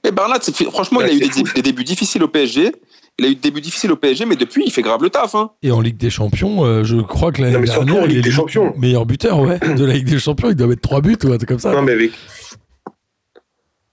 Mais 0.04 0.12
Bernat, 0.12 0.40
franchement, 0.70 0.98
Ouais, 1.00 1.14
il 1.16 1.22
a 1.22 1.26
eu 1.26 1.42
des, 1.54 1.62
débuts 1.62 1.84
difficiles 1.84 2.22
au 2.22 2.28
PSG. 2.28 2.72
Il 3.18 3.24
a 3.24 3.28
eu 3.28 3.34
des 3.34 3.40
débuts 3.40 3.60
difficiles 3.60 3.90
au 3.90 3.96
PSG, 3.96 4.26
mais 4.26 4.36
depuis, 4.36 4.62
il 4.64 4.70
fait 4.72 4.82
grave 4.82 5.02
le 5.02 5.10
taf. 5.10 5.34
Hein. 5.34 5.50
Et 5.62 5.70
en 5.72 5.80
Ligue 5.80 5.96
des 5.96 6.10
Champions, 6.10 6.64
euh, 6.64 6.84
je 6.84 6.96
crois 6.98 7.32
que 7.32 7.42
l'année 7.42 7.64
dernière, 7.64 8.04
il 8.06 8.16
est 8.16 8.20
des 8.22 8.28
le 8.28 8.34
Champions. 8.34 8.74
meilleur 8.76 9.06
buteur 9.06 9.40
ouais, 9.40 9.58
de 9.76 9.84
la 9.84 9.94
Ligue 9.94 10.08
des 10.08 10.18
Champions. 10.20 10.50
Il 10.50 10.56
doit 10.56 10.66
mettre 10.68 10.82
3 10.82 11.00
buts 11.00 11.16
ou 11.24 11.32
un 11.32 11.36
truc 11.36 11.48
comme 11.48 11.58
ça. 11.58 11.72
Non, 11.72 11.82
mais 11.82 11.92
avec. 11.92 12.12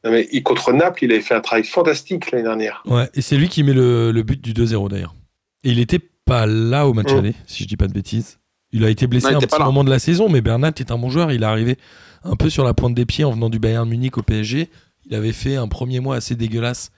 Non, 0.04 0.12
mais 0.12 0.28
contre 0.42 0.72
Naples, 0.74 1.04
il 1.06 1.12
avait 1.12 1.22
fait 1.22 1.34
un 1.34 1.42
travail 1.42 1.64
fantastique 1.64 2.30
l'année 2.32 2.44
dernière. 2.44 2.84
Ouais, 2.86 3.10
et 3.16 3.22
c'est 3.22 3.38
lui 3.38 3.50
qui 3.50 3.64
met 3.64 3.74
le, 3.74 4.12
le 4.12 4.24
but 4.24 4.40
du 4.40 4.54
2-0 4.54 4.90
d'ailleurs. 4.90 5.16
Et 5.64 5.72
il 5.72 5.80
était 5.80 6.00
pas 6.26 6.46
là 6.46 6.88
au 6.88 6.94
match 6.94 7.12
Mm. 7.12 7.18
aller, 7.18 7.34
si 7.48 7.64
je 7.64 7.68
dis 7.68 7.78
pas 7.78 7.88
de 7.88 7.94
bêtises. 7.94 8.38
Il 8.76 8.84
a 8.84 8.90
été 8.90 9.08
blessé 9.08 9.32
Non, 9.32 9.40
il 9.40 9.44
un 9.46 9.48
petit 9.48 9.62
moment 9.64 9.86
de 9.86 9.90
la 9.90 10.00
saison, 10.00 10.28
mais 10.28 10.42
Bernat 10.42 10.74
est 10.80 10.92
un 10.92 10.98
bon 10.98 11.10
joueur. 11.10 11.32
Il 11.32 11.44
est 11.44 11.46
arrivé 11.46 11.78
un 12.26 12.36
peu 12.36 12.50
sur 12.50 12.66
la 12.66 12.74
pointe 12.74 12.94
des 12.94 13.06
pieds 13.06 13.24
en 13.24 13.32
venant 13.32 13.50
du 13.50 13.58
Bayern 13.58 13.88
Munich 13.88 14.18
au 14.18 14.22
PSG. 14.22 14.70
Il 15.06 15.16
avait 15.16 15.32
fait 15.32 15.56
un 15.56 15.70
premier 15.70 16.02
mois 16.02 16.18
assez 16.18 16.36
dégueulasse 16.36 16.92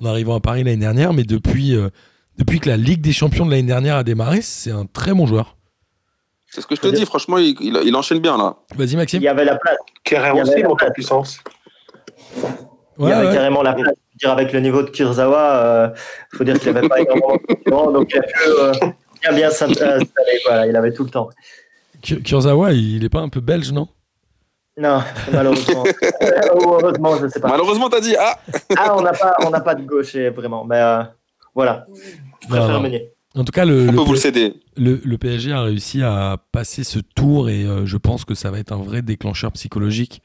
en 0.00 0.04
arrivant 0.06 0.36
à 0.36 0.40
Paris 0.40 0.62
l'année 0.62 0.76
dernière, 0.76 1.12
mais 1.12 1.24
depuis, 1.24 1.74
euh, 1.74 1.88
depuis 2.38 2.60
que 2.60 2.68
la 2.68 2.76
Ligue 2.76 3.00
des 3.00 3.12
Champions 3.12 3.44
de 3.44 3.50
l'année 3.50 3.64
dernière 3.64 3.96
a 3.96 4.04
démarré, 4.04 4.40
c'est 4.40 4.70
un 4.70 4.84
très 4.86 5.14
bon 5.14 5.26
joueur. 5.26 5.56
C'est 6.48 6.60
ce 6.60 6.66
que 6.68 6.76
je 6.76 6.80
te 6.80 6.86
dis. 6.88 7.04
Franchement, 7.04 7.38
il, 7.38 7.56
il- 7.60 7.80
il 7.84 7.96
enchaîne 7.96 8.20
bien 8.20 8.38
là. 8.38 8.56
Vas-y 8.76 8.90
Il 8.92 8.96
Maxime. 8.98 9.20
y 9.22 9.28
avait 9.28 9.44
la 9.44 9.56
place. 9.56 9.76
Il 10.08 10.16
avait 10.16 10.40
aussi 10.40 10.50
la 10.60 10.68
monte 10.68 10.72
en 10.72 10.76
place. 10.76 10.90
puissance. 10.94 11.38
il 12.98 13.08
y 13.08 13.12
avait 13.12 13.26
ouais. 13.28 13.34
carrément 13.34 13.62
la 13.62 13.72
place. 13.74 13.94
Je 14.18 14.26
veux 14.26 14.30
dire, 14.30 14.30
avec 14.30 14.52
le 14.52 14.60
niveau 14.60 14.82
de 14.82 14.90
Kurzawa, 14.90 15.92
il 16.32 16.36
faut 16.38 16.44
dire 16.44 16.58
qu'il 16.58 16.72
n'avait 16.72 16.88
pas 16.88 17.00
énormément 17.00 17.90
donc 17.92 18.10
il 18.14 18.18
a 18.18 18.22
pu 18.22 18.38
euh, 18.58 18.72
bien, 19.30 19.36
bien 19.36 19.50
s'installer. 19.50 20.04
Voilà, 20.46 20.66
il 20.66 20.76
avait 20.76 20.92
tout 20.92 21.04
le 21.04 21.10
temps. 21.10 21.28
Kur- 22.02 22.22
Kurzawa, 22.22 22.72
il 22.72 23.04
est 23.04 23.08
pas 23.08 23.20
un 23.20 23.28
peu 23.28 23.40
belge, 23.40 23.72
non? 23.72 23.88
Non, 24.78 25.02
malheureusement. 25.32 25.84
Euh, 26.22 26.30
heureusement, 26.52 27.16
je 27.16 27.24
ne 27.24 27.28
sais 27.30 27.40
pas. 27.40 27.48
Malheureusement, 27.48 27.88
t'as 27.88 28.00
dit 28.00 28.14
ah. 28.18 28.38
Ah, 28.76 28.94
on 28.96 29.00
n'a 29.00 29.12
pas, 29.12 29.34
on 29.44 29.50
n'a 29.50 29.60
pas 29.60 29.74
de 29.74 29.82
gaucher, 29.82 30.28
vraiment. 30.30 30.64
Mais 30.64 30.76
euh, 30.80 31.02
voilà, 31.54 31.86
je 32.42 32.48
préfère 32.48 32.68
Non. 32.68 32.80
Meunier. 32.80 33.10
En 33.34 33.44
tout 33.44 33.52
cas, 33.52 33.64
le, 33.64 33.82
On 33.88 33.92
le 33.92 33.96
peut 33.98 34.02
vous 34.02 34.12
le 34.14 34.54
le, 34.76 35.00
le 35.04 35.18
PSG 35.18 35.52
a 35.52 35.62
réussi 35.62 36.02
à 36.02 36.36
passer 36.52 36.84
ce 36.84 36.98
tour 36.98 37.48
et 37.50 37.64
euh, 37.64 37.84
je 37.86 37.96
pense 37.98 38.24
que 38.24 38.34
ça 38.34 38.50
va 38.50 38.58
être 38.58 38.72
un 38.72 38.82
vrai 38.82 39.02
déclencheur 39.02 39.52
psychologique 39.52 40.22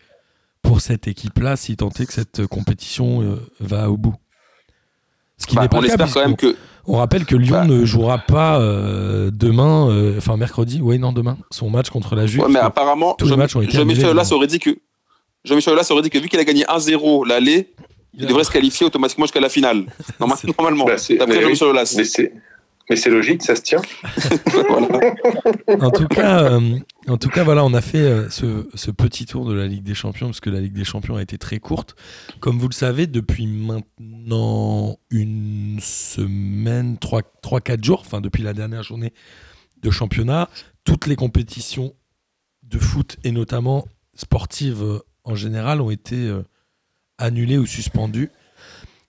pour 0.61 0.79
cette 0.81 1.07
équipe-là 1.07 1.55
si 1.57 1.75
tant 1.77 1.89
est 1.89 2.05
que 2.05 2.13
cette 2.13 2.45
compétition 2.47 3.21
euh, 3.21 3.35
va 3.59 3.89
au 3.89 3.97
bout. 3.97 4.15
Ce 5.37 5.45
qui 5.47 5.55
Bah, 5.55 5.63
n'est 5.63 5.69
pas 5.69 5.77
on 5.79 5.83
espère 5.83 6.11
quand 6.13 6.21
même 6.21 6.35
que. 6.37 6.55
On 6.87 6.97
rappelle 6.97 7.25
que 7.25 7.35
Lyon 7.35 7.51
Bah. 7.61 7.65
ne 7.67 7.85
jouera 7.85 8.17
pas 8.19 8.59
euh, 8.59 9.29
demain, 9.31 9.89
euh, 9.89 10.15
enfin 10.17 10.37
mercredi, 10.37 10.79
oui 10.81 10.97
non 10.99 11.11
demain, 11.11 11.37
son 11.51 11.69
match 11.69 11.89
contre 11.89 12.15
la 12.15 12.25
Juve. 12.25 12.41
Ouais, 12.41 12.49
mais 12.49 12.59
apparemment, 12.59 13.15
tous 13.17 13.25
les 13.25 13.31
Jean- 13.31 13.37
matchs 13.37 13.55
ont 13.55 13.61
été 13.61 13.77
Jean-Michel 13.77 14.07
Aulas 14.09 14.29
aurait 14.31 14.47
dit 14.47 14.59
que. 14.59 14.71
Jean-Michel 15.43 15.73
Aulas 15.73 15.87
aurait 15.91 16.01
dit 16.03 16.09
que 16.09 16.19
vu 16.19 16.27
qu'il 16.29 16.39
a 16.39 16.43
gagné 16.43 16.63
1-0 16.65 17.25
l'aller, 17.27 17.73
il 18.13 18.19
Il 18.21 18.25
a- 18.25 18.27
devrait 18.27 18.43
se 18.43 18.51
qualifier 18.51 18.85
automatiquement 18.85 19.25
jusqu'à 19.25 19.39
la 19.39 19.49
finale. 19.49 19.85
Normalement. 20.19 20.85
Bah, 20.85 20.95
D'après 21.17 21.41
Jean-Michel 21.41 21.67
Aulas. 21.69 21.93
Mais 21.97 22.03
c'est. 22.03 22.33
Mais 22.91 22.97
c'est 22.97 23.09
logique, 23.09 23.41
ça 23.41 23.55
se 23.55 23.61
tient. 23.61 23.81
Voilà. 24.67 25.85
en 25.85 25.91
tout 25.91 26.09
cas, 26.09 26.43
euh, 26.43 26.77
en 27.07 27.15
tout 27.15 27.29
cas, 27.29 27.45
voilà, 27.45 27.63
on 27.63 27.73
a 27.73 27.79
fait 27.79 28.01
euh, 28.01 28.29
ce, 28.29 28.67
ce 28.73 28.91
petit 28.91 29.25
tour 29.25 29.45
de 29.45 29.53
la 29.53 29.65
Ligue 29.65 29.83
des 29.83 29.93
Champions 29.93 30.25
parce 30.27 30.41
que 30.41 30.49
la 30.49 30.59
Ligue 30.59 30.73
des 30.73 30.83
Champions 30.83 31.15
a 31.15 31.21
été 31.21 31.37
très 31.37 31.59
courte. 31.59 31.95
Comme 32.41 32.59
vous 32.59 32.67
le 32.67 32.73
savez, 32.73 33.07
depuis 33.07 33.47
maintenant 33.47 34.99
une 35.09 35.79
semaine, 35.81 36.97
3-4 37.01 37.81
jours, 37.81 38.01
enfin 38.05 38.19
depuis 38.19 38.43
la 38.43 38.51
dernière 38.51 38.83
journée 38.83 39.13
de 39.81 39.89
championnat, 39.89 40.49
toutes 40.83 41.07
les 41.07 41.15
compétitions 41.15 41.93
de 42.63 42.77
foot 42.77 43.19
et 43.23 43.31
notamment 43.31 43.85
sportives 44.15 44.83
euh, 44.83 44.99
en 45.23 45.35
général 45.35 45.79
ont 45.79 45.91
été 45.91 46.17
euh, 46.17 46.43
annulées 47.17 47.57
ou 47.57 47.65
suspendues. 47.65 48.31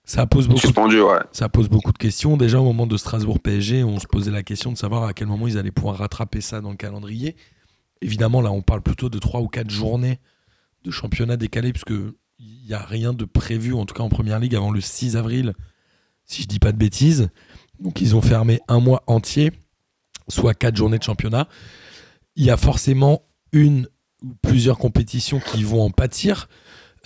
Ça 0.05 0.25
pose 0.25 0.49
beaucoup 0.49 0.67
de 0.67 1.01
ouais. 1.01 1.19
ça 1.31 1.47
pose 1.47 1.69
beaucoup 1.69 1.93
de 1.93 1.97
questions. 1.97 2.35
Déjà, 2.35 2.59
au 2.59 2.65
moment 2.65 2.87
de 2.87 2.97
Strasbourg 2.97 3.39
PSG, 3.39 3.85
on 3.85 3.99
se 3.99 4.07
posait 4.07 4.31
la 4.31 4.43
question 4.43 4.71
de 4.73 4.77
savoir 4.77 5.03
à 5.03 5.13
quel 5.13 5.27
moment 5.27 5.47
ils 5.47 5.57
allaient 5.57 5.71
pouvoir 5.71 5.97
rattraper 5.97 6.41
ça 6.41 6.59
dans 6.59 6.71
le 6.71 6.75
calendrier. 6.75 7.37
Évidemment, 8.01 8.41
là, 8.41 8.51
on 8.51 8.61
parle 8.61 8.81
plutôt 8.81 9.09
de 9.09 9.17
trois 9.17 9.39
ou 9.39 9.47
quatre 9.47 9.69
journées 9.69 10.19
de 10.83 10.91
championnat 10.91 11.37
décalé, 11.37 11.71
puisque 11.71 11.93
il 12.37 12.67
n'y 12.67 12.73
a 12.73 12.79
rien 12.79 13.13
de 13.13 13.23
prévu, 13.23 13.73
en 13.73 13.85
tout 13.85 13.95
cas 13.95 14.03
en 14.03 14.09
première 14.09 14.39
ligue, 14.39 14.55
avant 14.55 14.71
le 14.71 14.81
6 14.81 15.15
avril, 15.15 15.53
si 16.25 16.41
je 16.41 16.47
dis 16.47 16.59
pas 16.59 16.73
de 16.73 16.77
bêtises. 16.77 17.29
Donc, 17.79 18.01
ils 18.01 18.13
ont 18.13 18.21
fermé 18.21 18.59
un 18.67 18.81
mois 18.81 19.03
entier, 19.07 19.53
soit 20.27 20.53
quatre 20.53 20.75
journées 20.75 20.97
de 20.97 21.03
championnat. 21.03 21.47
Il 22.35 22.43
y 22.43 22.49
a 22.49 22.57
forcément 22.57 23.23
une 23.53 23.87
ou 24.21 24.33
plusieurs 24.41 24.77
compétitions 24.77 25.39
qui 25.39 25.63
vont 25.63 25.81
en 25.81 25.91
pâtir. 25.91 26.49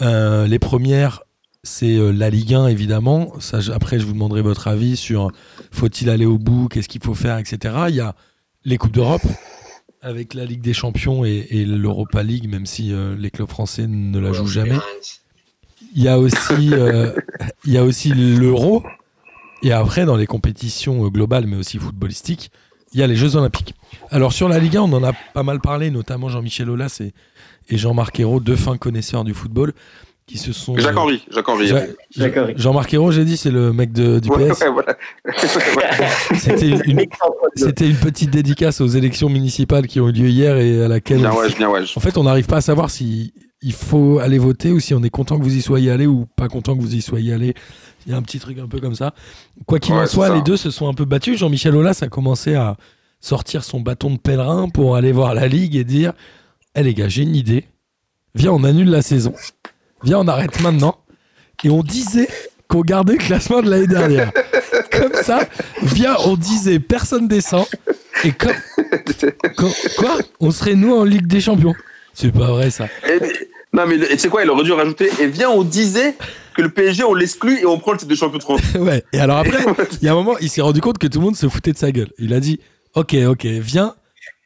Euh, 0.01 0.47
les 0.47 0.59
premières, 0.59 1.21
c'est 1.67 1.97
euh, 1.97 2.11
la 2.11 2.29
Ligue 2.29 2.53
1 2.53 2.67
évidemment. 2.67 3.33
Après, 3.73 3.99
je 3.99 4.05
vous 4.05 4.13
demanderai 4.13 4.41
votre 4.41 4.67
avis 4.67 4.97
sur 4.97 5.31
faut-il 5.71 6.09
aller 6.09 6.25
au 6.25 6.37
bout, 6.37 6.67
qu'est-ce 6.67 6.89
qu'il 6.89 7.03
faut 7.03 7.15
faire, 7.15 7.37
etc. 7.37 7.75
Il 7.89 7.95
y 7.95 8.01
a 8.01 8.15
les 8.65 8.77
Coupes 8.77 8.93
d'Europe 8.93 9.21
avec 10.01 10.33
la 10.33 10.45
Ligue 10.45 10.61
des 10.61 10.73
Champions 10.73 11.25
et, 11.25 11.65
l'Europa 11.65 12.23
League, 12.23 12.49
même 12.49 12.65
si 12.65 12.93
euh, 12.93 13.15
les 13.17 13.29
clubs 13.29 13.49
français 13.49 13.87
ne 13.87 14.19
la 14.19 14.31
jouent 14.31 14.47
jamais. 14.47 14.77
Il 15.95 16.03
y 16.03 16.07
a 16.07 16.19
aussi, 16.19 16.73
euh, 16.73 17.13
l'Euro. 17.65 18.83
Et 19.63 19.71
après, 19.71 20.05
dans 20.05 20.15
les 20.15 20.27
compétitions 20.27 21.05
euh, 21.05 21.09
globales, 21.09 21.47
mais 21.47 21.57
aussi 21.57 21.77
footballistiques, 21.77 22.51
il 22.93 22.99
y 22.99 23.03
a 23.03 23.07
les 23.07 23.15
Jeux 23.15 23.35
Olympiques. 23.35 23.73
Alors 24.11 24.31
sur 24.31 24.47
la 24.47 24.59
Ligue 24.59 24.77
1, 24.77 24.81
on 24.81 24.93
en 24.93 25.03
a 25.03 25.13
pas 25.33 25.43
mal 25.43 25.59
parlé, 25.59 25.91
notamment 25.91 26.29
Jean-Michel 26.29 26.69
Aulas 26.69 26.99
et, 27.01 27.13
et 27.69 27.77
Jean-Marc 27.77 28.19
Ayrault, 28.19 28.39
deux 28.39 28.55
fins 28.55 28.77
connaisseurs 28.77 29.23
du 29.23 29.33
football, 29.33 29.73
qui 30.27 30.37
se 30.37 30.51
sont. 30.51 30.77
Jacques 30.77 30.97
Henry. 30.97 31.23
Jacques 31.31 31.47
Henry. 31.47 32.53
Jean-Marc 32.57 32.93
Ayrault, 32.93 33.11
j'ai 33.11 33.25
dit, 33.25 33.37
c'est 33.37 33.49
le 33.49 33.71
mec 33.73 33.93
de, 33.93 34.19
du 34.19 34.29
PS. 34.29 34.59
ouais, 34.61 34.69
voilà. 34.69 34.95
C'était 37.55 37.87
une, 37.89 37.95
petite 37.95 38.29
dédicace 38.29 38.81
aux 38.81 38.87
élections 38.87 39.29
municipales 39.29 39.87
qui 39.87 39.99
ont 40.01 40.09
eu 40.09 40.11
lieu 40.11 40.27
hier 40.27 40.57
et 40.57 40.83
à 40.83 40.87
laquelle. 40.89 41.19
Bien 41.19 41.31
on- 41.31 41.37
ouais, 41.37 41.49
bien 41.53 41.69
ouais. 41.69 41.81
En 41.95 41.99
fait, 41.99 42.17
on 42.17 42.23
n'arrive 42.23 42.45
pas 42.45 42.57
à 42.57 42.61
savoir 42.61 42.91
si 42.91 43.33
il 43.61 43.73
faut 43.73 44.19
aller 44.19 44.37
voter 44.37 44.71
ou 44.71 44.79
si 44.79 44.93
on 44.93 45.01
est 45.01 45.09
content 45.09 45.39
que 45.39 45.43
vous 45.43 45.55
y 45.55 45.61
soyez 45.61 45.89
allé 45.89 46.05
ou 46.05 46.27
pas 46.35 46.49
content 46.49 46.75
que 46.75 46.81
vous 46.81 46.93
y 46.93 47.01
soyez 47.01 47.33
allé. 47.33 47.55
Il 48.05 48.11
y 48.11 48.15
a 48.15 48.17
un 48.17 48.21
petit 48.21 48.39
truc 48.39 48.59
un 48.59 48.67
peu 48.67 48.79
comme 48.79 48.95
ça. 48.95 49.13
Quoi 49.65 49.79
qu'il 49.79 49.93
Ouais, 49.95 50.01
en 50.01 50.07
soit, 50.07 50.33
les 50.33 50.41
deux 50.41 50.57
se 50.57 50.71
sont 50.71 50.87
un 50.87 50.93
peu 50.93 51.05
battus. 51.05 51.39
Jean-Michel 51.39 51.75
Aulas 51.75 51.99
a 52.01 52.07
commencé 52.07 52.55
à 52.55 52.75
sortir 53.21 53.63
son 53.63 53.79
bâton 53.79 54.11
de 54.11 54.17
pèlerin 54.17 54.69
pour 54.69 54.95
aller 54.95 55.11
voir 55.11 55.33
la 55.33 55.47
Ligue 55.47 55.75
et 55.75 55.83
dire 55.83 56.13
Eh 56.75 56.83
les 56.83 56.93
gars, 56.93 57.07
j'ai 57.07 57.23
une 57.23 57.35
idée. 57.35 57.65
Viens, 58.35 58.51
on 58.51 58.63
annule 58.63 58.89
la 58.89 59.01
saison. 59.01 59.33
Viens, 60.03 60.19
on 60.19 60.27
arrête 60.27 60.59
maintenant. 60.61 60.97
Et 61.63 61.69
on 61.69 61.83
disait 61.83 62.27
qu'on 62.67 62.81
gardait 62.81 63.13
le 63.13 63.19
classement 63.19 63.61
de 63.61 63.69
l'année 63.69 63.87
dernière. 63.87 64.31
Comme 64.91 65.13
ça, 65.21 65.39
viens, 65.81 66.15
on 66.25 66.35
disait 66.37 66.79
personne 66.79 67.27
descend. 67.27 67.65
Et 68.23 68.31
comme. 68.31 68.53
quoi? 69.97 70.17
On 70.39 70.51
serait 70.51 70.75
nous 70.75 70.95
en 70.95 71.03
Ligue 71.03 71.27
des 71.27 71.41
Champions. 71.41 71.73
C'est 72.13 72.31
pas 72.31 72.51
vrai 72.51 72.69
ça. 72.69 72.85
Et- 73.07 73.19
non, 73.73 73.85
mais 73.85 73.99
tu 73.99 74.17
sais 74.17 74.29
quoi, 74.29 74.43
il 74.43 74.49
aurait 74.49 74.63
dû 74.63 74.71
rajouter 74.71 75.09
Et 75.19 75.27
viens, 75.27 75.49
on 75.49 75.63
disait 75.63 76.15
que 76.55 76.61
le 76.61 76.69
PSG, 76.69 77.03
on 77.03 77.13
l'exclut 77.13 77.59
et 77.59 77.65
on 77.65 77.77
prend 77.77 77.91
le 77.91 77.97
titre 77.97 78.09
de 78.09 78.15
champion 78.15 78.37
de 78.37 78.43
France. 78.43 78.61
ouais. 78.79 79.03
Et 79.13 79.19
alors 79.19 79.37
après, 79.37 79.59
il 80.01 80.05
y 80.05 80.07
a 80.07 80.13
un 80.13 80.15
moment, 80.15 80.37
il 80.39 80.49
s'est 80.49 80.61
rendu 80.61 80.79
compte 80.81 80.97
que 80.97 81.07
tout 81.07 81.19
le 81.19 81.25
monde 81.25 81.35
se 81.35 81.47
foutait 81.49 81.73
de 81.73 81.77
sa 81.77 81.91
gueule. 81.91 82.09
Il 82.17 82.33
a 82.33 82.39
dit 82.39 82.59
Ok, 82.95 83.13
ok, 83.27 83.45
viens. 83.45 83.93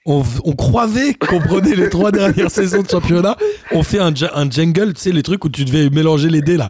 On, 0.06 0.24
on 0.46 0.54
croyait 0.54 1.14
qu'on 1.14 1.40
prenait 1.40 1.76
les 1.76 1.90
trois 1.90 2.12
dernières 2.12 2.50
saisons 2.50 2.82
de 2.82 2.90
championnat. 2.90 3.38
On 3.72 3.84
fait 3.84 4.00
un, 4.00 4.12
jungle, 4.16 4.94
tu 4.96 5.02
sais, 5.02 5.12
les 5.12 5.22
trucs 5.22 5.46
où 5.46 5.50
tu 5.50 5.64
devais 5.64 5.92
mélanger 5.92 6.30
les 6.30 6.42
dés 6.42 6.58
là. 6.58 6.70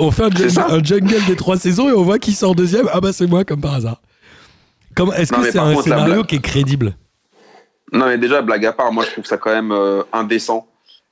On 0.00 0.10
fait 0.10 0.24
un 0.24 0.30
jungle, 0.30 0.60
un 0.72 0.82
jungle 0.82 1.24
des 1.26 1.36
trois 1.36 1.58
saisons 1.58 1.90
et 1.90 1.92
on 1.92 2.02
voit 2.02 2.18
qui 2.18 2.32
sort 2.32 2.54
deuxième. 2.54 2.88
Ah 2.92 3.00
bah 3.00 3.12
c'est 3.12 3.26
moi, 3.26 3.44
comme 3.44 3.60
par 3.60 3.74
hasard. 3.74 4.00
Est-ce 5.16 5.32
que 5.32 5.50
c'est 5.50 5.58
un 5.58 5.72
contre, 5.72 5.82
scénario 5.84 6.14
blague- 6.14 6.26
qui 6.26 6.36
est 6.36 6.40
crédible? 6.42 6.96
Non, 7.92 8.06
mais 8.06 8.16
déjà, 8.16 8.40
blague 8.40 8.64
à 8.64 8.72
part, 8.72 8.92
moi, 8.92 9.04
je 9.04 9.10
trouve 9.10 9.26
ça 9.26 9.36
quand 9.36 9.52
même 9.52 9.70
euh, 9.70 10.02
indécent. 10.12 10.66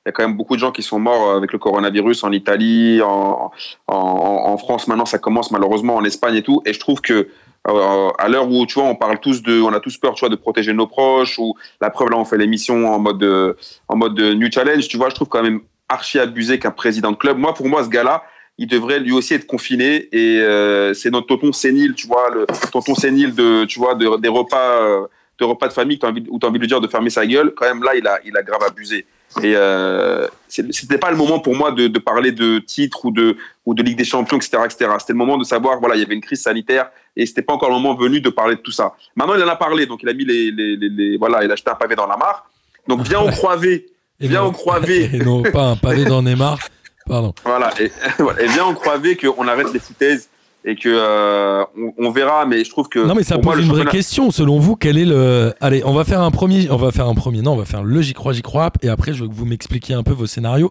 Il 0.04 0.08
y 0.08 0.10
a 0.10 0.12
quand 0.12 0.26
même 0.26 0.36
beaucoup 0.36 0.56
de 0.56 0.60
gens 0.60 0.72
qui 0.72 0.82
sont 0.82 0.98
morts 0.98 1.28
euh, 1.30 1.36
avec 1.36 1.52
le 1.52 1.58
coronavirus 1.58 2.24
en 2.24 2.32
Italie, 2.32 3.00
en, 3.02 3.52
en, 3.88 3.94
en 3.94 4.56
France. 4.56 4.88
Maintenant, 4.88 5.04
ça 5.06 5.18
commence 5.18 5.50
malheureusement 5.50 5.96
en 5.96 6.04
Espagne 6.04 6.36
et 6.36 6.42
tout. 6.42 6.62
Et 6.64 6.72
je 6.72 6.80
trouve 6.80 7.00
que 7.00 7.28
euh, 7.68 8.10
à 8.18 8.28
l'heure 8.28 8.50
où 8.50 8.66
tu 8.66 8.74
vois, 8.74 8.84
on 8.84 8.96
parle 8.96 9.20
tous 9.20 9.42
de, 9.42 9.60
on 9.60 9.72
a 9.72 9.80
tous 9.80 9.96
peur, 9.96 10.14
tu 10.14 10.20
vois, 10.20 10.28
de 10.28 10.36
protéger 10.36 10.72
nos 10.72 10.86
proches. 10.86 11.38
Ou 11.38 11.54
la 11.80 11.90
preuve 11.90 12.10
là, 12.10 12.18
on 12.18 12.24
fait 12.24 12.38
l'émission 12.38 12.92
en 12.92 12.98
mode, 12.98 13.22
euh, 13.22 13.54
en 13.88 13.96
mode 13.96 14.18
euh, 14.18 14.34
new 14.34 14.50
challenge. 14.50 14.88
Tu 14.88 14.96
vois, 14.96 15.10
je 15.10 15.14
trouve 15.14 15.28
quand 15.28 15.42
même 15.42 15.60
archi 15.88 16.18
abusé 16.18 16.58
qu'un 16.58 16.70
président 16.70 17.12
de 17.12 17.16
club. 17.16 17.38
Moi, 17.38 17.54
pour 17.54 17.68
moi, 17.68 17.84
ce 17.84 17.88
gars-là, 17.88 18.24
il 18.58 18.66
devrait 18.66 19.00
lui 19.00 19.12
aussi 19.12 19.34
être 19.34 19.46
confiné 19.46 20.08
et 20.12 20.40
euh, 20.40 20.94
c'est 20.94 21.10
notre 21.10 21.26
tonton 21.26 21.52
sénile, 21.52 21.94
tu 21.94 22.06
vois, 22.06 22.30
le 22.30 22.46
tonton 22.70 22.94
sénile 22.94 23.34
de, 23.34 23.64
tu 23.64 23.78
vois, 23.78 23.94
de, 23.94 24.18
des 24.18 24.28
repas, 24.28 24.82
euh, 24.82 25.06
de 25.38 25.44
repas 25.44 25.68
de 25.68 25.72
famille, 25.72 25.98
où 26.28 26.38
tu 26.38 26.46
as 26.46 26.48
envie 26.48 26.58
de 26.58 26.62
lui 26.62 26.68
dire 26.68 26.80
de 26.80 26.88
fermer 26.88 27.10
sa 27.10 27.26
gueule. 27.26 27.52
Quand 27.56 27.66
même, 27.66 27.82
là, 27.82 27.94
il 27.96 28.06
a, 28.06 28.18
il 28.24 28.36
a 28.36 28.42
grave 28.42 28.62
abusé. 28.66 29.06
Et 29.42 29.54
euh, 29.56 30.26
c'était 30.48 30.98
pas 30.98 31.10
le 31.10 31.16
moment 31.16 31.38
pour 31.40 31.54
moi 31.54 31.72
de, 31.72 31.86
de 31.88 31.98
parler 31.98 32.32
de 32.32 32.58
titre 32.58 33.06
ou 33.06 33.10
de, 33.10 33.36
ou 33.64 33.72
de 33.74 33.82
Ligue 33.82 33.96
des 33.96 34.04
Champions, 34.04 34.36
etc., 34.36 34.58
etc. 34.64 34.90
C'était 34.98 35.14
le 35.14 35.18
moment 35.18 35.38
de 35.38 35.44
savoir, 35.44 35.80
voilà, 35.80 35.94
il 35.96 36.00
y 36.00 36.04
avait 36.04 36.14
une 36.14 36.20
crise 36.20 36.42
sanitaire 36.42 36.90
et 37.16 37.24
c'était 37.24 37.42
pas 37.42 37.54
encore 37.54 37.70
le 37.70 37.76
moment 37.76 37.94
venu 37.94 38.20
de 38.20 38.28
parler 38.28 38.56
de 38.56 38.60
tout 38.60 38.72
ça. 38.72 38.94
Maintenant, 39.16 39.34
il 39.34 39.42
en 39.42 39.48
a 39.48 39.56
parlé, 39.56 39.86
donc 39.86 40.00
il 40.02 40.08
a 40.08 40.12
mis 40.12 40.24
les, 40.26 40.50
les, 40.50 40.76
les, 40.76 40.88
les- 40.88 41.16
voilà, 41.16 41.42
il 41.44 41.50
a 41.50 41.56
jeté 41.56 41.70
un 41.70 41.74
pavé 41.76 41.94
dans 41.96 42.06
la 42.06 42.16
mare. 42.16 42.44
Donc 42.88 43.00
viens 43.02 43.20
au 43.20 43.28
croivé, 43.30 43.86
Et 44.20 44.28
viens 44.28 44.42
au 44.42 44.52
croivé. 44.52 45.08
Non, 45.24 45.42
pas 45.42 45.64
un 45.70 45.76
pavé 45.76 46.04
dans 46.04 46.20
Neymar. 46.22 46.58
Pardon. 47.06 47.32
Voilà, 47.44 47.70
et, 47.80 47.86
et 48.40 48.48
bien 48.48 48.64
on 48.66 48.74
croyait 48.74 49.16
qu'on 49.16 49.48
arrête 49.48 49.72
les 49.72 49.80
foutaises 49.80 50.28
et 50.64 50.76
que 50.76 50.88
euh, 50.88 51.64
on, 51.76 51.92
on 52.06 52.10
verra, 52.10 52.46
mais 52.46 52.64
je 52.64 52.70
trouve 52.70 52.88
que 52.88 53.00
Non 53.00 53.14
mais 53.14 53.24
ça 53.24 53.36
moi, 53.36 53.54
pose 53.54 53.62
une 53.64 53.68
vraie 53.68 53.78
championnat- 53.84 53.90
question. 53.90 54.30
Selon 54.30 54.58
vous, 54.58 54.76
quel 54.76 54.96
est 54.96 55.04
le 55.04 55.52
Allez, 55.60 55.82
on 55.84 55.92
va 55.92 56.04
faire 56.04 56.20
un 56.20 56.30
premier. 56.30 56.70
On 56.70 56.76
va 56.76 56.92
faire 56.92 57.08
un 57.08 57.14
premier. 57.14 57.42
Non, 57.42 57.52
on 57.52 57.56
va 57.56 57.64
faire 57.64 57.82
le 57.82 58.00
j'y 58.02 58.12
crois, 58.14 58.32
j'y 58.32 58.42
crois. 58.42 58.70
Et 58.82 58.88
après, 58.88 59.12
je 59.12 59.22
veux 59.24 59.28
que 59.28 59.34
vous 59.34 59.44
m'expliquiez 59.46 59.94
un 59.94 60.02
peu 60.02 60.12
vos 60.12 60.26
scénarios. 60.26 60.70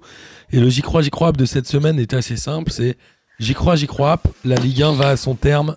Et 0.51 0.59
le 0.59 0.69
j'y 0.69 0.81
crois, 0.81 1.01
j'y 1.01 1.09
crois 1.09 1.31
de 1.33 1.45
cette 1.45 1.67
semaine 1.67 1.99
est 1.99 2.13
assez 2.13 2.37
simple. 2.37 2.71
C'est 2.71 2.95
j'y 3.39 3.53
crois, 3.53 3.75
j'y 3.75 3.87
crois. 3.87 4.17
La 4.45 4.55
Ligue 4.55 4.81
1 4.83 4.93
va 4.93 5.09
à 5.09 5.17
son 5.17 5.35
terme. 5.35 5.75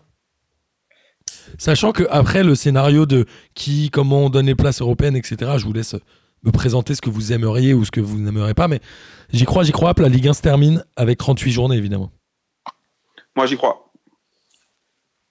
Sachant 1.59 1.92
que 1.92 2.05
après 2.11 2.42
le 2.42 2.55
scénario 2.55 3.07
de 3.07 3.27
qui, 3.55 3.90
comment 3.90 4.24
on 4.24 4.31
donne 4.31 4.46
les 4.46 4.55
places 4.55 4.81
européennes, 4.81 5.16
etc. 5.16 5.53
Je 5.57 5.64
vous 5.64 5.72
laisse 5.72 5.94
me 6.44 6.50
présenter 6.50 6.94
ce 6.94 7.00
que 7.00 7.11
vous 7.11 7.33
aimeriez 7.33 7.74
ou 7.74 7.85
ce 7.85 7.90
que 7.90 8.00
vous 8.00 8.18
n'aimeriez 8.18 8.55
pas. 8.55 8.68
Mais 8.68 8.81
j'y 9.33 9.44
crois, 9.44 9.62
j'y 9.62 9.72
crois. 9.72 9.92
La 9.98 10.09
Ligue 10.09 10.29
1 10.29 10.35
se 10.35 10.42
termine 10.42 10.85
avec 10.96 11.18
38 11.18 11.50
journées 11.53 11.77
évidemment. 11.77 12.11
Moi 13.37 13.46
j'y 13.46 13.57
crois. 13.57 13.84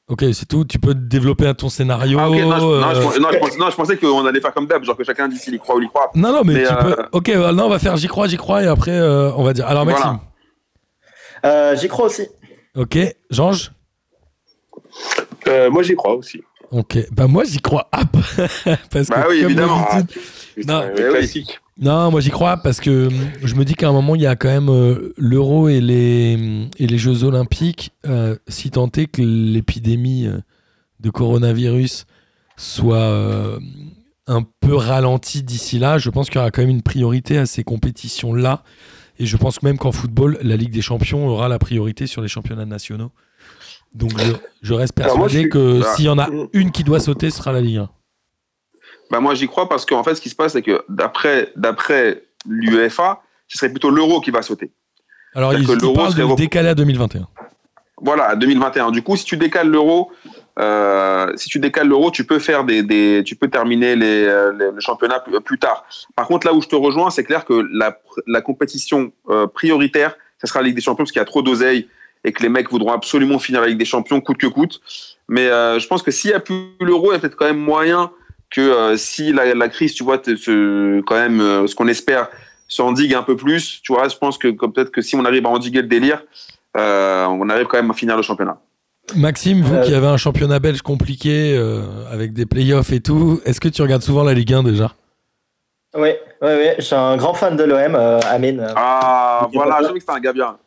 Ok, 0.10 0.26
c'est 0.34 0.48
tout. 0.48 0.66
Tu 0.66 0.80
peux 0.80 0.94
développer 0.94 1.54
ton 1.56 1.70
scénario. 1.70 2.20
Ah, 2.20 2.28
non, 2.28 2.36
je, 2.36 2.44
non, 2.44 2.58
je, 2.60 2.66
euh, 2.66 3.02
pensais- 3.04 3.20
non, 3.20 3.30
je 3.32 3.38
pensais, 3.39 3.58
non, 3.58 3.70
je 3.70 3.76
pensais 3.76 3.98
qu'on 3.98 4.26
allait 4.26 4.42
faire 4.42 4.54
comme 4.54 4.68
d'hab, 4.68 4.84
genre 4.84 4.98
que 4.98 5.04
chacun 5.04 5.28
dit 5.30 5.38
s'il 5.38 5.54
y 5.56 5.60
croit 5.60 5.76
ou 5.76 5.82
il 5.82 5.86
y 5.86 5.88
croit. 5.88 6.12
Non, 6.16 6.32
non, 6.34 6.42
mais, 6.44 6.56
Mais, 6.56 6.63
tu 6.66 6.74
euh, 6.74 6.96
peux. 6.96 6.96
Ok, 7.13 7.30
euh, 7.30 7.52
non, 7.54 7.66
on 7.66 7.70
va 7.70 7.80
faire 7.80 7.96
j'y 7.96 8.08
crois, 8.08 8.28
j'y 8.28 8.38
crois, 8.38 8.63
et 8.63 8.68
après, 8.68 8.92
euh, 8.92 9.32
on 9.38 9.44
va 9.44 9.54
dire. 9.54 9.66
Alors, 9.68 9.86
Maxime. 9.86 10.20
Voilà. 11.42 11.56
Euh, 11.72 11.76
J'y 11.76 11.88
crois 11.89 12.06
aussi. 12.06 12.28
Ok, 12.76 12.98
Georges. 13.30 13.72
Euh, 15.48 15.70
moi, 15.70 15.84
j'y 15.84 15.96
crois 15.96 16.16
aussi. 16.16 16.42
Ok, 16.72 16.98
bah 17.12 17.28
moi 17.28 17.44
j'y 17.44 17.60
crois. 17.62 17.88
Hop 17.94 18.08
parce 18.89 19.08
que 19.08 19.13
Bah 19.13 19.26
oui, 19.30 19.42
comme 19.42 19.52
évidemment. 19.52 19.86
Putain, 20.56 20.86
Non, 20.86 20.89
oui. 20.98 21.04
classique. 21.12 21.60
Non, 21.79 22.12
moi 22.12 22.21
j'y 22.21 22.29
crois 22.29 22.57
parce 22.57 22.79
que 22.79 23.07
hum, 23.07 23.13
je 23.43 23.55
me 23.55 23.65
dis 23.65 23.73
qu'à 23.73 23.89
un 23.89 23.93
moment 23.93 24.13
il 24.15 24.21
y 24.21 24.27
a 24.27 24.36
quand 24.36 24.47
même 24.49 24.69
euh, 24.69 25.12
l'Euro 25.17 25.69
et 25.69 25.81
les 25.81 26.36
hum, 26.39 26.69
et 26.77 26.86
les 26.88 26.97
Jeux 26.99 27.23
Olympiques, 27.23 27.91
euh, 28.05 28.36
si 28.47 28.69
tant 28.69 28.89
est 28.95 29.07
que 29.07 29.21
l'épidémie 29.23 30.27
euh, 30.27 30.38
de 30.99 31.09
coronavirus 31.09 32.05
soit 32.57 32.97
euh, 32.97 33.59
un 34.27 34.43
peu 34.62 34.75
ralentie 34.75 35.41
d'ici 35.41 35.79
là, 35.79 35.97
je 35.97 36.09
pense 36.12 36.27
qu'il 36.29 36.36
y 36.36 36.39
aura 36.39 36.51
quand 36.51 36.62
même 36.62 36.69
une 36.69 36.83
priorité 36.83 37.38
à 37.39 37.45
ces 37.47 37.63
compétitions 37.63 38.33
là. 38.33 38.63
Et 39.19 39.25
je 39.25 39.38
pense 39.38 39.62
même 39.63 39.77
qu'en 39.77 39.91
football, 39.91 40.38
la 40.41 40.55
Ligue 40.57 40.71
des 40.71 40.81
Champions 40.81 41.27
aura 41.27 41.47
la 41.47 41.59
priorité 41.59 42.07
sur 42.07 42.21
les 42.21 42.27
championnats 42.27 42.65
nationaux. 42.65 43.12
Donc 43.93 44.12
je, 44.19 44.31
je 44.63 44.73
reste 44.73 44.99
Alors 44.99 45.17
moi, 45.19 45.27
je 45.27 45.39
persuadé 45.39 45.39
suis- 45.41 45.49
que 45.49 45.81
Ah. 45.86 45.95
s'il 45.95 46.05
y 46.05 46.09
en 46.09 46.17
a 46.19 46.27
une 46.53 46.71
qui 46.71 46.83
doit 46.83 46.99
sauter, 46.99 47.29
ce 47.29 47.38
sera 47.38 47.51
la 47.51 47.62
Ligue 47.62 47.77
1. 47.77 47.89
Bah 49.13 49.19
moi 49.19 49.36
j'y 49.36 49.45
crois 49.47 49.69
parce 49.69 49.86
qu'en 49.86 50.04
fait 50.04 50.15
ce 50.15 50.21
qui 50.21 50.30
se 50.30 50.36
passe 50.36 50.54
c'est 50.54 50.63
que 50.63 50.84
d'après 50.89 51.52
d'après 51.56 52.23
l'UEFA, 52.47 53.21
ce 53.47 53.60
serait 53.60 53.69
plutôt 53.69 53.91
l'euro 53.91 54.21
qui 54.21 54.32
va 54.32 54.41
sauter. 54.41 54.71
Alors, 55.36 55.54
il, 55.54 55.67
que 55.67 55.71
il 55.73 55.78
l'euro 55.80 55.93
parle 55.93 56.15
de 56.15 56.36
décaler 56.36 56.69
à 56.69 56.73
2021. 56.76 57.28
Voilà, 58.02 58.30
à 58.30 58.36
2021. 58.36 58.89
Du 58.89 59.04
coup, 59.04 59.15
si 59.15 59.23
tu 59.23 59.38
décales 59.38 59.69
l'euro, 59.69 60.12
euh, 60.60 61.32
si 61.36 61.47
tu 61.47 61.60
décales 61.60 61.88
l'euro, 61.88 62.10
tu 62.10 62.26
peux 62.26 62.39
faire 62.39 62.63
des, 62.63 62.82
des 62.82 63.21
tu 63.23 63.36
peux 63.36 63.49
terminer 63.49 63.95
les, 63.95 64.26
euh, 64.26 64.52
les- 64.52 64.71
le 64.71 64.80
championnat 64.80 65.19
plus, 65.19 65.39
plus 65.41 65.60
tard. 65.60 65.86
Par 66.15 66.28
contre, 66.28 66.47
là 66.47 66.54
où 66.54 66.62
je 66.62 66.67
te 66.67 66.76
rejoins, 66.76 67.12
c'est 67.12 67.23
clair 67.23 67.45
que 67.45 67.54
la, 67.71 67.97
la 68.28 68.41
compétition 68.41 69.12
euh, 69.30 69.45
prioritaire, 69.47 70.15
ce 70.41 70.47
sera 70.47 70.62
la 70.62 70.65
Ligue 70.67 70.76
des 70.76 70.82
Champions 70.82 71.04
parce 71.04 71.12
qu'il 71.12 71.19
y 71.19 71.23
a 71.23 71.26
trop 71.26 71.43
d'oseille 71.43 71.88
et 72.26 72.32
que 72.34 72.41
les 72.43 72.49
mecs 72.49 72.69
voudront 72.71 72.91
absolument 72.93 73.38
finir 73.39 73.62
la 73.62 73.67
Ligue 73.67 73.78
des 73.78 73.86
Champions 73.86 74.19
coûte 74.21 74.38
que 74.38 74.47
coûte. 74.47 74.82
Mais 75.30 75.47
euh, 75.47 75.78
je 75.80 75.88
pense 75.88 76.02
que 76.04 76.12
s'il 76.12 76.32
y 76.32 76.34
a 76.34 76.39
plus 76.39 76.71
l'euro, 76.82 77.12
il 77.12 77.13
y 77.13 77.17
a 77.17 77.19
peut-être 77.19 77.36
quand 77.38 77.45
même 77.45 77.60
moyen 77.60 78.12
que 78.54 78.62
euh, 78.62 78.96
si 78.98 79.34
la, 79.34 79.54
la 79.56 79.68
crise, 79.68 79.94
tu 79.96 80.04
vois, 80.04 80.22
se, 80.24 81.02
quand 81.02 81.16
même, 81.16 81.42
euh, 81.42 81.68
ce 81.68 81.76
qu'on 81.76 81.88
espère, 81.88 82.30
s'endigue 82.68 83.13
un 83.16 83.24
peu 83.24 83.36
plus, 83.36 83.82
tu 83.84 83.94
vois, 83.94 84.08
je 84.08 84.16
pense 84.16 84.38
que 84.38 84.48
peut-être 84.48 84.92
que 84.92 85.02
si 85.02 85.16
on 85.16 85.26
arrive 85.26 85.46
à 85.46 85.50
endiguer 85.50 85.82
le 85.82 85.88
délire, 85.88 86.24
euh, 86.78 87.26
on 87.26 87.50
arrive 87.50 87.66
quand 87.66 87.78
même 87.78 87.92
à 87.92 87.94
finir 87.94 88.16
le 88.16 88.22
championnat. 88.22 88.58
Maxime, 89.16 89.62
vous 89.62 89.76
Euh, 89.76 89.82
qui 89.82 89.94
avez 89.94 90.08
un 90.08 90.18
championnat 90.18 90.60
belge 90.60 90.82
compliqué 90.82 91.56
euh, 91.58 91.82
avec 92.12 92.34
des 92.34 92.46
playoffs 92.46 92.94
et 92.94 93.02
tout, 93.02 93.42
est-ce 93.44 93.60
que 93.60 93.68
tu 93.68 93.82
regardes 93.82 94.04
souvent 94.04 94.24
la 94.24 94.34
Ligue 94.34 94.54
1 94.54 94.63
déjà? 94.63 94.94
Oui, 95.95 96.10
oui, 96.41 96.49
oui. 96.58 96.67
Je 96.77 96.82
suis 96.84 96.95
un 96.95 97.15
grand 97.17 97.36
fan 97.36 97.56
de 97.56 97.63
l'OM, 97.63 97.95
euh, 97.95 98.19
Amine. 98.29 98.62
euh. 98.62 98.73
Ah, 98.75 99.47
voilà, 99.53 99.77
je 99.82 99.86
savais 99.86 99.93
que 99.93 99.99
c'était 99.99 100.12
un 100.13 100.19
gars 100.19 100.34
bien. 100.34 100.58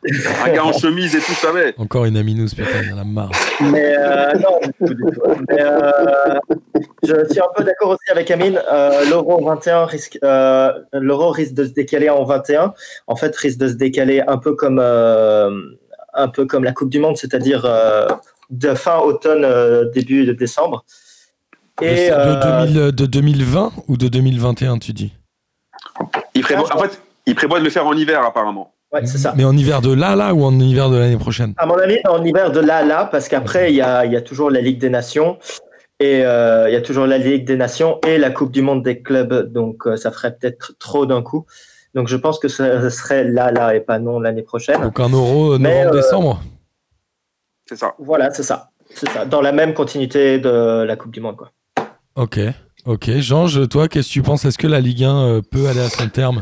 Un 0.45 0.49
gars 0.53 0.63
en 0.63 0.71
chemise 0.71 1.15
et 1.15 1.19
tout, 1.19 1.33
je 1.33 1.39
savais. 1.39 1.73
Encore 1.77 2.05
une 2.05 2.15
aminous, 2.15 2.47
putain, 2.55 2.81
il 2.83 2.89
y 2.89 2.93
en 2.93 2.97
a 2.99 3.03
marre. 3.03 3.31
Mais 3.59 3.93
euh, 3.97 4.33
non, 4.35 4.59
du 4.63 4.71
tout, 4.87 4.93
du 4.93 5.11
tout. 5.11 5.21
Mais, 5.49 5.61
euh, 5.61 6.39
je 7.03 7.25
suis 7.29 7.41
un 7.41 7.49
peu 7.55 7.63
d'accord 7.65 7.89
aussi 7.89 8.09
avec 8.09 8.31
Amine. 8.31 8.61
Euh, 8.71 9.03
L'Euro 9.09 9.43
21 9.43 9.85
risque, 9.85 10.17
euh, 10.23 10.71
l'Euro 10.93 11.29
risque 11.31 11.53
de 11.55 11.65
se 11.65 11.71
décaler 11.71 12.09
en 12.09 12.23
21. 12.23 12.73
En 13.07 13.15
fait, 13.17 13.35
risque 13.35 13.57
de 13.59 13.67
se 13.67 13.73
décaler 13.73 14.23
un 14.25 14.37
peu 14.37 14.55
comme, 14.55 14.79
euh, 14.81 15.51
un 16.13 16.29
peu 16.29 16.45
comme 16.45 16.63
la 16.63 16.71
Coupe 16.71 16.89
du 16.89 16.99
Monde, 16.99 17.17
c'est-à-dire 17.17 17.63
euh, 17.65 18.07
de 18.49 18.73
fin 18.75 18.99
automne, 18.99 19.43
euh, 19.43 19.89
début 19.91 20.25
de 20.25 20.31
décembre. 20.31 20.85
Et 21.81 22.09
de, 22.09 22.13
euh, 22.13 22.91
2000 22.91 22.95
de 22.95 23.05
2020 23.05 23.71
ou 23.87 23.97
de 23.97 24.07
2021, 24.07 24.77
tu 24.79 24.93
dis? 24.93 25.13
Il 26.33 26.41
prévoit, 26.41 26.73
en 26.75 26.79
fait, 26.79 27.01
il 27.25 27.35
prévoit 27.35 27.59
de 27.59 27.63
le 27.63 27.69
faire 27.69 27.85
en 27.85 27.93
hiver, 27.93 28.23
apparemment. 28.23 28.73
ouais, 28.91 29.05
c'est 29.05 29.17
ça. 29.17 29.33
Mais 29.35 29.43
en 29.43 29.55
hiver 29.55 29.81
de 29.81 29.93
là, 29.93 30.15
là 30.15 30.33
ou 30.33 30.43
en 30.43 30.57
hiver 30.59 30.89
de 30.89 30.97
l'année 30.97 31.17
prochaine? 31.17 31.53
À 31.57 31.65
mon 31.65 31.77
avis, 31.77 31.99
en 32.07 32.23
hiver 32.23 32.51
de 32.51 32.59
là, 32.59 32.83
là, 32.83 33.05
parce 33.05 33.27
qu'après, 33.27 33.71
il 33.71 33.75
y 33.75 33.81
a, 33.81 34.05
il 34.05 34.13
y 34.13 34.15
a 34.15 34.21
toujours 34.21 34.49
la 34.49 34.61
Ligue 34.61 34.79
des 34.79 34.89
Nations. 34.89 35.37
Et 35.99 36.23
euh, 36.23 36.69
il 36.69 36.73
y 36.73 36.75
a 36.75 36.81
toujours 36.81 37.07
la 37.07 37.17
Ligue 37.17 37.45
des 37.45 37.57
Nations 37.57 37.99
et 38.05 38.19
la 38.19 38.29
Coupe 38.29 38.51
du 38.51 38.61
Monde 38.61 38.83
des 38.83 39.01
clubs. 39.01 39.51
Donc, 39.51 39.87
euh, 39.87 39.97
ça 39.97 40.11
ferait 40.11 40.35
peut-être 40.35 40.73
trop 40.77 41.05
d'un 41.07 41.23
coup. 41.23 41.45
Donc, 41.95 42.07
je 42.07 42.15
pense 42.15 42.37
que 42.37 42.47
ce 42.47 42.89
serait 42.89 43.23
là, 43.23 43.51
là 43.51 43.75
et 43.75 43.79
pas 43.79 43.97
non 43.97 44.19
l'année 44.19 44.43
prochaine. 44.43 44.79
Donc 44.81 44.99
un 44.99 45.09
euro 45.09 45.53
euh, 45.53 45.57
novembre-décembre 45.57 46.41
C'est 47.65 47.77
ça. 47.77 47.95
Voilà, 47.97 48.29
c'est 48.31 48.43
ça. 48.43 48.69
C'est 48.93 49.09
ça. 49.09 49.25
Dans 49.25 49.41
la 49.41 49.51
même 49.51 49.73
continuité 49.73 50.37
de 50.37 50.83
la 50.83 50.95
Coupe 50.95 51.11
du 51.11 51.19
Monde, 51.19 51.35
quoi. 51.35 51.51
Ok, 52.17 52.39
ok. 52.87 53.11
Georges, 53.19 53.69
toi, 53.69 53.87
qu'est-ce 53.87 54.07
que 54.07 54.13
tu 54.13 54.21
penses? 54.23 54.43
Est-ce 54.43 54.57
que 54.57 54.65
la 54.65 54.81
Ligue 54.81 55.03
1 55.03 55.17
euh, 55.17 55.41
peut 55.41 55.67
aller 55.67 55.81
à 55.81 55.89
son 55.89 56.09
terme? 56.09 56.41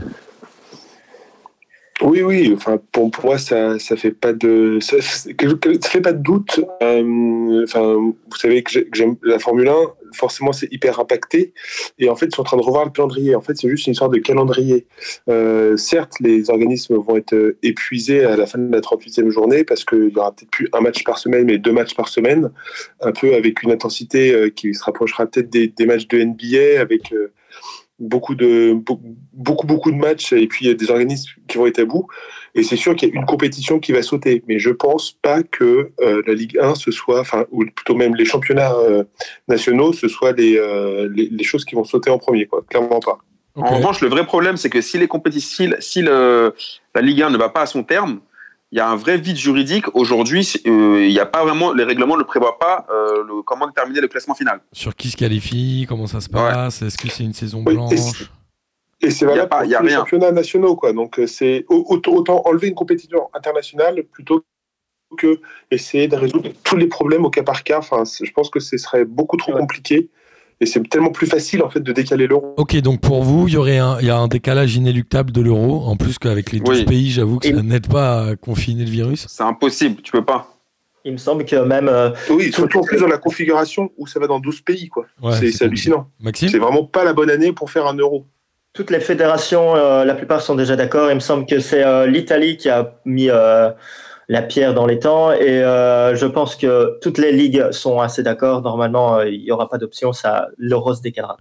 Oui, 2.02 2.22
oui. 2.22 2.54
Enfin, 2.56 2.80
pour, 2.94 3.12
pour 3.12 3.26
moi, 3.26 3.38
ça, 3.38 3.78
ça 3.78 3.98
fait 3.98 4.12
pas 4.12 4.32
de, 4.32 4.80
ça, 4.80 4.96
fait 5.02 6.02
pas 6.02 6.14
de 6.14 6.24
doute. 6.24 6.62
Euh, 6.82 7.64
enfin, 7.66 7.82
vous 7.82 8.38
savez 8.38 8.64
que 8.64 8.72
j'aime 8.94 9.18
la 9.22 9.38
Formule 9.38 9.68
1. 9.68 9.74
Forcément, 10.16 10.54
c'est 10.54 10.72
hyper 10.72 11.00
impacté. 11.00 11.54
Et 12.00 12.10
en 12.10 12.16
fait, 12.16 12.28
ils 12.28 12.36
sont 12.36 12.42
en 12.42 12.46
train 12.46 12.58
de 12.58 12.62
revoir 12.62 12.86
le 12.86 12.92
calendrier. 12.92 13.36
En 13.36 13.42
fait, 13.42 13.56
c'est 13.56 13.70
juste 13.70 13.88
une 13.88 13.94
sorte 13.94 14.14
de 14.14 14.20
calendrier. 14.20 14.88
Euh, 15.30 15.78
certes, 15.78 16.14
les 16.20 16.50
organismes 16.50 16.96
vont 16.96 17.18
être 17.18 17.34
euh, 17.34 17.58
épuisés 17.64 18.24
à 18.24 18.36
la 18.36 18.46
fin 18.46 18.58
de 18.58 18.72
la 18.72 18.82
38e 18.82 19.30
journée 19.30 19.64
parce 19.64 19.84
qu'il 19.84 20.10
y 20.10 20.18
aura 20.18 20.32
peut-être 20.32 20.52
plus 20.52 20.70
un 20.74 20.82
match 20.82 21.04
par 21.04 21.18
semaine, 21.18 21.46
mais 21.46 21.58
deux 21.58 21.74
matchs 21.74 21.96
par 21.96 22.08
semaine, 22.08 22.52
un 23.02 23.12
peu 23.12 23.36
avec 23.36 23.64
une 23.64 23.72
intensité 23.72 24.34
euh, 24.34 24.50
qui 24.50 24.74
se 24.74 24.84
rapprochera 24.84 25.26
peut-être 25.26 25.50
des, 25.50 25.86
matchs 25.86 26.08
de 26.08 26.24
NBA, 26.24 26.82
avec 26.82 27.14
beaucoup 27.98 28.36
de 28.36 28.74
be- 28.74 29.00
beaucoup 29.34 29.66
beaucoup 29.66 29.92
de 29.92 29.96
matchs 29.96 30.34
et 30.34 30.48
puis 30.48 30.66
il 30.66 30.68
y 30.68 30.72
a 30.72 30.74
des 30.74 30.92
organismes 30.92 31.32
qui 31.48 31.58
vont 31.58 31.66
être 31.66 31.80
à 31.80 31.86
bout. 31.86 32.08
Et 32.54 32.64
c'est 32.64 32.76
sûr 32.78 32.96
qu'il 32.96 33.10
y 33.10 33.12
a 33.12 33.16
une 33.16 33.26
compétition 33.26 33.80
qui 33.80 33.92
va 33.92 34.02
sauter. 34.02 34.44
Mais 34.48 34.60
je 34.60 34.70
pense 34.70 35.12
pas 35.22 35.44
que 35.44 35.92
euh, 36.02 36.22
la 36.28 36.34
Ligue 36.34 36.58
1 36.60 36.76
ce 36.76 36.92
soit 36.92 37.20
enfin 37.20 37.46
ou 37.52 37.66
plutôt 37.66 37.96
même 37.96 38.16
les 38.16 38.26
championnats 38.26 38.74
euh, 38.74 39.04
nationaux 39.48 39.94
ce 39.94 40.08
soit 40.08 40.34
les, 40.34 40.58
euh, 40.58 41.10
les 41.14 41.30
les 41.30 41.44
choses 41.44 41.66
qui 41.66 41.76
vont 41.76 41.84
sauter 41.84 42.10
en 42.10 42.18
premier 42.18 42.46
quoi. 42.46 42.64
Clairement 42.70 43.00
pas. 43.00 43.20
En 43.58 43.78
revanche, 43.78 44.02
le 44.02 44.10
vrai 44.10 44.26
problème, 44.26 44.58
c'est 44.58 44.70
que 44.70 44.82
si 44.82 44.98
les 44.98 45.08
compétitions, 45.08 45.72
si, 45.80 45.90
si 45.92 46.02
le, 46.02 46.54
la 46.94 47.02
Ligue 47.02 47.22
1 47.22 47.30
ne 47.30 47.38
va 47.38 47.48
pas 47.48 47.62
à 47.62 47.66
son 47.66 47.84
terme, 47.86 48.20
il 48.76 48.80
y 48.80 48.82
a 48.82 48.90
un 48.90 48.98
vrai 48.98 49.18
vide 49.18 49.38
juridique. 49.38 49.86
Aujourd'hui, 49.96 50.52
euh, 50.68 51.02
il 51.06 51.10
n'y 51.10 51.20
a 51.22 51.26
pas 51.26 51.44
vraiment, 51.46 51.72
les 51.72 51.86
règlements 51.86 52.18
ne 52.18 52.24
prévoient 52.24 52.60
pas 52.60 52.86
euh, 52.90 53.24
le, 53.26 53.42
comment 53.42 53.68
déterminer 53.68 54.02
le 54.02 54.10
classement 54.10 54.36
final. 54.36 54.60
Sur 54.74 54.94
qui 54.98 55.10
se 55.10 55.16
qualifie 55.16 55.86
Comment 55.88 56.08
ça 56.08 56.20
se 56.20 56.28
passe 56.28 56.82
Est-ce 56.82 56.98
que 56.98 57.08
c'est 57.08 57.24
une 57.24 57.32
saison 57.34 57.64
blanche 57.64 58.30
et 59.02 59.12
c'est 59.12 59.26
Y 59.26 59.30
a 59.30 59.46
valable 59.46 59.50
pour 59.50 59.64
y 59.66 59.76
a 59.76 59.78
tous 59.78 59.84
les 59.84 59.90
rien. 59.92 60.00
championnats 60.00 60.32
nationaux 60.32 60.76
quoi 60.78 60.92
donc 60.94 61.20
euh, 61.20 61.28
c'est 61.28 61.66
au- 61.70 61.86
autant, 61.90 62.42
enlever 62.46 62.68
une 62.70 62.76
compétition 62.76 63.30
internationale 63.34 64.04
plutôt 64.12 64.44
que 65.18 65.40
essayer 65.70 66.08
de 66.08 66.16
résoudre 66.16 66.50
tous 66.64 66.76
les 66.78 66.88
problèmes 66.88 67.24
au 67.26 67.30
cas 67.30 67.44
par 67.44 67.64
cas 67.64 67.78
enfin 67.80 68.04
je 68.06 68.32
pense 68.32 68.50
que 68.50 68.60
ce 68.62 68.78
serait 68.78 69.06
beaucoup 69.06 69.38
trop 69.38 69.54
Ouais. 69.54 69.60
compliqué 69.60 70.10
et 70.66 70.68
c'est 70.68 70.82
tellement 70.90 71.12
plus 71.12 71.28
facile 71.28 71.62
en 71.64 71.70
fait 71.70 71.80
de 71.80 71.92
décaler 71.92 72.26
l'euro. 72.28 72.56
Ok, 72.58 72.76
donc 72.78 73.00
pour 73.02 73.24
vous, 73.24 73.48
il 73.48 73.54
y 73.54 73.58
aurait 73.58 73.78
un, 73.78 73.98
il 74.02 74.08
y 74.08 74.10
a 74.10 74.18
un 74.18 74.28
décalage 74.28 74.76
inéluctable 74.76 75.32
de 75.32 75.42
l'euro. 75.42 75.84
En 75.86 75.96
plus 75.96 76.18
qu'avec 76.18 76.52
les 76.52 76.60
12 76.60 76.80
Oui. 76.80 76.86
pays, 76.86 77.10
j'avoue 77.12 77.38
que 77.40 77.48
Et- 77.48 77.54
ça 77.54 77.62
n'aide 77.62 77.88
pas 77.88 78.30
à 78.30 78.36
confiner 78.36 78.84
le 78.86 78.90
virus. 78.90 79.26
C'est 79.30 79.44
impossible, 79.44 80.02
tu 80.02 80.12
peux 80.12 80.26
pas. 80.26 80.52
Il 81.08 81.12
me 81.12 81.18
semble 81.18 81.46
que 81.46 81.56
même 81.58 81.88
euh, 81.88 82.10
Oui, 82.32 82.52
surtout 82.52 82.80
en 82.80 82.84
plus 82.84 83.00
dans 83.00 83.08
la 83.08 83.20
configuration 83.20 83.92
où 83.98 84.08
ça 84.08 84.20
va 84.20 84.26
dans 84.26 84.40
12 84.40 84.62
pays, 84.62 84.90
quoi. 84.90 85.06
Ouais, 85.22 85.34
c'est 85.34 85.52
c'est 85.52 85.58
c'est 85.60 85.66
hallucinant. 85.66 86.08
Maxime 86.20 86.50
C'est 86.50 86.58
vraiment 86.58 86.84
pas 86.84 87.04
la 87.04 87.14
bonne 87.14 87.30
année 87.30 87.52
pour 87.54 87.70
faire 87.70 87.86
un 87.86 87.96
euro. 87.96 88.26
toutes 88.74 88.90
les 88.92 89.00
fédérations, 89.00 89.76
euh, 89.76 90.04
la 90.04 90.16
plupart 90.16 90.42
sont 90.42 90.56
déjà 90.56 90.76
d'accord. 90.76 91.10
Il 91.12 91.16
me 91.16 91.20
semble 91.22 91.46
que 91.46 91.60
c'est 91.60 91.84
euh, 91.84 92.08
l'Italie 92.08 92.58
qui 92.58 92.70
a 92.70 92.96
mis 93.06 93.30
euh, 93.30 93.70
la 94.28 94.42
pierre 94.42 94.74
dans 94.74 94.86
les 94.86 95.00
temps. 95.00 95.32
Et 95.32 95.64
euh, 95.64 96.16
je 96.16 96.26
pense 96.26 96.56
que 96.56 96.98
toutes 97.02 97.18
les 97.18 97.32
ligues 97.32 97.72
sont 97.72 98.00
assez 98.00 98.24
d'accord. 98.24 98.62
Normalement, 98.62 99.18
euh, 99.18 99.30
il 99.30 99.42
n'y 99.42 99.52
aura 99.52 99.70
pas 99.70 99.78
d'option, 99.78 100.14
ça 100.14 100.48
l'euro 100.58 100.94
se 100.94 101.02
décalera. 101.02 101.38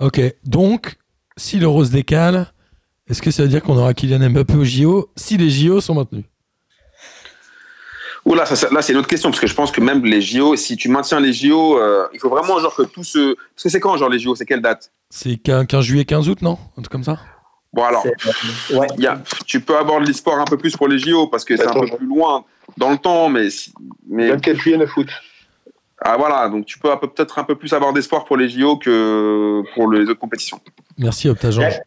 Ok, 0.00 0.20
donc 0.44 0.96
si 1.36 1.58
l'euro 1.58 1.84
se 1.84 1.90
décale, 1.90 2.46
est-ce 3.08 3.22
que 3.22 3.30
ça 3.30 3.42
veut 3.42 3.48
dire 3.48 3.62
qu'on 3.62 3.76
aura 3.76 3.94
Kylian 3.94 4.30
Mbappé 4.30 4.54
au 4.54 4.64
JO 4.64 5.10
si 5.16 5.36
les 5.36 5.50
JO 5.50 5.80
sont 5.80 5.94
maintenus? 5.94 6.24
Oula, 8.24 8.44
ça, 8.44 8.56
ça- 8.56 8.68
là, 8.70 8.82
c'est 8.82 8.92
une 8.92 8.98
autre 8.98 9.08
question, 9.08 9.30
parce 9.30 9.40
que 9.40 9.46
je 9.46 9.54
pense 9.54 9.70
que 9.70 9.80
même 9.80 10.04
les 10.04 10.20
JO, 10.20 10.54
si 10.56 10.76
tu 10.76 10.88
maintiens 10.90 11.18
les 11.20 11.32
JO, 11.32 11.78
euh, 11.78 12.06
il 12.12 12.20
faut 12.20 12.28
vraiment 12.28 12.58
genre 12.60 12.74
que 12.74 12.82
tout 12.82 13.04
ce. 13.04 13.34
Parce 13.54 13.62
que 13.64 13.68
c'est 13.70 13.80
quand, 13.80 13.96
genre, 13.96 14.10
les 14.10 14.18
JO 14.18 14.34
C'est 14.34 14.44
quelle 14.44 14.60
date? 14.60 14.90
C'est 15.08 15.36
15 15.36 15.66
15 15.66 15.84
juillet, 15.84 16.04
15 16.04 16.28
août, 16.28 16.42
non? 16.42 16.58
Un 16.76 16.82
truc 16.82 16.92
comme 16.92 17.04
ça? 17.04 17.18
Bon, 17.72 17.84
alors, 17.84 18.04
euh, 18.06 18.76
ouais. 18.76 18.86
il 18.96 19.02
y 19.04 19.06
a, 19.06 19.20
tu 19.46 19.60
peux 19.60 19.76
avoir 19.76 20.00
de 20.00 20.06
l'espoir 20.06 20.40
un 20.40 20.44
peu 20.46 20.56
plus 20.56 20.76
pour 20.76 20.88
les 20.88 20.98
JO, 20.98 21.26
parce 21.26 21.44
que 21.44 21.56
c'est 21.56 21.66
un 21.66 21.72
peu 21.74 21.86
plus 21.96 22.06
loin 22.06 22.44
dans 22.76 22.90
le 22.90 22.96
temps, 22.98 23.28
mais. 23.28 23.50
si- 23.50 23.72
mais 24.08 24.30
24 24.30 24.56
juillet, 24.58 24.76
9 24.78 24.96
août. 24.96 25.08
ah, 26.00 26.16
voilà, 26.16 26.48
donc 26.48 26.64
tu 26.64 26.78
peux 26.78 26.88
peut-être 27.00 27.38
un 27.38 27.44
peu 27.44 27.54
plus 27.56 27.72
avoir 27.74 27.92
d'espoir 27.92 28.24
pour 28.24 28.36
les 28.36 28.48
JO 28.48 28.76
que 28.78 29.62
pour 29.74 29.90
les 29.92 30.02
autres 30.08 30.18
compétitions. 30.20 30.60
Merci 30.96 31.28
Opta 31.28 31.50
Georges. 31.50 31.80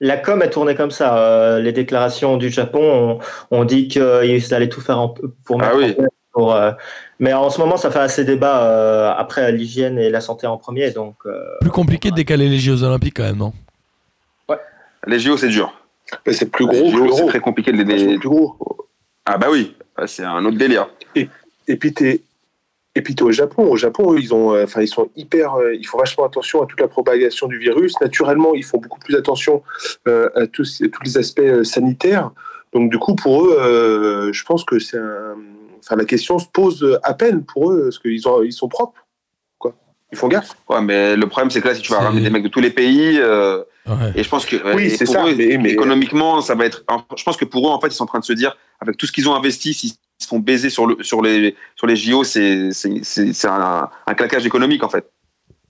La 0.00 0.16
com 0.16 0.42
est 0.42 0.50
tournée 0.50 0.74
comme 0.74 0.90
ça. 0.90 1.16
Euh, 1.16 1.60
les 1.60 1.70
déclarations 1.72 2.36
du 2.36 2.48
Japon 2.50 3.18
ont, 3.52 3.56
ont 3.56 3.64
dit 3.64 3.86
qu'ils 3.86 4.52
allaient 4.54 4.68
tout 4.68 4.80
faire 4.80 4.98
en- 4.98 5.14
pour 5.44 5.62
Ah 5.62 5.66
mettre 5.66 5.76
oui. 5.76 5.90
en 5.90 5.94
place 5.94 6.08
pour, 6.32 6.54
euh, 6.54 6.72
mais 7.20 7.32
en 7.34 7.50
ce 7.50 7.60
moment, 7.60 7.76
ça 7.76 7.90
fait 7.92 8.00
assez 8.00 8.24
débat 8.24 8.64
euh, 8.64 9.12
après 9.16 9.52
l'hygiène 9.52 9.98
et 9.98 10.08
la 10.10 10.20
santé 10.20 10.46
en 10.48 10.56
premier. 10.56 10.90
Donc, 10.90 11.14
euh, 11.26 11.38
Plus 11.60 11.70
compliqué 11.70 12.10
de 12.10 12.16
décaler 12.16 12.48
les 12.48 12.58
Jeux 12.58 12.82
Olympiques 12.82 13.14
quand 13.18 13.22
même, 13.22 13.36
non? 13.36 13.52
Les 15.06 15.18
JO, 15.18 15.36
c'est 15.36 15.48
dur. 15.48 15.72
Mais 16.26 16.32
c'est 16.32 16.50
plus 16.50 16.66
les 16.68 16.78
gros 16.78 16.90
que 16.90 16.96
JO, 16.96 17.16
c'est 17.16 17.26
très 17.26 17.40
compliqué 17.40 17.72
de 17.72 17.82
les. 17.82 18.18
Plus 18.18 18.28
gros. 18.28 18.56
Ah, 19.24 19.38
bah 19.38 19.48
oui, 19.50 19.76
Ah, 19.96 20.06
c'est 20.06 20.24
un 20.24 20.44
autre 20.44 20.58
délire. 20.58 20.88
Et 21.14 21.76
puis 21.76 21.92
t'es 21.94 22.22
et 22.94 23.02
puis 23.02 23.14
au 23.22 23.30
Japon. 23.30 23.70
Au 23.70 23.76
Japon, 23.76 24.16
ils 24.16 24.34
ont, 24.34 24.52
euh, 24.54 24.64
enfin, 24.64 24.82
ils 24.82 24.88
sont 24.88 25.10
hyper, 25.16 25.54
euh, 25.54 25.74
ils 25.74 25.86
font 25.86 25.98
vachement 25.98 26.24
attention 26.24 26.62
à 26.62 26.66
toute 26.66 26.80
la 26.80 26.88
propagation 26.88 27.46
du 27.46 27.58
virus. 27.58 27.98
Naturellement, 28.00 28.54
ils 28.54 28.64
font 28.64 28.78
beaucoup 28.78 28.98
plus 28.98 29.16
attention 29.16 29.62
euh, 30.06 30.28
à 30.34 30.46
tous, 30.46 30.82
à 30.82 30.88
tous 30.88 31.02
les 31.04 31.16
aspects 31.16 31.62
sanitaires. 31.62 32.30
Donc 32.72 32.90
du 32.90 32.98
coup, 32.98 33.14
pour 33.14 33.44
eux, 33.44 33.56
euh, 33.58 34.32
je 34.32 34.44
pense 34.44 34.64
que 34.64 34.78
c'est 34.78 34.98
enfin, 35.78 35.96
la 35.96 36.04
question 36.04 36.38
se 36.38 36.46
pose 36.52 36.98
à 37.02 37.14
peine 37.14 37.44
pour 37.44 37.72
eux 37.72 37.84
parce 37.84 37.98
qu'ils 37.98 38.28
ont, 38.28 38.42
ils 38.42 38.52
sont 38.52 38.68
propres. 38.68 38.94
Ils 40.12 40.18
font 40.18 40.28
gaffe. 40.28 40.50
Ouais, 40.68 40.80
mais 40.82 41.16
le 41.16 41.26
problème, 41.26 41.50
c'est 41.50 41.60
que 41.62 41.68
là, 41.68 41.74
si 41.74 41.80
tu 41.82 41.90
vas 41.90 42.00
ramener 42.00 42.20
des 42.20 42.30
mecs 42.30 42.42
de 42.42 42.48
tous 42.48 42.60
les 42.60 42.70
pays, 42.70 43.18
euh, 43.18 43.62
Ouais. 43.86 44.12
et 44.14 44.22
je 44.22 44.28
pense 44.28 44.44
que. 44.46 44.56
Oui, 44.76 44.84
et 44.84 44.88
c'est 44.90 45.06
ça, 45.06 45.26
eux, 45.26 45.34
mais- 45.34 45.56
mais- 45.58 45.70
économiquement, 45.70 46.40
ça 46.42 46.54
va 46.54 46.66
être. 46.66 46.84
Je 47.16 47.22
pense 47.24 47.36
que 47.36 47.44
pour 47.46 47.66
eux, 47.68 47.72
en 47.72 47.80
fait, 47.80 47.88
ils 47.88 47.94
sont 47.94 48.04
en 48.04 48.06
train 48.06 48.20
de 48.20 48.24
se 48.24 48.32
dire, 48.34 48.54
avec 48.80 48.96
tout 48.98 49.06
ce 49.06 49.12
qu'ils 49.12 49.28
ont 49.28 49.34
investi, 49.34 49.72
s'ils 49.74 49.92
se 50.18 50.28
font 50.28 50.38
baiser 50.38 50.68
sur, 50.70 50.86
le, 50.86 51.02
sur, 51.02 51.22
les, 51.22 51.56
sur 51.76 51.86
les 51.86 51.96
JO, 51.96 52.22
c'est 52.24 52.70
c'est- 52.72 53.02
c'est- 53.02 53.32
c'est 53.32 53.48
un, 53.48 53.88
un 54.06 54.14
claquage 54.14 54.44
économique, 54.46 54.84
en 54.84 54.88
fait. 54.88 55.10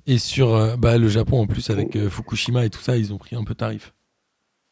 Et 0.07 0.19
sur 0.19 0.53
euh, 0.55 0.77
bah, 0.77 0.99
le 0.99 1.09
Japon 1.09 1.41
en 1.41 1.47
plus 1.47 1.71
avec 1.71 1.95
euh, 1.95 2.11
Fukushima 2.11 2.65
et 2.67 2.71
tout 2.71 2.81
ça, 2.81 2.97
ils 2.97 3.13
ont 3.15 3.19
pris 3.19 3.37
un 3.37 3.45
peu 3.45 3.55
tarif. 3.55 3.93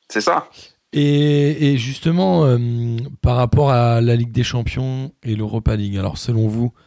C'est 0.09 0.21
ça. 0.21 0.49
Et, 0.93 1.73
et 1.73 1.77
justement, 1.79 2.45
euh, 2.45 2.59
par 3.23 3.37
rapport 3.37 3.71
à 3.71 4.01
la 4.01 4.17
Ligue 4.17 4.33
des 4.33 4.43
Champions 4.43 5.13
et 5.23 5.37
l'Europa 5.37 5.77
League, 5.77 5.97
alors 5.97 6.19
selon 6.19 6.49
vous, 6.49 6.73
euh, 6.75 6.81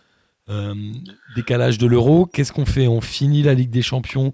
décalage 1.36 1.78
de 1.78 1.88
l'euro, 1.88 2.26
qu'est-ce 2.26 2.52
qu'on 2.52 2.66
fait? 2.66 2.88
On 2.88 3.02
finit 3.02 3.44
la 3.44 3.54
Ligue 3.54 3.72
des 3.72 3.82
Champions 3.82 4.34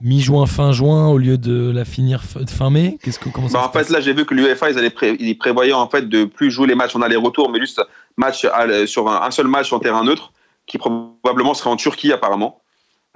mi-juin, 0.00 0.46
fin 0.46 0.70
juin, 0.70 1.08
au 1.08 1.18
lieu 1.18 1.38
de 1.38 1.70
la 1.72 1.84
finir 1.84 2.22
fin 2.22 2.70
mai? 2.70 2.98
Qu'est-ce 3.02 3.18
que, 3.18 3.28
comment 3.30 3.48
ça 3.48 3.54
Bah, 3.58 3.62
se 3.64 3.68
en 3.68 3.72
fait, 3.72 3.78
passe? 3.80 3.90
là, 3.90 4.00
j'ai 4.00 4.12
vu 4.14 4.24
que 4.24 4.32
l'UEFA, 4.34 4.70
ils, 4.70 4.90
pré- 4.92 5.16
ils 5.18 5.36
prévoyaient 5.36 5.72
en 5.72 5.88
fait 5.88 6.08
de 6.08 6.24
plus 6.24 6.52
jouer 6.52 6.68
les 6.68 6.76
matchs 6.76 6.94
en 6.94 7.02
aller-retour, 7.02 7.50
mais 7.50 7.58
juste 7.58 7.82
match 8.16 8.46
sur 8.86 9.08
un, 9.08 9.22
un 9.26 9.30
seul 9.32 9.48
match 9.48 9.72
en 9.72 9.80
terrain 9.80 10.04
neutre, 10.04 10.32
qui 10.68 10.78
probablement 10.78 11.52
serait 11.54 11.70
en 11.70 11.76
Turquie 11.76 12.12
apparemment. 12.12 12.60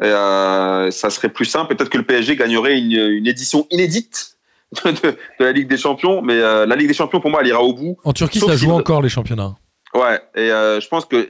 Et, 0.03 0.07
euh, 0.07 0.91
ça 0.91 1.11
serait 1.11 1.29
plus 1.29 1.45
simple. 1.45 1.73
Peut-être 1.77 1.91
que 1.91 1.99
le 1.99 2.05
PSG 2.05 2.35
gagnerait 2.35 2.77
une, 2.79 2.91
une 2.93 3.27
édition 3.29 3.67
inédite 3.71 4.39
de, 4.85 4.91
de- 4.91 5.17
de 5.39 5.45
la 5.45 5.53
Ligue 5.53 5.69
des 5.69 5.77
Champions, 5.77 6.21
mais 6.21 6.35
euh, 6.35 6.67
la 6.67 6.75
Ligue 6.75 6.89
des 6.89 6.95
Champions 6.95 7.21
pour 7.21 7.31
moi, 7.31 7.43
elle 7.43 7.49
ira 7.49 7.63
au 7.63 7.75
bout. 7.75 7.97
En 8.03 8.13
Turquie, 8.13 8.41
ça 8.41 8.57
si- 8.57 8.65
joue 8.65 8.73
encore 8.73 9.03
les 9.03 9.09
championnats. 9.09 9.55
Ouais. 9.95 10.21
Et 10.35 10.51
euh, 10.51 10.81
je 10.81 10.89
pense 10.89 11.05
que 11.05 11.29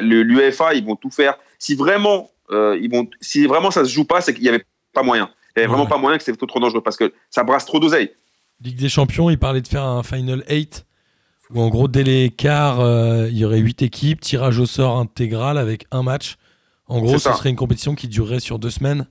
l'UEFA, 0.00 0.74
ils 0.74 0.84
vont 0.84 0.96
tout 0.96 1.10
faire. 1.10 1.36
Si 1.58 1.74
vraiment, 1.74 2.30
euh, 2.50 2.78
ils 2.80 2.90
vont, 2.90 3.08
si 3.20 3.46
vraiment 3.46 3.70
ça 3.70 3.84
se 3.84 3.90
joue 3.90 4.04
pas, 4.04 4.20
c'est 4.20 4.32
qu'il 4.34 4.44
y 4.44 4.48
avait 4.48 4.64
pas 4.92 5.02
moyen. 5.02 5.30
Il 5.56 5.60
y 5.60 5.62
avait 5.62 5.68
vraiment 5.68 5.86
pas 5.86 5.96
moyen 5.98 6.18
que 6.18 6.24
c'était 6.24 6.46
trop 6.46 6.60
dangereux 6.60 6.82
parce 6.82 6.96
que 6.96 7.12
ça 7.30 7.42
brasse 7.42 7.64
trop 7.64 7.80
d'oseille. 7.80 8.10
Ligue 8.60 8.78
des 8.78 8.88
Champions, 8.88 9.30
il 9.30 9.38
parlait 9.38 9.60
de 9.62 9.68
faire 9.68 9.84
un 9.84 10.02
Final 10.02 10.44
8 10.48 10.84
où 11.50 11.60
en 11.60 11.68
gros, 11.68 11.86
dès 11.88 12.02
les 12.02 12.30
quarts, 12.30 12.80
euh, 12.80 13.28
il 13.30 13.38
y 13.38 13.44
aurait 13.44 13.58
8 13.58 13.82
équipes, 13.82 14.20
tirage 14.20 14.58
au 14.58 14.66
sort 14.66 14.98
intégral 14.98 15.58
avec 15.58 15.86
un 15.92 16.02
match. 16.02 16.36
En 16.88 17.00
gros, 17.00 17.18
ce 17.18 17.32
serait 17.32 17.50
une 17.50 17.56
compétition 17.56 17.94
qui 17.94 18.08
durerait 18.08 18.40
sur 18.40 18.58
deux 18.58 18.70
semaines. 18.70 19.06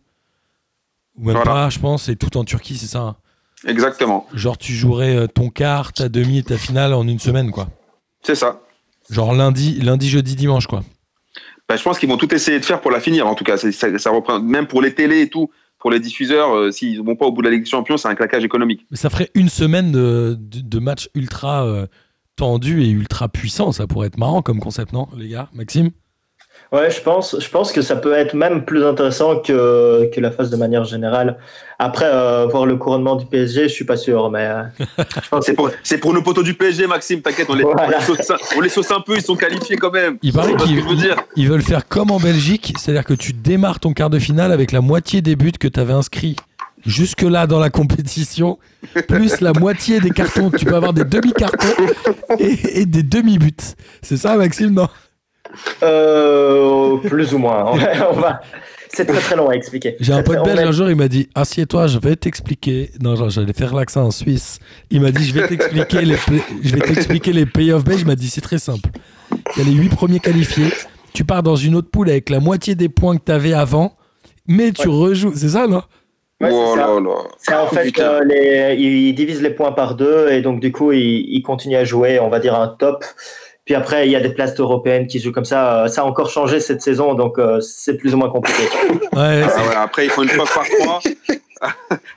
Ou 1.18 1.26
même 1.26 1.36
Voilà. 1.36 1.52
pas, 1.52 1.70
je 1.70 1.80
pense, 1.80 2.10
et 2.10 2.16
tout 2.16 2.36
en 2.38 2.44
Turquie, 2.44 2.76
c'est 2.78 2.88
ça. 2.88 3.00
hein. 3.00 3.16
Exactement. 3.66 4.28
Genre, 4.34 4.58
tu 4.58 4.74
jouerais 4.74 5.28
ton 5.30 5.50
quart, 5.50 5.94
ta 5.94 6.10
demi 6.10 6.40
et 6.40 6.44
ta 6.44 6.58
finale 6.58 6.94
en 6.94 7.08
une 7.08 7.20
semaine, 7.20 7.52
quoi. 7.52 7.68
C'est 8.22 8.36
ça. 8.36 8.62
Genre 9.10 9.34
lundi, 9.34 9.80
lundi, 9.82 10.10
jeudi, 10.10 10.36
dimanche, 10.36 10.68
quoi. 10.68 10.84
Bah, 11.68 11.76
je 11.76 11.84
pense 11.84 12.00
qu'ils 12.00 12.10
vont 12.10 12.18
tout 12.18 12.34
essayer 12.34 12.60
de 12.60 12.66
faire 12.66 12.82
pour 12.82 12.92
la 12.92 13.00
finir, 13.00 13.28
en 13.28 13.36
tout 13.36 13.44
cas. 13.44 13.58
Ça, 13.58 13.72
ça 13.72 14.10
reprend, 14.10 14.40
même 14.40 14.68
pour 14.68 14.82
les 14.82 14.94
télés 14.94 15.22
et 15.22 15.30
tout, 15.30 15.50
pour 15.80 15.92
les 15.92 16.00
diffuseurs, 16.00 16.56
euh, 16.56 16.72
s'ils 16.72 17.02
vont 17.02 17.16
pas 17.16 17.26
au 17.26 17.32
bout 17.32 17.42
de 17.42 17.48
la 17.48 17.54
Ligue 17.54 17.64
des 17.64 17.70
Champions, 17.70 17.98
c'est 17.98 18.08
un 18.08 18.16
claquage 18.16 18.44
économique. 18.44 18.86
Mais 18.92 18.98
ça 18.98 19.10
ferait 19.10 19.30
une 19.36 19.50
semaine 19.50 19.92
de, 19.92 20.36
de, 20.40 20.62
de 20.62 20.80
matchs 20.80 21.10
ultra 21.14 21.66
euh, 21.66 21.86
tendus 22.36 22.84
et 22.84 22.90
ultra 22.90 23.30
puissants. 23.30 23.72
Ça 23.72 23.88
pourrait 23.88 24.08
être 24.08 24.18
marrant 24.18 24.42
comme 24.42 24.60
concept, 24.60 24.94
non, 24.94 25.08
les 25.16 25.30
gars 25.30 25.50
Maxime? 25.54 25.92
Ouais, 26.72 26.90
je 26.90 27.00
pense, 27.02 27.36
je 27.40 27.50
pense 27.50 27.72
que 27.72 27.82
ça 27.82 27.96
peut 27.96 28.14
être 28.14 28.34
même 28.34 28.66
plus 28.66 28.84
intéressant 28.84 29.40
que, 29.40 30.10
que 30.14 30.20
la 30.20 30.32
phase 30.32 30.50
de 30.50 30.58
manière 30.58 30.84
générale. 30.84 31.38
Après, 31.78 32.06
euh, 32.06 32.48
voir 32.48 32.66
le 32.66 32.76
couronnement 32.78 33.16
du 33.16 33.26
PSG, 33.26 33.64
je 33.64 33.74
suis 33.74 33.86
pas 33.86 33.98
sûr, 33.98 34.30
mais 34.32 34.46
euh, 34.46 34.64
C'est 35.42 35.54
pour, 35.54 35.70
pour 36.02 36.14
nos 36.14 36.22
poteaux 36.22 36.44
du 36.44 36.54
PSG, 36.54 36.88
Maxime, 36.88 37.22
t'inquiète, 37.22 37.48
on 37.50 37.56
Voilà. 37.56 37.86
on, 37.86 37.90
les 37.90 38.02
sauce, 38.02 38.32
on 38.58 38.62
les 38.62 38.70
sauce 38.70 38.92
un 38.92 39.02
peu, 39.02 39.16
ils 39.16 39.22
sont 39.22 39.36
qualifiés 39.36 39.78
quand 39.78 39.92
même. 39.92 40.18
Il 40.22 40.34
paraît 40.34 40.52
Tu 40.52 40.58
vois 40.58 40.66
ce 40.66 40.72
qu'ils 40.72 40.76
que 40.78 40.84
je 40.84 40.90
veux 40.90 41.02
dire 41.02 41.16
ils 41.36 41.48
veulent 41.50 41.62
faire 41.62 41.88
comme 41.88 42.12
en 42.12 42.20
Belgique, 42.20 42.74
c'est-à-dire 42.80 43.06
que 43.06 43.14
tu 43.14 43.34
démarres 43.34 43.80
ton 43.80 43.94
quart 43.94 44.10
de 44.10 44.20
finale 44.20 44.52
avec 44.52 44.72
la 44.72 44.82
moitié 44.82 45.22
des 45.22 45.36
buts 45.36 45.52
que 45.60 45.68
tu 45.68 45.80
avais 45.80 45.94
inscrits 45.94 46.36
jusque-là 46.86 47.48
dans 47.48 47.60
la 47.60 47.70
compétition, 47.70 48.60
plus 49.08 49.42
la 49.42 49.54
moitié 49.54 50.00
des 50.00 50.12
cartons. 50.12 50.52
Tu 50.52 50.66
peux 50.66 50.76
avoir 50.76 50.94
des 50.94 51.04
demi-cartons 51.04 51.68
et, 52.40 52.82
et 52.82 52.86
des 52.86 53.04
demi-buts. 53.04 53.76
C'est 54.02 54.18
ça, 54.18 54.36
Maxime, 54.36 54.72
non? 54.72 54.88
Euh, 55.84 56.98
plus 56.98 57.34
ou 57.34 57.38
moins. 57.38 57.66
On 57.72 57.76
va- 57.76 58.12
on 58.12 58.14
va- 58.20 58.42
C'est 58.90 59.06
très 59.06 59.20
très 59.20 59.36
long 59.36 59.50
à 59.50 59.54
expliquer. 59.56 59.98
J'ai 60.00 60.14
un 60.14 60.24
pote 60.24 60.44
belge 60.46 60.60
un 60.60 60.72
jour, 60.72 60.90
il 60.90 60.96
m'a 60.96 61.08
dit 61.10 61.28
Assieds-toi, 61.36 61.88
je 61.88 62.00
vais 62.00 62.16
t'expliquer. 62.16 62.92
Non, 63.02 63.16
genre, 63.16 63.30
j'allais 63.30 63.52
faire 63.54 63.74
l'accent 63.76 64.04
en 64.06 64.12
Suisse. 64.12 64.60
Il 64.90 65.02
m'a 65.02 65.12
dit 65.12 65.26
Je 65.26 65.34
vais 65.34 65.48
t'expliquer 65.48 66.02
les, 66.04 66.16
play- 66.16 66.42
je 66.64 66.76
vais 66.76 66.82
t'expliquer 66.82 67.34
les 67.34 67.46
playoffs 67.46 67.84
belges. 67.84 68.02
Il 68.02 68.08
m'a 68.08 68.16
dit 68.16 68.30
C'est 68.30 68.42
très 68.42 68.58
simple. 68.60 68.90
Il 69.58 69.64
y 69.64 69.68
a 69.68 69.70
les 69.70 69.76
huit 69.76 69.90
premiers 69.90 70.20
qualifiés. 70.20 70.70
Tu 71.14 71.26
pars 71.26 71.44
dans 71.44 71.56
une 71.58 71.76
autre 71.76 71.90
poule 71.92 72.10
avec 72.10 72.30
la 72.30 72.40
moitié 72.40 72.76
des 72.76 72.88
points 72.90 73.18
que 73.18 73.24
tu 73.26 73.32
avais 73.32 73.54
avant, 73.54 73.96
mais 74.48 74.72
tu 74.72 74.88
rejoues. 74.88 75.34
C'est 75.36 75.50
ça, 75.50 75.68
non? 75.68 75.82
Ouais, 76.42 76.50
c'est 76.52 76.84
oh. 76.86 77.28
C'est 77.40 77.56
en 77.56 77.68
fait, 77.68 77.98
euh, 78.00 78.22
les, 78.26 78.76
ils 78.78 79.14
divisent 79.14 79.42
les 79.42 79.52
points 79.52 79.72
par 79.72 79.96
deux 79.96 80.30
et 80.32 80.42
donc 80.42 80.60
du 80.60 80.72
coup, 80.74 80.92
ils, 80.92 81.26
ils 81.30 81.42
continuent 81.42 81.78
à 81.78 81.86
jouer, 81.86 82.20
on 82.20 82.28
va 82.30 82.40
dire, 82.40 82.54
un 82.56 82.68
top. 82.68 83.04
Puis 83.66 83.74
après, 83.76 84.08
il 84.08 84.12
y 84.12 84.16
a 84.16 84.20
des 84.22 84.30
places 84.30 84.60
européennes 84.60 85.08
qui 85.08 85.20
jouent 85.20 85.32
comme 85.32 85.44
ça. 85.46 85.84
Euh, 85.84 85.88
Ça 85.88 86.02
a 86.02 86.06
encore 86.06 86.30
changé 86.30 86.60
cette 86.60 86.82
saison, 86.84 87.16
donc 87.16 87.40
euh, 87.40 87.60
c'est 87.62 87.98
plus 87.98 88.14
ou 88.14 88.18
moins 88.18 88.30
compliqué. 88.30 88.64
Ouais, 89.14 89.44
Ah 89.44 89.68
ouais, 89.68 89.76
après, 89.78 90.06
ils 90.06 90.10
font 90.12 90.24
une 90.24 90.30
fois 90.30 90.46
par 90.54 90.66
trois. 90.80 91.02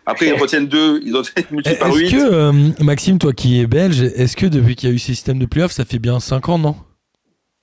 Après, 0.05 0.27
ils 0.27 0.35
retiennent 0.35 0.67
deux, 0.67 1.01
ils 1.05 1.15
ont 1.17 1.23
multiplié 1.53 1.79
par 1.79 1.89
Est-ce 1.89 1.99
huit. 1.99 2.11
que, 2.11 2.17
euh, 2.33 2.53
Maxime, 2.81 3.19
toi 3.19 3.33
qui 3.33 3.61
es 3.61 3.67
belge, 3.67 4.03
est-ce 4.03 4.37
que 4.37 4.47
depuis 4.47 4.75
qu'il 4.75 4.89
y 4.89 4.93
a 4.93 4.95
eu 4.95 4.99
ces 4.99 5.15
systèmes 5.15 5.39
de 5.39 5.47
playoffs, 5.47 5.71
ça 5.73 5.85
fait 5.85 5.99
bien 6.01 6.19
5 6.19 6.49
ans, 6.49 6.59
non? 6.59 6.75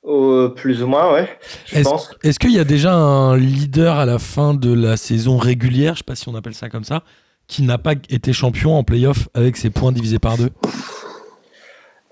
Euh, 0.07 0.47
plus 0.49 0.81
ou 0.81 0.87
moins, 0.87 1.11
ouais, 1.13 1.27
je 1.65 1.75
Est-ce 1.75 1.89
pense. 1.89 2.09
est-ce 2.23 2.39
qu'il 2.39 2.51
y 2.53 2.59
a 2.59 2.63
déjà 2.63 2.93
un 2.93 3.35
leader 3.35 3.97
à 3.97 4.05
la 4.05 4.19
fin 4.19 4.53
de 4.53 4.71
la 4.73 4.95
saison 4.97 5.37
régulière, 5.37 5.93
je 5.95 5.99
sais 5.99 6.03
pas 6.05 6.15
si 6.15 6.29
on 6.29 6.35
appelle 6.35 6.53
ça 6.53 6.69
comme 6.69 6.83
ça, 6.85 7.03
qui 7.47 7.61
n'a 7.63 7.77
pas 7.77 7.93
été 8.09 8.31
champion 8.31 8.77
en 8.77 8.83
playoff 8.83 9.27
avec 9.33 9.57
ses 9.57 9.69
points 9.69 9.91
divisés 9.91 10.19
par 10.19 10.37
deux? 10.37 10.51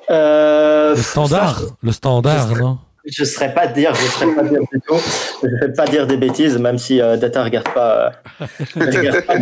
Euh, 0.10 0.96
Le 0.96 1.02
standard, 1.02 1.60
ça, 1.60 1.66
le 1.82 1.92
standard, 1.92 2.56
non? 2.58 2.78
Je 3.06 3.22
ne 3.24 3.26
saurais 3.28 3.54
pas 3.54 3.68
dire, 3.68 3.94
je 3.96 4.02
saurais 4.02 4.34
pas 4.34 4.44
dire 4.44 4.62
du 4.72 4.80
tout. 4.88 4.96
Je 5.42 5.48
ne 5.48 5.60
vais 5.60 5.74
pas 5.74 5.86
dire 5.86 6.08
des 6.08 6.16
bêtises, 6.18 6.58
même 6.58 6.78
si 6.78 7.02
euh, 7.02 7.18
Data 7.18 7.44
regarde 7.44 7.68
pas. 7.74 8.14
euh, 8.40 8.46
regarde 8.76 9.26
pas. 9.26 9.36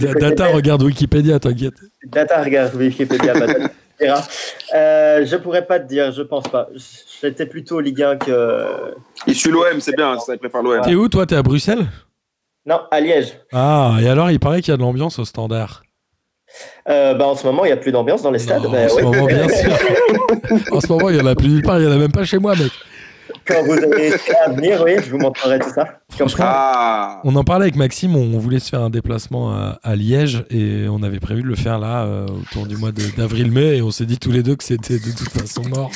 Da- 0.00 0.14
Data 0.14 0.46
regarde 0.48 0.82
Wikipédia, 0.82 1.38
t'inquiète. 1.38 1.74
Data 2.06 2.42
regarde 2.42 2.74
Wikipédia. 2.74 3.34
bah, 3.34 3.46
Data. 4.00 4.22
Euh, 4.74 5.24
je 5.26 5.36
pourrais 5.36 5.66
pas 5.66 5.78
te 5.80 5.88
dire, 5.88 6.10
je 6.12 6.22
pense 6.22 6.44
pas. 6.48 6.68
J'étais 7.20 7.46
plutôt 7.46 7.80
Ligue 7.80 8.02
1 8.02 8.16
que. 8.16 8.94
Il 9.26 9.34
suit 9.36 9.50
l'OM, 9.50 9.80
c'est 9.80 9.96
bien, 9.96 10.18
ça, 10.18 10.34
il 10.34 10.38
préfère 10.38 10.62
l'OM. 10.62 10.80
T'es 10.82 10.94
où 10.94 11.08
toi? 11.08 11.26
T'es 11.26 11.36
à 11.36 11.42
Bruxelles? 11.42 11.86
Non, 12.66 12.80
à 12.90 13.00
Liège. 13.00 13.38
Ah, 13.52 13.96
et 14.00 14.08
alors 14.08 14.30
il 14.30 14.38
paraît 14.40 14.60
qu'il 14.62 14.72
y 14.72 14.74
a 14.74 14.76
de 14.76 14.82
l'ambiance 14.82 15.18
au 15.18 15.24
standard. 15.24 15.82
Euh, 16.88 17.14
bah, 17.14 17.26
en 17.26 17.36
ce 17.36 17.46
moment, 17.46 17.64
il 17.64 17.68
n'y 17.68 17.72
a 17.72 17.76
plus 17.76 17.92
d'ambiance 17.92 18.22
dans 18.22 18.30
les 18.30 18.38
stades. 18.38 18.62
Non, 18.62 18.70
bah, 18.70 18.84
en 18.84 18.88
ce 18.88 19.02
moment, 19.02 19.26
bien 19.26 19.48
sûr. 19.48 19.70
en 20.72 20.80
ce 20.80 20.86
moment, 20.88 21.08
il 21.10 21.16
y 21.16 21.20
en 21.20 21.26
a 21.26 21.34
plus 21.34 21.48
nulle 21.48 21.62
part, 21.62 21.78
il 21.78 21.84
y 21.84 21.88
en 21.88 21.92
a 21.92 21.96
même 21.98 22.12
pas 22.12 22.24
chez 22.24 22.38
moi, 22.38 22.54
mec. 22.56 22.72
Quand 23.48 23.62
vous 23.64 23.72
avez 23.72 24.12
à 24.44 24.50
venir, 24.50 24.82
oui, 24.84 24.92
je 25.02 25.10
vous 25.10 25.18
montrerai 25.18 25.58
tout 25.58 25.70
ça. 25.74 25.86
Franchement, 26.10 26.44
Ah 26.46 27.20
On 27.24 27.34
en 27.36 27.44
parlait 27.44 27.64
avec 27.64 27.76
Maxime, 27.76 28.14
on 28.16 28.38
voulait 28.38 28.58
se 28.58 28.68
faire 28.68 28.80
un 28.82 28.90
déplacement 28.90 29.52
à, 29.54 29.78
à 29.82 29.96
Liège 29.96 30.44
et 30.50 30.86
on 30.88 31.02
avait 31.02 31.20
prévu 31.20 31.42
de 31.42 31.46
le 31.48 31.54
faire 31.56 31.78
là 31.78 32.04
euh, 32.04 32.26
autour 32.26 32.66
du 32.66 32.76
mois 32.76 32.92
de- 32.92 33.02
d'avril-mai 33.16 33.76
et 33.78 33.82
on 33.82 33.90
s'est 33.90 34.04
dit 34.06 34.18
tous 34.18 34.30
les 34.32 34.42
deux 34.42 34.56
que 34.56 34.64
c'était 34.64 34.98
de 34.98 35.16
toute 35.16 35.28
façon 35.30 35.62
mort. 35.68 35.90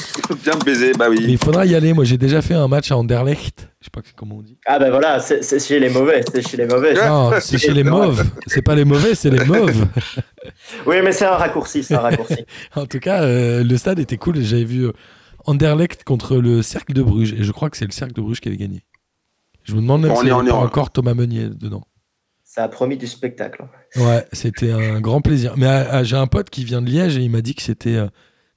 Bien 0.45 0.55
baiser, 0.65 0.93
bah 0.93 1.07
Mais 1.11 1.17
oui. 1.19 1.27
il 1.29 1.39
faudra 1.39 1.67
y 1.67 1.75
aller, 1.75 1.93
moi 1.93 2.05
j'ai 2.05 2.19
déjà 2.19 2.41
fait 2.43 2.55
un 2.55 2.69
match 2.69 2.91
à 2.93 2.97
Anderlecht, 2.97 3.69
je 3.81 3.87
sais 3.87 3.91
pas 3.93 4.01
comment 4.17 4.37
on 4.37 4.43
dit. 4.43 4.57
Ah 4.67 4.79
ben 4.79 4.91
voilà, 4.91 5.19
c'est 5.21 5.43
c'est 5.43 5.59
chez 5.59 5.79
les 5.81 5.89
mauvais, 5.91 6.23
c'est 6.33 6.47
chez 6.47 6.57
les 6.57 6.67
mauvais. 6.67 6.95
Non, 6.95 7.33
c'est 7.41 7.59
chez 7.59 7.73
les 7.73 7.85
mauves, 7.85 8.25
c'est 8.47 8.63
pas 8.63 8.75
les 8.75 8.85
mauvais, 8.85 9.15
c'est 9.15 9.31
les 9.31 9.45
mauves. 9.45 9.87
Oui, 10.87 10.97
mais 11.03 11.13
c'est 11.13 11.25
un 11.25 11.31
raccourci, 11.37 11.83
c'est 11.83 11.95
un 11.95 12.01
raccourci. 12.01 12.45
En 12.77 12.87
tout 12.87 12.99
cas, 13.01 13.23
euh, 13.23 13.63
le 13.65 13.77
stade 13.77 13.99
était 13.99 14.17
cool, 14.17 14.41
j'avais 14.43 14.65
vu 14.65 14.85
euh, 14.87 14.93
Anderlecht 15.47 16.05
contre 16.05 16.37
le 16.37 16.63
Cercle 16.63 16.93
de 16.93 17.03
Bruges 17.03 17.33
et 17.33 17.43
je 17.43 17.53
crois 17.53 17.71
que 17.71 17.77
c'est 17.77 17.85
le 17.87 17.93
Cercle 17.93 18.15
de 18.15 18.21
Bruges 18.21 18.41
qui 18.41 18.49
avait 18.49 18.57
gagné. 18.57 18.85
Je 19.65 19.75
me 19.75 19.81
demande 19.81 20.03
même 20.03 20.13
Bon, 20.13 20.21
on 20.25 20.49
on- 20.49 20.63
encore 20.65 20.91
Thomas 20.91 21.15
Meunier 21.15 21.49
dedans. 21.49 21.85
Ça 22.45 22.65
a 22.65 22.69
promis 22.69 22.97
du 22.99 23.07
spectacle. 23.07 23.65
Ouais, 23.97 24.27
c'était 24.33 24.73
un 24.73 25.01
grand 25.01 25.21
plaisir. 25.23 25.55
Mais 25.57 25.67
euh, 25.67 26.05
j'ai 26.05 26.17
un 26.17 26.27
pote 26.27 26.51
qui 26.51 26.65
vient 26.65 26.83
de 26.83 26.91
Liège 26.91 27.17
et 27.17 27.23
il 27.23 27.31
m'a 27.31 27.41
dit 27.41 27.55
que 27.55 27.63
c'était 27.63 27.97
euh, 27.97 28.09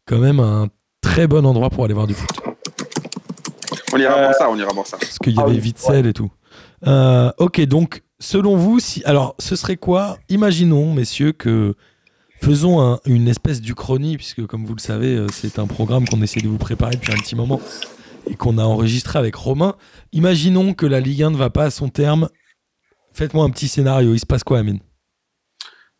quand 0.06 0.18
même 0.20 0.40
un 0.40 0.68
très 1.02 1.28
bon 1.28 1.46
endroit 1.46 1.70
pour 1.70 1.86
aller 1.86 1.94
voir 1.94 2.08
du 2.08 2.14
foot. 2.14 2.30
On 3.94 3.98
ira 3.98 4.14
Euh, 4.18 4.22
voir 4.24 4.34
ça, 4.36 4.50
on 4.50 4.58
ira 4.58 4.74
voir 4.74 4.86
ça. 4.88 4.98
Parce 4.98 5.18
qu'il 5.20 5.34
y 5.34 5.40
Ah 5.40 5.44
avait 5.44 5.54
oui, 5.54 5.60
Witzel 5.62 6.06
et 6.08 6.14
tout. 6.14 6.32
Euh, 6.88 7.32
ok, 7.38 7.62
donc, 7.62 8.04
selon 8.20 8.58
vous, 8.58 8.80
si. 8.80 9.02
Alors, 9.06 9.36
ce 9.40 9.56
serait 9.56 9.78
quoi 9.78 10.18
Imaginons, 10.30 10.94
messieurs, 10.94 11.32
que. 11.32 11.76
Faisons 12.46 12.80
un- 12.80 13.00
une 13.06 13.28
espèce 13.28 13.60
d'Uchronie, 13.60 14.18
puisque, 14.18 14.46
comme 14.46 14.66
vous 14.66 14.76
le 14.76 14.80
savez, 14.82 15.16
euh, 15.16 15.26
c'est 15.34 15.58
un 15.58 15.66
programme 15.66 16.08
qu'on 16.08 16.22
essaie 16.22 16.42
de 16.42 16.48
vous 16.48 16.60
préparer 16.60 16.92
depuis 16.96 17.12
un 17.12 17.18
petit 17.18 17.36
moment 17.36 17.60
et 18.30 18.36
qu'on 18.36 18.60
a 18.60 18.64
enregistré 18.64 19.18
avec 19.18 19.34
Romain. 19.36 19.76
Imaginons 20.14 20.74
que 20.76 20.86
la 20.86 21.00
Ligue 21.00 21.24
1 21.24 21.32
ne 21.32 21.38
va 21.38 21.50
pas 21.50 21.64
à 21.66 21.70
son 21.72 21.90
terme. 21.90 22.30
Faites-moi 23.14 23.44
un 23.46 23.50
petit 23.50 23.68
scénario. 23.68 24.14
Il 24.14 24.20
se 24.20 24.28
passe 24.28 24.44
quoi, 24.44 24.60
Amine? 24.60 24.80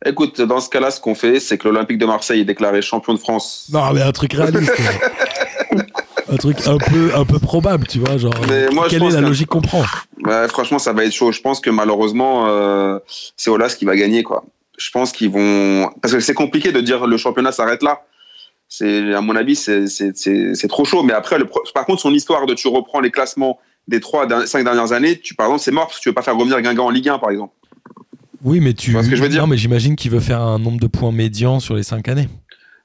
Écoute, 0.06 0.40
dans 0.42 0.60
ce 0.60 0.70
cas-là, 0.70 0.92
ce 0.92 1.00
qu'on 1.02 1.16
fait, 1.16 1.40
c'est 1.40 1.58
que 1.58 1.68
l'Olympique 1.68 1.98
de 1.98 2.06
Marseille 2.06 2.42
est 2.42 2.46
déclaré 2.46 2.82
champion 2.84 3.14
de 3.16 3.20
France. 3.20 3.68
Non, 3.74 3.92
mais 3.94 4.02
un 4.04 4.12
truc 4.12 4.34
réaliste. 4.34 4.72
un 6.30 6.36
truc 6.38 6.58
un 6.68 6.78
peu, 6.78 7.16
un 7.16 7.26
peu 7.26 7.40
probable, 7.40 7.88
tu 7.88 8.00
vois. 8.00 8.18
Genre, 8.18 8.34
Mais 8.48 8.68
moi, 8.70 8.86
je 8.86 8.90
quelle 8.92 9.04
est 9.04 9.10
la 9.12 9.22
que- 9.22 9.26
logique 9.26 9.48
qu'on 9.48 9.62
prend? 9.62 9.84
Franchement, 10.50 10.78
ça 10.80 10.94
va 10.94 11.06
être 11.06 11.12
chaud. 11.14 11.32
Je 11.32 11.42
pense 11.42 11.60
que 11.60 11.70
malheureusement, 11.72 12.46
euh, 12.50 13.00
c'est 13.36 13.50
Olas 13.50 13.76
qui 13.80 13.86
va 13.86 13.96
gagner, 13.96 14.22
quoi. 14.22 14.44
Je 14.78 14.92
pense 14.92 15.12
qu'ils 15.12 15.30
vont. 15.30 15.90
Parce 16.02 16.14
que 16.14 16.20
c'est 16.20 16.34
compliqué 16.34 16.72
de 16.72 16.82
dire 16.82 17.08
le 17.08 17.18
championnat 17.18 17.52
s'arrête 17.52 17.84
là. 17.84 18.02
C'est, 18.68 19.14
à 19.14 19.22
mon 19.22 19.36
avis, 19.36 19.56
c'est, 19.56 19.88
c'est, 19.88 20.18
c'est, 20.18 20.56
c'est 20.56 20.68
trop 20.68 20.86
chaud. 20.86 21.04
Mais 21.04 21.14
après, 21.14 21.38
le 21.38 21.46
par 21.74 21.86
contre, 21.86 22.02
son 22.02 22.14
histoire 22.14 22.46
de 22.46 22.54
tu 22.54 22.68
reprends 22.68 23.00
les 23.00 23.12
classements 23.12 23.60
des 23.88 24.00
trois, 24.00 24.28
cinq 24.48 24.64
dernières 24.64 24.92
années, 24.92 25.20
tu, 25.20 25.36
par 25.36 25.48
exemple, 25.48 25.62
c'est 25.62 25.72
mort 25.72 25.88
parce 25.88 25.98
que 25.98 26.04
tu 26.04 26.10
veux 26.10 26.16
pas 26.16 26.24
faire 26.24 26.36
revenir 26.36 26.60
Guingamp 26.62 26.86
en 26.86 26.90
Ligue 26.90 27.10
1, 27.10 27.20
par 27.20 27.30
exemple. 27.30 27.54
Oui, 28.44 28.60
mais 28.60 28.74
tu. 28.74 28.92
vois 28.92 29.04
ce 29.04 29.10
que 29.10 29.16
je 29.16 29.22
veux 29.22 29.30
dire? 29.30 29.42
Non, 29.42 29.48
mais 29.48 29.58
j'imagine 29.58 29.96
qu'il 29.96 30.12
veut 30.12 30.20
faire 30.20 30.42
un 30.42 30.60
nombre 30.60 30.80
de 30.80 30.88
points 30.88 31.12
médian 31.12 31.60
sur 31.60 31.76
les 31.76 31.84
5 31.84 32.08
années. 32.08 32.28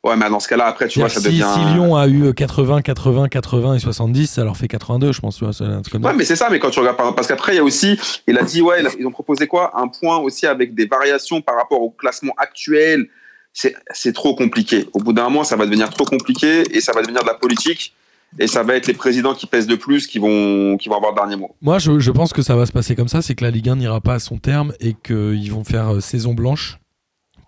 Ouais, 0.02 0.16
mais 0.16 0.30
dans 0.30 0.40
ce 0.40 0.48
cas-là, 0.48 0.66
après, 0.66 0.88
tu 0.88 0.98
vois, 0.98 1.10
ça 1.10 1.20
C'est-à-dire, 1.20 1.46
devient. 1.46 1.60
si, 1.62 1.68
si 1.68 1.74
Lyon 1.74 1.94
a 1.96 2.08
eu 2.08 2.32
80, 2.32 2.80
80, 2.80 3.28
80 3.28 3.74
et 3.74 3.78
70, 3.80 4.26
ça 4.30 4.44
leur 4.44 4.56
fait 4.56 4.66
82, 4.68 5.12
je 5.12 5.20
pense. 5.20 5.36
Tu 5.36 5.44
vois, 5.44 5.52
comme. 5.92 6.04
Ouais, 6.04 6.14
mais 6.14 6.24
c'est 6.24 6.36
ça, 6.36 6.48
mais 6.50 6.58
quand 6.58 6.70
tu 6.70 6.78
regardes, 6.80 6.96
par- 6.96 7.14
parce 7.14 7.26
qu'après, 7.28 7.52
il 7.52 7.56
y 7.56 7.58
a 7.58 7.64
aussi, 7.64 7.98
il 8.26 8.38
a 8.38 8.42
dit, 8.42 8.62
ouais, 8.62 8.82
ils 8.98 9.06
ont 9.06 9.10
proposé 9.10 9.46
quoi? 9.46 9.72
Un 9.78 9.88
point 9.88 10.16
aussi 10.18 10.46
avec 10.46 10.74
des 10.74 10.86
variations 10.86 11.42
par 11.42 11.56
rapport 11.56 11.82
au 11.82 11.90
classement 11.90 12.32
actuel. 12.38 13.08
C'est 13.52 14.12
trop 14.14 14.34
compliqué. 14.34 14.86
Au 14.94 15.00
bout 15.00 15.12
d'un 15.12 15.24
moment, 15.24 15.44
ça 15.44 15.56
va 15.56 15.66
devenir 15.66 15.90
trop 15.90 16.04
compliqué 16.04 16.62
et 16.74 16.80
ça 16.80 16.92
va 16.92 17.02
devenir 17.02 17.22
de 17.22 17.26
la 17.26 17.34
politique. 17.34 17.94
Et 18.38 18.46
ça 18.46 18.62
va 18.62 18.76
être 18.76 18.86
les 18.86 18.94
présidents 18.94 19.34
qui 19.34 19.46
pèsent 19.46 19.68
le 19.68 19.76
plus 19.76 20.06
qui 20.06 20.20
vont, 20.20 20.76
qui 20.76 20.88
vont 20.88 20.94
avoir 20.96 21.10
le 21.10 21.16
dernier 21.16 21.34
mot. 21.36 21.50
Moi, 21.60 21.80
je, 21.80 21.98
je 21.98 22.10
pense 22.12 22.32
que 22.32 22.42
ça 22.42 22.54
va 22.54 22.64
se 22.64 22.70
passer 22.70 22.94
comme 22.94 23.08
ça 23.08 23.22
c'est 23.22 23.34
que 23.34 23.42
la 23.42 23.50
Ligue 23.50 23.68
1 23.68 23.74
n'ira 23.76 24.00
pas 24.00 24.14
à 24.14 24.18
son 24.20 24.38
terme 24.38 24.72
et 24.78 24.94
qu'ils 24.94 25.50
vont 25.52 25.64
faire 25.64 25.94
euh, 25.94 26.00
saison 26.00 26.32
blanche. 26.32 26.78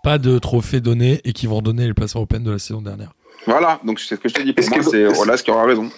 Pas 0.02 0.18
de 0.18 0.38
trophée 0.38 0.80
donné 0.80 1.20
et 1.24 1.32
qu'ils 1.32 1.48
vont 1.48 1.56
redonner 1.56 1.86
les 1.86 1.94
places 1.94 2.16
européennes 2.16 2.42
de 2.44 2.50
la 2.50 2.58
saison 2.58 2.82
dernière. 2.82 3.12
Voilà, 3.46 3.80
donc 3.84 4.00
c'est 4.00 4.16
ce 4.16 4.20
que 4.20 4.28
je 4.28 4.34
te 4.34 4.42
dis. 4.42 4.52
Pour 4.52 4.68
moi, 4.68 4.78
que- 4.78 4.84
c'est 4.84 5.06
Olas 5.20 5.38
qui 5.44 5.50
aura 5.50 5.64
raison. 5.64 5.90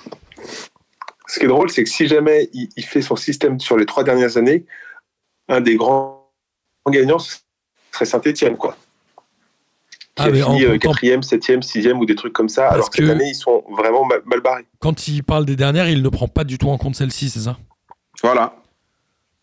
Ce 1.27 1.39
qui 1.39 1.47
est 1.47 1.49
drôle, 1.49 1.71
c'est 1.71 1.83
que 1.85 1.91
si 1.91 2.07
jamais 2.07 2.51
il, 2.53 2.69
il 2.77 2.85
fait 2.85 3.01
son 3.03 3.17
système 3.17 3.59
sur 3.59 3.77
les 3.79 3.87
trois 3.87 4.05
dernières 4.05 4.37
années, 4.37 4.67
un 5.49 5.61
des 5.61 5.77
grands 5.77 6.31
gagnants 6.89 7.19
ce 7.19 7.37
serait 7.93 8.05
Saint-Etienne, 8.05 8.57
quoi. 8.57 8.77
Qui 10.17 10.23
Ah, 10.23 10.25
a 10.25 10.31
mais 10.31 10.43
fini 10.43 10.65
euh, 10.65 10.79
quatrième, 10.79 11.23
septième, 11.23 11.63
sixième 11.63 11.99
ou 11.99 12.05
des 12.07 12.15
trucs 12.15 12.33
comme 12.33 12.49
ça, 12.49 12.63
Parce 12.65 12.75
alors 12.75 12.91
que, 12.91 12.99
que- 12.99 13.07
cette 13.07 13.15
année, 13.17 13.31
ils 13.31 13.35
sont 13.35 13.65
vraiment 13.71 14.05
mal, 14.05 14.21
mal 14.27 14.41
barrés. 14.41 14.67
Quand 14.81 15.09
il 15.09 15.25
parle 15.25 15.45
des 15.47 15.57
dernières, 15.57 15.89
il 15.89 16.03
ne 16.03 16.09
prend 16.09 16.29
pas 16.29 16.45
du 16.45 16.59
tout 16.59 16.69
en 16.69 16.77
compte 16.79 16.95
celle-ci, 16.95 17.31
c'est 17.31 17.41
ça? 17.41 17.57
Voilà. 18.23 18.55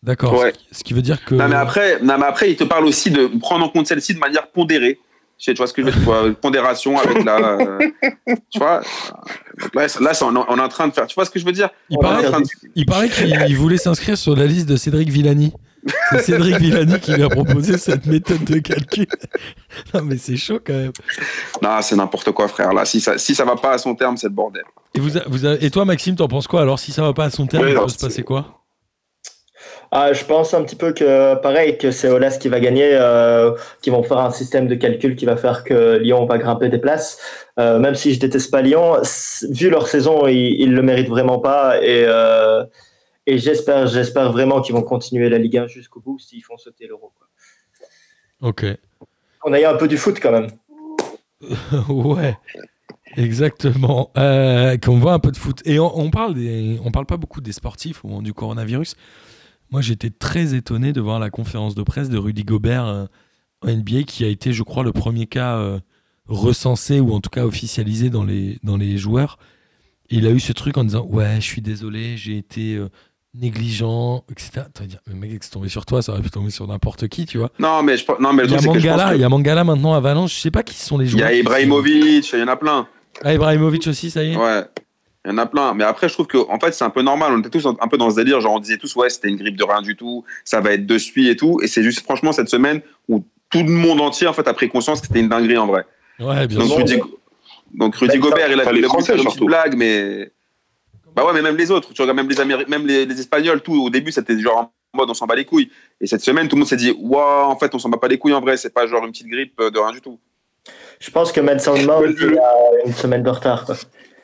D'accord. 0.02 0.34
Ouais. 0.34 0.52
Ce 0.72 0.82
qui- 0.82 0.94
veut 0.94 1.02
dire 1.02 1.24
que. 1.24 1.34
Non, 1.34 1.48
mais 1.48 1.54
après, 1.56 2.00
non, 2.02 2.18
mais 2.18 2.26
après, 2.26 2.50
il 2.50 2.56
te 2.56 2.64
parle 2.64 2.84
aussi 2.86 3.10
de 3.10 3.26
prendre 3.38 3.64
en 3.64 3.68
compte 3.68 3.86
celle-ci 3.86 4.14
de 4.14 4.18
manière 4.18 4.48
pondérée. 4.48 4.98
Tu 5.38 5.52
vois 5.54 5.66
ce 5.66 5.72
que 5.72 5.82
je 5.82 5.88
veux 5.88 5.92
dire 5.92 6.36
Pondération 6.40 6.98
avec 7.00 7.24
la. 7.24 7.36
euh, 7.58 7.78
tu 8.50 8.58
vois 8.60 8.80
Donc 9.60 9.74
Là, 9.74 9.86
là 10.00 10.12
on, 10.22 10.36
on 10.36 10.56
est 10.58 10.60
en 10.60 10.68
train 10.68 10.86
de 10.86 10.92
faire. 10.92 11.06
Tu 11.08 11.14
vois 11.16 11.24
ce 11.24 11.30
que 11.30 11.40
je 11.40 11.44
veux 11.44 11.50
dire? 11.52 11.68
Il 11.90 11.98
paraît, 11.98 12.22
de- 13.08 13.12
qu'il 13.12 13.44
il 13.48 13.56
voulait 13.56 13.76
s'inscrire 13.76 14.16
sur 14.16 14.36
la 14.36 14.46
liste 14.46 14.68
de 14.68 14.76
Cédric 14.76 15.08
Villani. 15.08 15.52
C'est 16.10 16.20
Cédric 16.22 16.56
Villani 16.58 17.00
qui 17.00 17.12
lui 17.12 17.24
a 17.24 17.28
proposé 17.28 17.76
cette 17.76 18.06
méthode 18.06 18.44
de 18.44 18.58
calcul. 18.60 19.06
Non, 19.92 20.02
mais 20.04 20.16
c'est 20.16 20.36
chaud 20.36 20.60
quand 20.64 20.74
même. 20.74 20.92
Non, 21.60 21.78
c'est 21.82 21.96
n'importe 21.96 22.30
quoi, 22.30 22.46
frère. 22.46 22.72
Là, 22.72 22.84
si 22.84 23.00
ça, 23.00 23.18
si 23.18 23.34
ça 23.34 23.44
va 23.44 23.56
pas 23.56 23.72
à 23.72 23.78
son 23.78 23.96
terme, 23.96 24.16
c'est 24.16 24.28
le 24.28 24.32
bordel. 24.34 24.62
Et, 24.94 25.00
vous, 25.00 25.16
a- 25.16 25.24
vous 25.26 25.44
a- 25.44 25.54
et 25.60 25.70
toi, 25.70 25.84
Maxime, 25.84 26.14
t'en 26.14 26.28
penses 26.28 26.46
quoi? 26.46 26.60
Alors, 26.60 26.78
si 26.78 26.92
ça 26.92 27.02
va 27.02 27.12
pas 27.12 27.24
à 27.24 27.30
son 27.30 27.46
terme, 27.48 27.64
Ouais, 27.64 27.72
il 27.72 27.78
peut 27.80 27.88
se 27.88 27.98
passer 27.98 28.22
quoi? 28.22 28.61
Ah, 29.94 30.14
je 30.14 30.24
pense 30.24 30.54
un 30.54 30.64
petit 30.64 30.74
peu 30.74 30.94
que, 30.94 31.34
pareil, 31.34 31.76
que 31.76 31.90
c'est 31.90 32.08
Olas 32.08 32.38
qui 32.40 32.48
va 32.48 32.60
gagner, 32.60 32.94
euh, 32.94 33.52
qui 33.82 33.90
vont 33.90 34.02
faire 34.02 34.20
un 34.20 34.30
système 34.30 34.66
de 34.66 34.74
calcul 34.74 35.16
qui 35.16 35.26
va 35.26 35.36
faire 35.36 35.64
que 35.64 35.98
Lyon 35.98 36.24
va 36.24 36.38
grimper 36.38 36.70
des 36.70 36.78
places. 36.78 37.18
Euh, 37.58 37.78
même 37.78 37.94
si 37.94 38.14
je 38.14 38.18
déteste 38.18 38.50
pas 38.50 38.62
Lyon, 38.62 39.02
vu 39.50 39.68
leur 39.68 39.86
saison, 39.88 40.26
ils, 40.28 40.58
ils 40.58 40.72
le 40.72 40.80
méritent 40.80 41.10
vraiment 41.10 41.40
pas. 41.40 41.82
Et, 41.82 42.04
euh, 42.06 42.64
et 43.26 43.36
j'espère, 43.36 43.86
j'espère 43.86 44.32
vraiment 44.32 44.62
qu'ils 44.62 44.74
vont 44.74 44.80
continuer 44.80 45.28
la 45.28 45.36
Ligue 45.36 45.58
1 45.58 45.66
jusqu'au 45.66 46.00
bout 46.00 46.18
s'ils 46.18 46.42
font 46.42 46.56
sauter 46.56 46.86
l'Euro. 46.86 47.12
Ok. 48.40 48.64
On 49.44 49.52
a 49.52 49.60
eu 49.60 49.64
un 49.64 49.74
peu 49.74 49.88
du 49.88 49.98
foot 49.98 50.18
quand 50.22 50.32
même. 50.32 50.48
ouais. 51.90 52.38
Exactement. 53.18 54.10
Euh, 54.16 54.78
qu'on 54.78 54.98
voit 54.98 55.12
un 55.12 55.18
peu 55.18 55.32
de 55.32 55.36
foot. 55.36 55.60
Et 55.66 55.78
on, 55.78 55.98
on 55.98 56.10
parle 56.10 56.32
des, 56.32 56.80
on 56.82 56.90
parle 56.90 57.04
pas 57.04 57.18
beaucoup 57.18 57.42
des 57.42 57.52
sportifs 57.52 58.06
au 58.06 58.08
moment 58.08 58.22
du 58.22 58.32
coronavirus. 58.32 58.96
Moi, 59.72 59.80
j'étais 59.80 60.10
très 60.10 60.54
étonné 60.54 60.92
de 60.92 61.00
voir 61.00 61.18
la 61.18 61.30
conférence 61.30 61.74
de 61.74 61.82
presse 61.82 62.08
de 62.10 62.18
Rudy 62.18 62.44
Gobert 62.44 62.86
euh, 62.86 63.06
en 63.62 63.68
NBA, 63.72 64.02
qui 64.04 64.24
a 64.24 64.28
été, 64.28 64.52
je 64.52 64.62
crois, 64.62 64.84
le 64.84 64.92
premier 64.92 65.26
cas 65.26 65.56
euh, 65.56 65.80
recensé 66.28 67.00
ou 67.00 67.12
en 67.12 67.20
tout 67.20 67.30
cas 67.30 67.44
officialisé 67.44 68.10
dans 68.10 68.24
les, 68.24 68.58
dans 68.62 68.76
les 68.76 68.98
joueurs. 68.98 69.38
Et 70.10 70.16
il 70.16 70.26
a 70.26 70.30
eu 70.30 70.40
ce 70.40 70.52
truc 70.52 70.76
en 70.76 70.84
disant 70.84 71.06
Ouais, 71.10 71.36
je 71.36 71.46
suis 71.46 71.62
désolé, 71.62 72.16
j'ai 72.18 72.36
été 72.36 72.74
euh, 72.74 72.90
négligent, 73.34 74.24
etc. 74.30 74.66
Dit, 74.86 74.96
mais 75.06 75.28
mec, 75.28 75.42
c'est 75.44 75.50
tombé 75.50 75.68
sur 75.68 75.86
toi, 75.86 76.02
ça 76.02 76.12
aurait 76.12 76.22
pu 76.22 76.30
tomber 76.30 76.50
sur 76.50 76.66
n'importe 76.66 77.08
qui, 77.08 77.24
tu 77.26 77.38
vois. 77.38 77.50
Non, 77.58 77.82
mais, 77.82 77.96
je, 77.96 78.04
non, 78.20 78.32
mais 78.32 78.42
le 78.42 78.48
Il 78.48 78.52
y 78.52 78.54
a 78.54 78.58
truc, 78.58 78.72
c'est 78.72 78.74
que 78.74 78.80
je 78.80 78.88
pense 78.88 78.96
Mangala, 78.96 79.10
que- 79.12 79.16
il 79.18 79.20
y 79.20 79.24
a 79.24 79.28
Mangala 79.28 79.64
maintenant 79.64 79.94
à 79.94 80.00
Valence. 80.00 80.34
Je 80.34 80.40
sais 80.40 80.50
pas 80.50 80.62
qui 80.62 80.74
sont 80.74 80.98
les 80.98 81.06
il 81.06 81.08
y 81.08 81.10
joueurs. 81.12 81.26
a 81.28 81.32
Ibrahimovic, 81.32 82.30
il 82.32 82.38
y 82.38 82.42
en 82.42 82.48
a 82.48 82.56
plein. 82.56 82.86
Ah, 83.24 83.32
Ibrahimovic 83.34 83.86
aussi, 83.86 84.10
ça 84.10 84.22
y 84.22 84.32
est. 84.32 84.36
Ouais. 84.36 84.64
Il 85.24 85.30
y 85.30 85.34
en 85.34 85.38
a 85.38 85.46
plein. 85.46 85.72
Mais 85.74 85.84
après, 85.84 86.08
je 86.08 86.14
trouve 86.14 86.26
que, 86.26 86.38
en 86.38 86.58
fait, 86.58 86.72
c'est 86.72 86.84
un 86.84 86.90
peu 86.90 87.02
normal. 87.02 87.32
On 87.32 87.38
était 87.40 87.50
tous 87.50 87.66
un 87.66 87.88
peu 87.88 87.96
dans 87.96 88.10
ce 88.10 88.16
délire. 88.16 88.40
Genre, 88.40 88.52
on 88.54 88.58
disait 88.58 88.76
tous, 88.78 88.94
ouais, 88.96 89.08
c'était 89.08 89.28
une 89.28 89.36
grippe 89.36 89.56
de 89.56 89.64
rien 89.64 89.80
du 89.82 89.94
tout. 89.96 90.24
Ça 90.44 90.60
va 90.60 90.72
être 90.72 90.84
de 90.86 90.98
suite 90.98 91.28
et 91.28 91.36
tout. 91.36 91.60
Et 91.62 91.68
c'est 91.68 91.82
juste, 91.82 92.00
franchement, 92.02 92.32
cette 92.32 92.48
semaine 92.48 92.80
où 93.08 93.24
tout 93.50 93.62
le 93.62 93.70
monde 93.70 94.00
entier, 94.00 94.26
en 94.26 94.32
fait, 94.32 94.48
a 94.48 94.54
pris 94.54 94.68
conscience 94.68 95.00
que 95.00 95.06
c'était 95.06 95.20
une 95.20 95.28
dinguerie 95.28 95.58
en 95.58 95.66
vrai. 95.66 95.84
Ouais, 96.18 96.46
bien 96.46 96.58
Donc, 96.58 96.68
sûr. 96.68 96.76
Rudy, 96.78 97.00
donc, 97.74 97.94
Rudy 97.96 98.18
Bah, 98.18 98.28
Gobert, 98.30 98.50
il 98.52 98.60
a 98.60 98.72
les 98.72 98.82
Français, 98.82 99.12
faire 99.12 99.16
une 99.22 99.24
petite 99.28 99.44
blague, 99.44 99.76
mais. 99.76 100.30
Bah 101.14 101.24
ouais, 101.26 101.32
mais 101.34 101.42
même 101.42 101.56
les 101.56 101.70
autres. 101.70 101.92
Tu 101.92 102.00
regardes 102.02 102.16
même 102.16 102.28
les 102.28 102.40
Améri- 102.40 102.66
même 102.68 102.86
les, 102.86 103.04
les 103.06 103.20
Espagnols, 103.20 103.60
tout. 103.60 103.74
Au 103.84 103.90
début, 103.90 104.10
c'était 104.12 104.38
genre 104.40 104.58
en 104.94 104.98
mode 104.98 105.10
on 105.10 105.14
s'en 105.14 105.26
bat 105.26 105.34
les 105.36 105.44
couilles. 105.44 105.70
Et 106.00 106.06
cette 106.06 106.22
semaine, 106.22 106.48
tout 106.48 106.56
le 106.56 106.60
monde 106.60 106.68
s'est 106.68 106.76
dit, 106.76 106.90
waouh, 106.98 107.50
en 107.50 107.56
fait, 107.58 107.74
on 107.74 107.78
s'en 107.78 107.88
bat 107.90 107.98
pas 107.98 108.08
les 108.08 108.16
couilles 108.18 108.32
en 108.32 108.40
vrai. 108.40 108.56
C'est 108.56 108.72
pas 108.72 108.86
genre 108.86 109.04
une 109.04 109.12
petite 109.12 109.28
grippe 109.28 109.60
euh, 109.60 109.70
de 109.70 109.78
rien 109.78 109.92
du 109.92 110.00
tout. 110.00 110.18
Je 111.00 111.10
pense 111.10 111.30
que 111.30 111.40
Mason 111.40 111.74
Mount 111.84 112.02
il 112.18 112.38
a 112.38 112.86
une 112.86 112.92
semaine 112.94 113.22
de 113.22 113.28
retard. 113.30 113.64
quoi. 113.66 113.74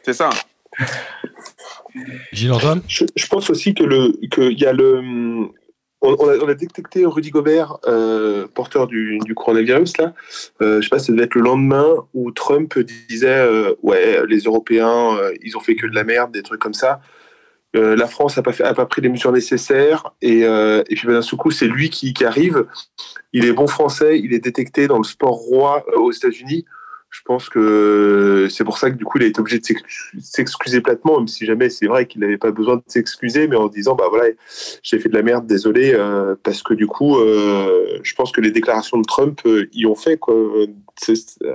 C'est 0.02 0.12
ça. 0.14 0.30
Gilles 2.32 2.52
Je, 2.88 3.26
pense 3.28 3.50
aussi 3.50 3.74
que 3.74 3.82
le 3.82 4.12
qu'il 4.30 4.58
y 4.58 4.66
a 4.66 4.72
le 4.72 5.48
on, 6.00 6.48
a, 6.48 6.54
détecté 6.54 7.04
Rudy 7.04 7.30
Gobert 7.30 7.78
euh, 7.86 8.46
porteur 8.46 8.86
du, 8.86 9.20
coronavirus 9.34 9.98
là. 9.98 10.14
Euh, 10.62 10.80
je 10.80 10.82
sais 10.82 10.90
pas, 10.90 10.98
ça 10.98 11.12
devait 11.12 11.24
être 11.24 11.34
le 11.34 11.40
lendemain 11.40 11.88
où 12.14 12.30
Trump 12.30 12.78
disait 13.08 13.28
euh, 13.28 13.74
ouais 13.82 14.24
les 14.28 14.40
Européens 14.40 15.16
euh, 15.16 15.34
ils 15.42 15.56
ont 15.56 15.60
fait 15.60 15.74
que 15.74 15.86
de 15.86 15.94
la 15.94 16.04
merde, 16.04 16.32
des 16.32 16.42
trucs 16.42 16.60
comme 16.60 16.74
ça. 16.74 17.00
La 17.74 18.08
France 18.08 18.36
a 18.38 18.42
pas 18.42 18.52
pas 18.52 18.86
pris 18.86 19.02
les 19.02 19.08
mesures 19.08 19.30
nécessaires 19.30 20.12
et, 20.20 20.40
et 20.40 20.94
puis 20.96 21.06
ben, 21.06 21.20
d'un 21.20 21.36
coup 21.36 21.50
c'est 21.52 21.68
lui 21.68 21.90
qui, 21.90 22.24
arrive. 22.24 22.66
Il 23.32 23.44
est 23.44 23.52
bon 23.52 23.68
français, 23.68 24.18
il 24.18 24.32
est 24.32 24.40
détecté 24.40 24.88
dans 24.88 24.96
le 24.96 25.04
sport 25.04 25.34
roi 25.34 25.84
aux 25.94 26.10
États-Unis. 26.10 26.64
Je 27.10 27.20
pense 27.24 27.48
que 27.48 28.48
c'est 28.50 28.64
pour 28.64 28.76
ça 28.78 28.90
que 28.90 28.96
du 28.96 29.04
coup 29.04 29.18
il 29.18 29.24
a 29.24 29.26
été 29.28 29.40
obligé 29.40 29.58
de 29.58 29.64
s'ex- 29.64 29.82
s'excuser 30.20 30.80
platement, 30.82 31.18
même 31.18 31.28
si 31.28 31.46
jamais 31.46 31.70
c'est 31.70 31.86
vrai 31.86 32.06
qu'il 32.06 32.20
n'avait 32.20 32.36
pas 32.36 32.50
besoin 32.50 32.76
de 32.76 32.82
s'excuser, 32.86 33.48
mais 33.48 33.56
en 33.56 33.68
disant 33.68 33.94
bah 33.94 34.04
voilà 34.10 34.26
j'ai 34.82 34.98
fait 34.98 35.08
de 35.08 35.14
la 35.14 35.22
merde, 35.22 35.46
désolé, 35.46 35.92
euh, 35.94 36.34
parce 36.42 36.62
que 36.62 36.74
du 36.74 36.86
coup 36.86 37.16
euh, 37.18 37.98
je 38.02 38.14
pense 38.14 38.30
que 38.30 38.40
les 38.42 38.50
déclarations 38.50 38.98
de 38.98 39.04
Trump 39.06 39.40
euh, 39.46 39.68
y 39.72 39.86
ont 39.86 39.94
fait 39.94 40.18
quoi. 40.18 40.34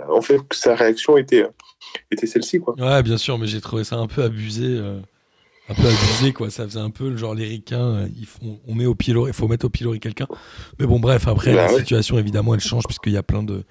En 0.10 0.22
fait 0.22 0.40
que 0.48 0.56
sa 0.56 0.74
réaction 0.76 1.18
était 1.18 1.46
était 2.12 2.26
celle-ci 2.28 2.60
quoi. 2.60 2.76
Ouais, 2.80 3.04
bien 3.04 3.18
sûr, 3.18 3.38
mais 3.38 3.46
j'ai 3.48 3.62
trouvé 3.62 3.84
ça 3.84 3.98
un 3.98 4.08
peu 4.08 4.24
abusé. 4.24 4.80
un 5.70 5.74
peu 5.76 5.88
abusé, 5.88 6.34
quoi. 6.34 6.50
Ça 6.50 6.66
faisait 6.66 6.80
un 6.80 6.90
peu 6.90 7.10
le 7.10 7.16
genre 7.18 7.36
les 7.36 7.46
ricains, 7.46 8.08
ils 8.20 8.26
font- 8.26 8.60
on 8.68 8.74
met 8.76 8.86
au 8.86 8.96
pilori, 8.96 9.30
il 9.30 9.34
faut 9.34 9.48
mettre 9.48 9.66
au 9.66 9.70
pilori 9.70 10.00
quelqu'un. 10.00 10.28
Mais 10.80 10.86
bon, 10.86 11.00
bref, 11.00 11.28
après, 11.28 11.54
Bah 11.54 11.68
la 11.68 11.74
ouais. 11.74 11.80
situation, 11.80 12.18
évidemment, 12.18 12.54
elle 12.54 12.60
change, 12.60 12.84
puisqu'il 12.86 13.14
y 13.14 13.18
a 13.18 13.24
plein 13.24 13.44
de, 13.44 13.64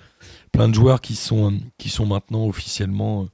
plein 0.53 0.69
de 0.69 0.75
joueurs 0.75 1.01
qui 1.01 1.17
sont, 1.17 1.51
euh, 1.51 1.57
qui 1.79 1.89
sont 1.89 2.07
maintenant 2.07 2.47
officiellement 2.47 3.23
euh, 3.23 3.27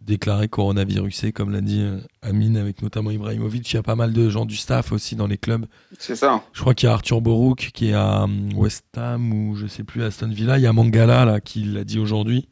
déclarés 0.00 0.48
coronavirusés, 0.48 1.32
comme 1.32 1.50
l'a 1.50 1.60
dit 1.62 1.80
euh, 1.80 1.98
Amine, 2.22 2.56
avec 2.56 2.82
notamment 2.82 3.10
Ibrahimovic. 3.10 3.72
Il 3.72 3.76
y 3.76 3.78
a 3.78 3.82
pas 3.82 3.96
mal 3.96 4.12
de 4.12 4.30
gens 4.30 4.44
du 4.44 4.56
staff 4.56 4.92
aussi 4.92 5.16
dans 5.16 5.26
les 5.26 5.38
clubs. 5.38 5.66
C'est 5.98 6.16
ça. 6.16 6.44
Je 6.52 6.60
crois 6.60 6.74
qu'il 6.74 6.86
y 6.86 6.90
a 6.90 6.92
Arthur 6.92 7.20
Borouk 7.20 7.70
qui 7.74 7.88
est 7.88 7.94
à 7.94 8.26
West 8.54 8.86
Ham 8.96 9.32
ou 9.32 9.56
je 9.56 9.66
sais 9.66 9.84
plus, 9.84 10.04
Aston 10.04 10.28
Villa. 10.28 10.58
Il 10.58 10.62
y 10.62 10.66
a 10.66 10.72
Mangala 10.72 11.24
là, 11.24 11.40
qui 11.40 11.64
l'a 11.64 11.84
dit 11.84 11.98
aujourd'hui. 11.98 12.48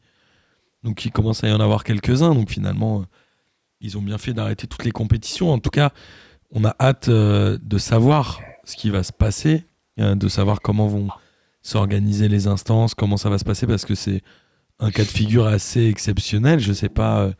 Donc 0.83 1.05
il 1.05 1.11
commence 1.11 1.43
à 1.43 1.49
y 1.49 1.51
en 1.51 1.59
avoir 1.59 1.83
quelques-uns. 1.83 2.33
Donc 2.33 2.49
finalement, 2.49 3.05
ils 3.81 3.97
ont 3.97 4.01
bien 4.01 4.17
fait 4.17 4.33
d'arrêter 4.33 4.67
toutes 4.67 4.85
les 4.85 4.91
compétitions. 4.91 5.51
En 5.51 5.59
tout 5.59 5.69
cas, 5.69 5.91
on 6.51 6.65
a 6.65 6.75
hâte 6.79 7.09
de 7.09 7.77
savoir 7.77 8.39
ce 8.63 8.75
qui 8.75 8.89
va 8.89 9.03
se 9.03 9.11
passer, 9.11 9.65
de 9.97 10.27
savoir 10.27 10.61
comment 10.61 10.87
vont 10.87 11.09
s'organiser 11.69 12.27
les 12.27 12.47
instances, 12.47 12.93
comment 12.95 13.17
ça 13.17 13.29
va 13.29 13.37
se 13.37 13.45
passer, 13.45 13.67
parce 13.67 13.85
que 13.85 13.95
c'est 13.95 14.21
un 14.79 14.91
cas 14.91 15.03
de 15.03 15.09
figure 15.09 15.45
assez 15.45 15.85
exceptionnel. 15.87 16.59
Je 16.59 16.73
sais 16.73 16.89
pas. 16.89 17.19
euh, 17.21 17.31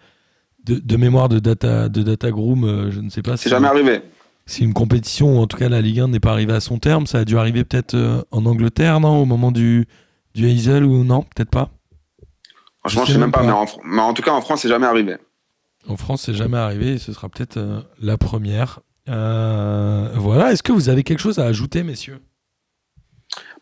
de, 0.66 0.76
de 0.76 0.98
mémoire 0.98 1.30
de 1.30 1.40
Data, 1.40 1.88
de 1.90 2.04
data 2.04 2.30
Groom, 2.32 2.64
euh, 2.66 2.92
je 2.92 3.00
ne 3.00 3.10
sais 3.10 3.22
pas 3.22 3.38
C'est 3.38 3.44
si, 3.44 3.50
jamais 3.50 3.68
arrivé. 3.70 4.02
si 4.46 4.64
une 4.66 4.74
compétition, 4.74 5.38
ou 5.38 5.42
en 5.42 5.48
tout 5.48 5.56
cas 5.58 5.70
la 5.70 5.80
Ligue 5.82 6.02
1 6.02 6.10
n'est 6.10 6.20
pas 6.20 6.32
arrivée 6.32 6.54
à 6.54 6.60
son 6.60 6.80
terme. 6.80 7.08
Ça 7.08 7.20
a 7.20 7.26
dû 7.26 7.38
arriver 7.38 7.64
peut-être 7.64 7.96
euh, 7.96 8.22
en 8.32 8.46
Angleterre, 8.46 9.00
non 9.00 9.22
Au 9.22 9.26
moment 9.26 9.52
du, 9.54 9.88
du 10.36 10.50
Hazel 10.50 10.84
ou 10.84 11.04
non 11.06 11.22
Peut-être 11.34 11.50
pas? 11.50 11.70
Franchement, 12.82 13.02
Je 13.04 13.08
je 13.08 13.12
sais 13.12 13.14
sais 13.14 13.20
même 13.20 13.32
pas, 13.32 13.40
pas. 13.40 13.46
mais 13.46 13.52
en, 13.54 13.66
Fr- 13.66 13.80
mais 13.86 14.02
en 14.02 14.14
tout 14.14 14.22
cas, 14.22 14.32
en 14.32 14.42
France, 14.42 14.62
c'est 14.62 14.70
jamais 14.70 14.86
arrivé. 14.86 15.16
En 15.88 15.96
France, 15.96 16.24
c'est 16.24 16.34
jamais 16.34 16.58
arrivé 16.58 16.94
et 16.94 16.98
ce 16.98 17.14
sera 17.14 17.30
peut-être 17.30 17.58
euh, 17.58 17.80
la 18.02 18.18
première. 18.18 18.82
Euh, 19.08 20.10
voilà, 20.16 20.52
est-ce 20.52 20.62
que 20.62 20.72
vous 20.74 20.90
avez 20.90 21.04
quelque 21.04 21.20
chose 21.20 21.40
à 21.40 21.46
ajouter, 21.46 21.84
messieurs? 21.84 22.20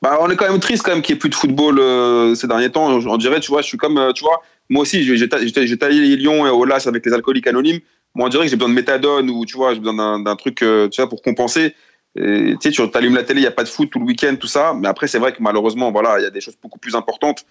Bah, 0.02 0.18
on 0.22 0.30
est 0.30 0.36
quand 0.36 0.50
même 0.50 0.60
triste 0.60 0.84
quand 0.84 0.92
même 0.92 1.02
qu'il 1.02 1.14
n'y 1.14 1.18
ait 1.18 1.20
plus 1.20 1.30
de 1.30 1.36
football 1.36 1.80
euh, 1.80 2.36
ces 2.36 2.48
derniers 2.48 2.70
temps. 2.70 2.88
On 2.88 3.18
dirait, 3.18 3.40
tu 3.40 3.50
vois, 3.52 3.62
je 3.62 3.68
suis 3.68 3.78
comme, 3.78 3.98
euh, 3.98 4.12
tu 4.14 4.24
vois, 4.24 4.42
moi 4.70 4.84
aussi, 4.84 5.04
j'ai 5.04 5.18
j'ai 5.18 5.28
ta- 5.28 5.40
j'ai 5.44 5.68
j'ai 5.68 5.78
taillé 5.78 6.16
Lyon 6.16 6.46
et 6.46 6.50
Olas 6.50 6.84
avec 6.88 7.06
les 7.06 7.14
alcooliques 7.14 7.48
anonymes. 7.48 7.80
Moi, 8.14 8.28
on 8.28 8.30
dirait 8.30 8.44
que 8.46 8.50
j'ai 8.50 8.56
besoin 8.56 8.70
de 8.70 8.76
méthadone 8.76 9.30
ou, 9.30 9.46
tu 9.46 9.58
vois, 9.58 9.74
j'ai 9.74 9.80
besoin 9.80 10.20
d'un- 10.20 10.36
truc, 10.36 10.62
euh, 10.62 10.88
tu 10.90 11.02
vois, 11.02 11.10
pour 11.10 11.22
compenser. 11.22 11.74
Et, 12.16 12.56
tu 12.60 12.72
sais, 12.72 12.72
tu 12.72 12.82
allumes 12.98 13.16
la 13.16 13.24
télé, 13.24 13.40
il 13.42 13.44
n'y 13.44 13.48
a 13.48 13.52
pas 13.52 13.64
de 13.64 13.70
foot 13.70 13.90
tout 13.92 14.00
le 14.00 14.06
week-end, 14.06 14.36
tout 14.40 14.48
ça. 14.48 14.74
Mais 14.80 14.88
après, 14.88 15.08
c'est 15.08 15.20
vrai 15.20 15.34
que 15.34 15.38
malheureusement, 15.42 15.92
voilà, 15.92 16.20
il 16.20 16.24
y 16.24 16.26
a 16.26 16.32
des 16.32 16.42
choses 16.42 16.56
beaucoup 16.62 16.80
plus 16.80 16.96
importantes. 16.96 17.46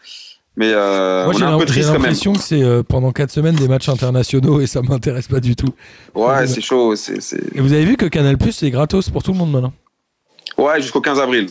Mais 0.56 0.70
euh, 0.72 1.24
Moi, 1.26 1.34
on 1.34 1.38
j'ai 1.38 1.44
est 1.44 1.46
un 1.48 1.52
peu 1.58 1.66
j'ai 1.66 1.72
triste 1.72 1.86
quand 1.88 1.92
même. 1.94 2.02
l'impression 2.02 2.32
que 2.32 2.40
c'est 2.40 2.62
euh, 2.62 2.82
pendant 2.82 3.12
4 3.12 3.30
semaines 3.30 3.54
des 3.56 3.68
matchs 3.68 3.88
internationaux 3.90 4.60
et 4.60 4.66
ça 4.66 4.80
m'intéresse 4.82 5.28
pas 5.28 5.38
du 5.40 5.54
tout. 5.54 5.68
Ouais, 6.14 6.46
c'est 6.46 6.62
chaud. 6.62 6.96
c'est- 6.96 7.20
Et 7.54 7.60
vous 7.60 7.72
avez 7.74 7.84
vu 7.84 7.96
que 7.96 8.06
Canal 8.06 8.38
Plus 8.38 8.52
c'est 8.52 8.70
gratos 8.70 9.10
pour 9.10 9.22
tout 9.22 9.32
le 9.32 9.38
monde 9.38 9.52
maintenant? 9.52 9.72
Ouais, 10.58 10.80
jusqu'au 10.80 11.00
15 11.00 11.20
avril. 11.20 11.48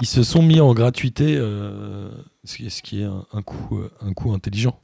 Ils 0.00 0.06
se 0.06 0.22
sont 0.22 0.42
mis 0.42 0.60
en 0.60 0.72
gratuité, 0.74 1.36
euh, 1.36 2.10
ce, 2.44 2.56
qui 2.56 2.66
est, 2.66 2.70
ce 2.70 2.82
qui 2.82 3.02
est 3.02 3.04
un, 3.04 3.24
un 3.32 3.42
coup, 3.42 3.78
euh, 3.78 3.90
un 4.00 4.12
coup 4.12 4.32
intelligent 4.32 4.78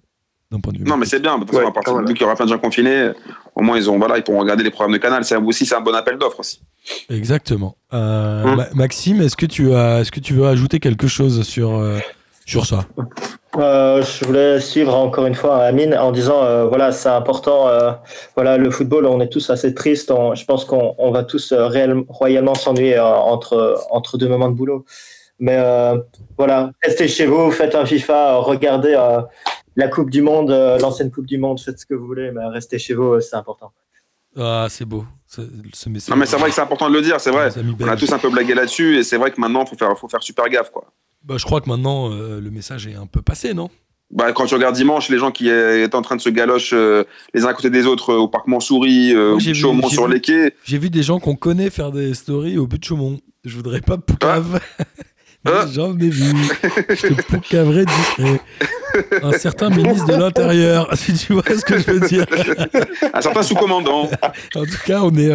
d'un 0.52 0.60
point 0.60 0.72
de 0.72 0.78
vue. 0.78 0.84
Non, 0.84 0.96
mais 0.96 1.06
c'est 1.06 1.18
bien. 1.20 1.38
Parce 1.40 1.50
Ouais, 1.58 1.64
qu'à 1.64 1.72
partir 1.72 1.92
voilà. 1.94 2.06
vu 2.06 2.14
qu'il 2.14 2.22
y 2.22 2.24
aura 2.24 2.36
plein 2.36 2.44
de 2.46 2.50
gens 2.50 2.58
confinés, 2.58 3.10
au 3.56 3.62
moins, 3.62 3.76
ils, 3.76 3.90
ont, 3.90 3.98
voilà, 3.98 4.16
ils 4.18 4.22
pourront 4.22 4.38
regarder 4.38 4.62
les 4.62 4.70
programmes 4.70 4.92
de 4.92 4.98
Canal. 4.98 5.24
C'est 5.24 5.34
aussi 5.36 5.66
c'est 5.66 5.74
un 5.74 5.80
bon 5.80 5.94
appel 5.94 6.16
d'offres 6.18 6.38
aussi. 6.40 6.60
Exactement. 7.10 7.76
Euh, 7.92 8.44
Hum. 8.44 8.56
Ma- 8.56 8.70
Maxime, 8.74 9.20
est-ce 9.22 9.36
que 9.36 9.46
tu 9.46 9.74
as, 9.74 10.00
est-ce 10.00 10.12
que 10.12 10.20
tu 10.20 10.34
veux 10.34 10.46
ajouter 10.46 10.78
quelque 10.78 11.08
chose 11.08 11.42
sur 11.42 11.74
euh, 11.76 11.98
sur 12.44 12.64
ça? 12.66 12.86
Euh, 13.59 14.02
je 14.02 14.24
voulais 14.24 14.61
suivre 14.61 14.94
encore 14.94 15.26
une 15.26 15.34
fois 15.34 15.59
Amine 15.59 15.94
en 15.94 16.12
disant 16.12 16.42
euh, 16.44 16.66
voilà 16.66 16.92
c'est 16.92 17.09
important 17.09 17.68
euh, 17.68 17.92
voilà 18.34 18.59
le 18.59 18.70
football 18.70 19.07
on 19.07 19.20
est 19.20 19.28
tous 19.28 19.48
assez 19.50 19.72
tristes 19.74 20.11
on- 20.11 20.34
je 20.34 20.44
pense 20.44 20.64
qu'on 20.64 20.94
on 20.98 21.11
va 21.11 21.22
tous 21.24 21.52
euh, 21.52 21.66
réellement, 21.66 22.04
royalement 22.09 22.54
s'ennuyer 22.54 22.98
euh, 22.98 23.04
entre 23.04 23.78
entre 23.90 24.18
deux 24.18 24.28
moments 24.28 24.48
de 24.50 24.54
boulot 24.54 24.84
mais 25.38 25.57
euh, 25.59 25.96
voilà 26.36 26.70
restez 26.82 27.09
chez 27.09 27.26
vous 27.26 27.50
faites 27.50 27.74
un 27.74 27.86
FIFA 27.86 28.36
regardez 28.38 28.94
euh, 28.94 29.20
la 29.76 29.88
Coupe 29.88 30.11
du 30.11 30.22
Monde 30.22 30.50
euh, 30.50 30.78
l'ancienne 30.78 31.11
Coupe 31.11 31.26
du 31.26 31.38
Monde 31.38 31.59
faites 31.61 31.78
ce 31.78 31.86
que 31.86 31.94
vous 31.94 32.07
voulez 32.07 32.30
mais 32.32 32.44
restez 32.46 32.78
chez 32.78 32.94
vous 32.94 33.20
c'est 33.20 33.36
important 33.36 33.72
Ah, 34.38 34.66
c'est 34.68 34.84
beau. 34.84 35.04
Ce, 35.26 35.40
ce 35.72 35.88
message. 35.88 36.11
Non, 36.11 36.16
mais 36.20 36.26
c'est 36.26 36.36
vrai 36.36 36.50
que 36.50 36.54
c'est 36.54 36.61
important 36.61 36.88
de 36.90 36.94
le 36.94 37.00
dire, 37.02 37.18
c'est 37.20 37.30
vrai. 37.32 37.48
On 37.80 37.88
a 37.88 37.96
tous 37.96 38.12
un 38.12 38.18
peu 38.18 38.28
blagué 38.30 38.54
là-dessus 38.54 38.98
et 38.98 39.02
c'est 39.02 39.16
vrai 39.16 39.30
que 39.32 39.40
maintenant, 39.40 39.62
il 39.64 39.68
faut 39.68 39.76
faire, 39.76 39.96
faut 39.98 40.09
faire 40.09 40.22
super 40.22 40.46
gaffe. 40.48 40.70
Quoi. 40.70 40.84
Bah, 41.27 41.35
je 41.39 41.45
crois 41.45 41.61
que 41.61 41.68
maintenant 41.68 42.11
euh, 42.12 42.41
le 42.41 42.51
message 42.51 42.87
est 42.87 42.95
un 42.95 43.07
peu 43.07 43.20
passé, 43.20 43.53
non? 43.53 43.68
Bah, 44.12 44.33
quand 44.33 44.47
tu 44.47 44.55
regardes 44.55 44.77
dimanche, 44.77 45.09
les 45.09 45.18
gens 45.18 45.33
qui 45.33 45.49
étaient 45.49 45.97
en 45.97 46.03
train 46.03 46.14
de 46.14 46.20
se 46.20 46.29
galocher 46.31 46.77
euh, 46.77 47.05
les 47.35 47.45
uns 47.45 47.49
à 47.49 47.55
côté 47.55 47.70
des 47.70 47.87
autres 47.87 48.11
euh, 48.12 48.18
au 48.18 48.29
parc 48.29 48.47
Montsouris, 48.47 49.12
euh, 49.12 49.35
au 49.35 49.41
Chaumont 49.41 49.89
sur 49.89 50.07
vu. 50.07 50.14
les 50.14 50.20
quais. 50.20 50.55
J'ai 50.64 50.79
vu 50.79 50.91
des 50.91 51.03
gens 51.03 51.18
qu'on 51.18 51.35
connaît 51.35 51.70
faire 51.70 51.91
des 51.91 52.14
stories 52.14 52.57
au 52.57 52.68
but 52.68 52.79
de 52.79 52.85
Chaumont. 52.85 53.18
Je 53.45 53.57
voudrais 53.57 53.81
pas 53.81 53.97
poucave. 53.99 54.61
mais 55.45 55.51
Ah. 55.53 55.66
J'en 55.72 55.99
ai 55.99 56.09
vu. 56.09 56.33
Je 56.89 57.09
te 57.09 57.22
poucaverai 57.22 57.85
discret. 57.85 58.41
Un 59.22 59.33
certain 59.33 59.70
ministre 59.70 60.07
de 60.07 60.14
l'Intérieur, 60.14 60.89
si 60.97 61.12
tu 61.14 61.33
vois 61.33 61.43
ce 61.45 61.64
que 61.64 61.79
je 61.79 61.91
veux 61.91 62.01
dire. 62.09 62.27
Un 63.12 63.20
certain 63.20 63.43
sous-commandant. 63.43 64.09
En 64.55 64.64
tout 64.64 64.79
cas, 64.87 65.01
on, 65.03 65.14
est, 65.16 65.33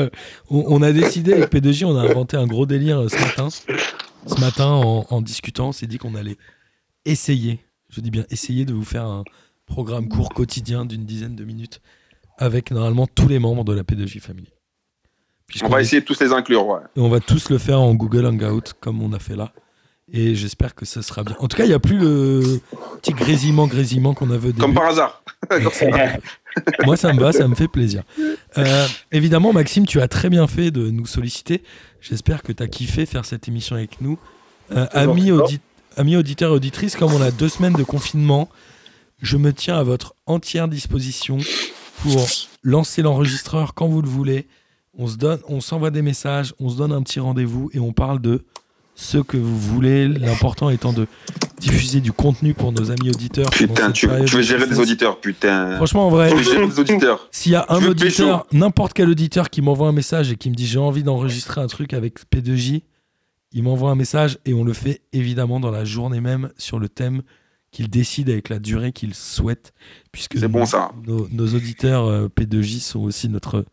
on, 0.49 0.63
on 0.67 0.81
a 0.81 0.93
décidé 0.93 1.33
avec 1.33 1.51
P2J, 1.51 1.85
on 1.85 1.97
a 1.97 2.03
inventé 2.03 2.37
un 2.37 2.47
gros 2.47 2.65
délire 2.65 3.05
ce 3.09 3.17
matin. 3.17 3.49
Ce 4.27 4.39
matin, 4.39 4.65
en, 4.67 5.05
en 5.09 5.21
discutant, 5.21 5.69
on 5.69 5.71
s'est 5.71 5.87
dit 5.87 5.97
qu'on 5.97 6.15
allait 6.15 6.37
essayer, 7.05 7.59
je 7.89 8.01
dis 8.01 8.11
bien 8.11 8.25
essayer 8.29 8.65
de 8.65 8.73
vous 8.73 8.83
faire 8.85 9.05
un 9.05 9.23
programme 9.65 10.07
court 10.09 10.29
quotidien 10.29 10.85
d'une 10.85 11.05
dizaine 11.05 11.35
de 11.35 11.43
minutes 11.43 11.81
avec 12.37 12.71
normalement 12.71 13.07
tous 13.07 13.27
les 13.27 13.39
membres 13.39 13.63
de 13.63 13.73
la 13.73 13.83
P2J 13.83 14.19
Family. 14.19 14.49
On 15.63 15.67
va 15.69 15.79
est- 15.79 15.83
essayer 15.83 16.01
de 16.01 16.05
tous 16.05 16.19
les 16.21 16.31
inclure. 16.31 16.65
Ouais. 16.67 16.79
et 16.95 16.99
on 16.99 17.09
va 17.09 17.19
tous 17.19 17.49
le 17.49 17.57
faire 17.57 17.79
en 17.81 17.93
Google 17.93 18.25
Hangout, 18.25 18.73
comme 18.79 19.01
on 19.01 19.11
a 19.13 19.19
fait 19.19 19.35
là. 19.35 19.51
Et 20.13 20.35
j'espère 20.35 20.75
que 20.75 20.85
ça 20.85 21.01
sera 21.01 21.23
bien. 21.23 21.35
En 21.39 21.47
tout 21.47 21.55
cas, 21.55 21.63
il 21.63 21.69
n'y 21.69 21.73
a 21.73 21.79
plus 21.79 21.97
le 21.97 22.59
petit 23.01 23.13
grésillement, 23.13 23.65
grésillement 23.67 24.13
qu'on 24.13 24.29
avait 24.29 24.49
au 24.49 24.51
début. 24.51 24.59
Comme 24.61 24.73
par 24.73 24.87
hasard. 24.87 25.23
Moi, 26.85 26.97
ça 26.97 27.13
me 27.13 27.19
va, 27.19 27.31
ça 27.31 27.47
me 27.47 27.55
fait 27.55 27.69
plaisir. 27.69 28.03
Euh, 28.57 28.87
évidemment, 29.11 29.53
Maxime, 29.53 29.85
tu 29.85 30.01
as 30.01 30.07
très 30.09 30.29
bien 30.29 30.47
fait 30.47 30.69
de 30.71 30.89
nous 30.89 31.05
solliciter. 31.05 31.63
J'espère 32.01 32.41
que 32.43 32.51
tu 32.51 32.61
as 32.63 32.67
kiffé 32.67 33.05
faire 33.05 33.25
cette 33.25 33.47
émission 33.47 33.75
avec 33.75 34.01
nous. 34.01 34.17
Euh, 34.71 34.87
amis, 34.91 35.27
toujours. 35.27 35.45
audi- 35.45 35.59
amis 35.97 36.15
auditeurs 36.17 36.51
et 36.51 36.55
auditrices, 36.55 36.95
comme 36.95 37.13
on 37.13 37.21
a 37.21 37.31
deux 37.31 37.49
semaines 37.49 37.73
de 37.73 37.83
confinement, 37.83 38.49
je 39.21 39.37
me 39.37 39.53
tiens 39.53 39.77
à 39.77 39.83
votre 39.83 40.15
entière 40.25 40.67
disposition 40.67 41.37
pour 42.01 42.25
lancer 42.63 43.01
l'enregistreur 43.01 43.73
quand 43.75 43.87
vous 43.87 44.01
le 44.01 44.09
voulez. 44.09 44.47
On 44.97 45.07
se 45.07 45.15
donne, 45.15 45.39
on 45.47 45.61
s'envoie 45.61 45.91
des 45.91 46.01
messages, 46.01 46.53
on 46.59 46.69
se 46.69 46.77
donne 46.77 46.91
un 46.91 47.01
petit 47.03 47.19
rendez-vous 47.19 47.69
et 47.73 47.79
on 47.79 47.93
parle 47.93 48.19
de 48.19 48.43
ce 49.01 49.17
que 49.17 49.37
vous 49.37 49.57
voulez. 49.57 50.07
L'important 50.07 50.69
étant 50.69 50.93
de 50.93 51.07
diffuser 51.59 52.01
du 52.01 52.11
contenu 52.11 52.53
pour 52.53 52.71
nos 52.71 52.91
amis 52.91 53.09
auditeurs. 53.09 53.49
Putain, 53.49 53.91
tu, 53.91 54.07
veux 54.07 54.41
gérer 54.41 54.67
des 54.67 54.79
auditeurs, 54.79 55.19
putain. 55.19 55.75
Franchement, 55.75 56.07
en 56.07 56.09
vrai, 56.09 56.31
s'il 57.31 57.51
y 57.51 57.55
a 57.55 57.65
un 57.69 57.83
auditeur, 57.83 58.45
n'importe 58.51 58.93
quel 58.93 59.09
auditeur 59.09 59.49
qui 59.49 59.61
m'envoie 59.61 59.87
un 59.87 59.91
message 59.91 60.31
et 60.31 60.35
qui 60.35 60.49
me 60.49 60.55
dit 60.55 60.67
j'ai 60.67 60.79
envie 60.79 61.03
d'enregistrer 61.03 61.61
un 61.61 61.67
truc 61.67 61.93
avec 61.93 62.19
P2J, 62.31 62.83
il 63.53 63.63
m'envoie 63.63 63.91
un 63.91 63.95
message 63.95 64.37
et 64.45 64.53
on 64.53 64.63
le 64.63 64.73
fait 64.73 65.01
évidemment 65.13 65.59
dans 65.59 65.71
la 65.71 65.83
journée 65.83 66.21
même 66.21 66.51
sur 66.57 66.79
le 66.79 66.87
thème 66.87 67.21
qu'il 67.71 67.89
décide 67.89 68.29
avec 68.29 68.49
la 68.49 68.59
durée 68.59 68.91
qu'il 68.91 69.13
souhaite. 69.13 69.73
Puisque 70.11 70.37
C'est 70.37 70.47
bon, 70.47 70.65
ça. 70.65 70.91
Nos, 71.05 71.27
nos 71.29 71.47
auditeurs 71.47 72.05
euh, 72.05 72.27
P2J 72.27 72.79
sont 72.79 72.99
aussi 72.99 73.29
notre, 73.29 73.65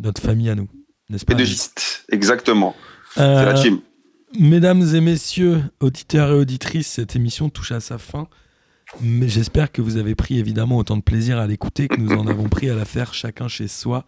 notre 0.00 0.20
famille 0.20 0.50
à 0.50 0.54
nous, 0.54 0.68
n'est-ce 1.08 1.24
pas 1.24 1.34
P2Giste, 1.34 2.04
exactement. 2.10 2.74
Euh, 3.18 3.38
C'est 3.38 3.44
la 3.46 3.54
team. 3.54 3.80
Mesdames 4.38 4.82
et 4.94 5.00
messieurs, 5.00 5.62
auditeurs 5.80 6.30
et 6.30 6.34
auditrices, 6.34 6.88
cette 6.88 7.14
émission 7.14 7.50
touche 7.50 7.72
à 7.72 7.80
sa 7.80 7.98
fin. 7.98 8.26
Mais 9.00 9.28
j'espère 9.28 9.72
que 9.72 9.80
vous 9.80 9.96
avez 9.96 10.14
pris 10.14 10.38
évidemment 10.38 10.76
autant 10.78 10.96
de 10.96 11.02
plaisir 11.02 11.38
à 11.38 11.46
l'écouter 11.46 11.88
que 11.88 12.00
nous 12.00 12.12
en 12.12 12.26
avons 12.26 12.48
pris 12.48 12.68
à 12.68 12.74
la 12.74 12.84
faire 12.84 13.14
chacun 13.14 13.48
chez 13.48 13.68
soi. 13.68 14.04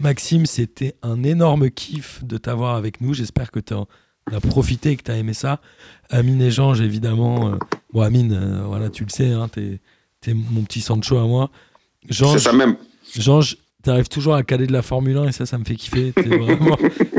Maxime, 0.00 0.46
c'était 0.46 0.94
un 1.02 1.22
énorme 1.22 1.70
kiff 1.70 2.22
de 2.24 2.36
t'avoir 2.38 2.76
avec 2.76 3.00
nous. 3.00 3.14
J'espère 3.14 3.50
que 3.50 3.60
tu 3.60 3.74
en 3.74 3.86
as 4.32 4.40
profité 4.40 4.90
et 4.92 4.96
que 4.96 5.02
tu 5.02 5.10
as 5.10 5.16
aimé 5.16 5.34
ça. 5.34 5.60
Amine 6.10 6.40
et 6.42 6.50
Georges, 6.50 6.80
évidemment. 6.80 7.52
euh, 7.52 7.58
bon, 7.92 8.02
Amine, 8.02 8.32
euh, 8.32 8.62
voilà, 8.66 8.88
tu 8.90 9.04
le 9.04 9.10
sais, 9.10 9.30
hein, 9.30 9.48
t'es 9.48 9.80
es 10.26 10.34
mon 10.34 10.62
petit 10.62 10.80
Sancho 10.80 11.18
à 11.18 11.26
moi. 11.26 11.50
C'est 12.34 12.44
ça 12.44 12.52
même. 12.52 12.76
T'arrives 13.82 14.08
toujours 14.08 14.34
à 14.34 14.42
caler 14.42 14.66
de 14.66 14.72
la 14.72 14.80
Formule 14.80 15.18
1 15.18 15.28
et 15.28 15.32
ça, 15.32 15.44
ça 15.44 15.58
me 15.58 15.64
fait 15.64 15.74
kiffer. 15.76 16.12
T'es 16.14 16.22
vraiment 16.38 16.78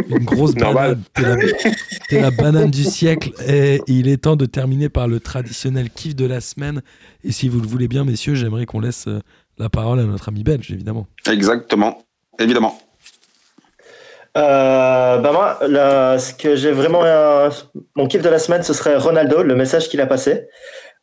une 0.09 0.23
grosse 0.23 0.55
banane. 0.55 1.01
T'es 1.13 1.21
la, 1.21 1.35
t'es 2.09 2.21
la 2.21 2.31
banane 2.31 2.71
du 2.71 2.83
siècle. 2.83 3.31
Et 3.47 3.81
il 3.87 4.07
est 4.07 4.23
temps 4.23 4.35
de 4.35 4.45
terminer 4.45 4.89
par 4.89 5.07
le 5.07 5.19
traditionnel 5.19 5.89
kiff 5.89 6.15
de 6.15 6.25
la 6.25 6.41
semaine. 6.41 6.81
Et 7.23 7.31
si 7.31 7.49
vous 7.49 7.59
le 7.59 7.67
voulez 7.67 7.87
bien, 7.87 8.05
messieurs, 8.05 8.35
j'aimerais 8.35 8.65
qu'on 8.65 8.79
laisse 8.79 9.07
euh, 9.07 9.19
la 9.57 9.69
parole 9.69 9.99
à 9.99 10.03
notre 10.03 10.29
ami 10.29 10.43
belge, 10.43 10.71
évidemment. 10.71 11.07
Exactement. 11.29 12.03
Évidemment. 12.39 12.79
Euh, 14.37 15.17
bah 15.19 15.31
moi, 15.31 15.59
là, 15.65 16.19
ce 16.19 16.33
que 16.33 16.57
j'ai 16.57 16.71
vraiment 16.71 17.03
euh, 17.05 17.49
mon 17.95 18.05
kiff 18.07 18.21
de 18.21 18.27
la 18.27 18.39
semaine, 18.39 18.63
ce 18.63 18.73
serait 18.73 18.97
Ronaldo, 18.97 19.43
le 19.43 19.55
message 19.55 19.87
qu'il 19.87 20.01
a 20.01 20.05
passé. 20.05 20.47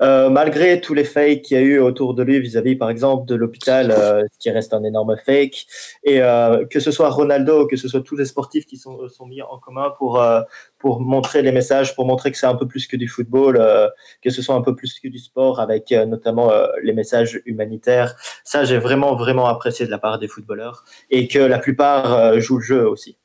Euh, 0.01 0.31
malgré 0.31 0.81
tous 0.81 0.95
les 0.95 1.05
fakes 1.05 1.43
qu'il 1.43 1.57
y 1.57 1.61
a 1.61 1.63
eu 1.63 1.79
autour 1.79 2.15
de 2.15 2.23
lui 2.23 2.41
vis-à-vis, 2.41 2.75
par 2.77 2.91
exemple, 2.91 3.27
de 3.27 3.35
l'hôpital, 3.35 3.95
euh, 3.97 4.25
qui 4.41 4.51
reste 4.51 4.75
un 4.75 4.83
énorme 4.83 5.17
fake, 5.17 5.67
et 6.03 6.23
euh, 6.23 6.65
que 6.67 6.81
ce 6.81 6.91
soit 6.91 7.09
Ronaldo, 7.11 7.67
que 7.67 7.77
ce 7.77 7.87
soit 7.89 8.01
tous 8.01 8.17
les 8.17 8.25
sportifs 8.25 8.67
qui 8.67 8.77
sont, 8.77 9.09
sont 9.09 9.27
mis 9.27 9.43
en 9.43 9.59
commun 9.59 9.93
pour 9.99 10.21
euh, 10.21 10.41
pour 10.79 11.01
montrer 11.01 11.43
les 11.43 11.53
messages, 11.53 11.95
pour 11.95 12.05
montrer 12.07 12.33
que 12.33 12.39
c'est 12.39 12.47
un 12.47 12.57
peu 12.57 12.67
plus 12.67 12.89
que 12.89 12.97
du 12.97 13.07
football, 13.07 13.57
euh, 13.57 13.89
que 14.23 14.31
ce 14.31 14.43
soit 14.43 14.57
un 14.57 14.63
peu 14.63 14.75
plus 14.75 14.99
que 14.99 15.07
du 15.07 15.19
sport, 15.19 15.61
avec 15.61 15.93
euh, 15.93 16.05
notamment 16.07 16.51
euh, 16.51 16.67
les 16.83 16.93
messages 16.93 17.41
humanitaires. 17.47 18.17
Ça, 18.43 18.65
j'ai 18.65 18.79
vraiment 18.79 19.15
vraiment 19.15 19.47
apprécié 19.47 19.87
de 19.87 19.91
la 19.91 19.99
part 19.99 20.19
des 20.19 20.27
footballeurs, 20.27 20.85
et 21.11 21.29
que 21.29 21.39
la 21.39 21.61
plupart 21.61 22.13
euh, 22.15 22.41
jouent 22.41 22.59
le 22.59 22.65
jeu 22.65 22.89
aussi. 22.89 23.17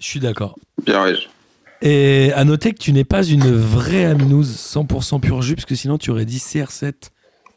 Je 0.00 0.06
suis 0.06 0.20
d'accord. 0.20 0.56
Bien, 0.82 1.04
ouais. 1.04 1.14
Et 1.86 2.32
à 2.34 2.44
noter 2.44 2.72
que 2.72 2.78
tu 2.78 2.94
n'es 2.94 3.04
pas 3.04 3.22
une 3.22 3.54
vraie 3.54 4.06
Aminouz 4.06 4.48
100% 4.48 5.20
pur 5.20 5.42
jus, 5.42 5.54
parce 5.54 5.66
que 5.66 5.74
sinon 5.74 5.98
tu 5.98 6.10
aurais 6.10 6.24
dit 6.24 6.38
CR7 6.38 6.94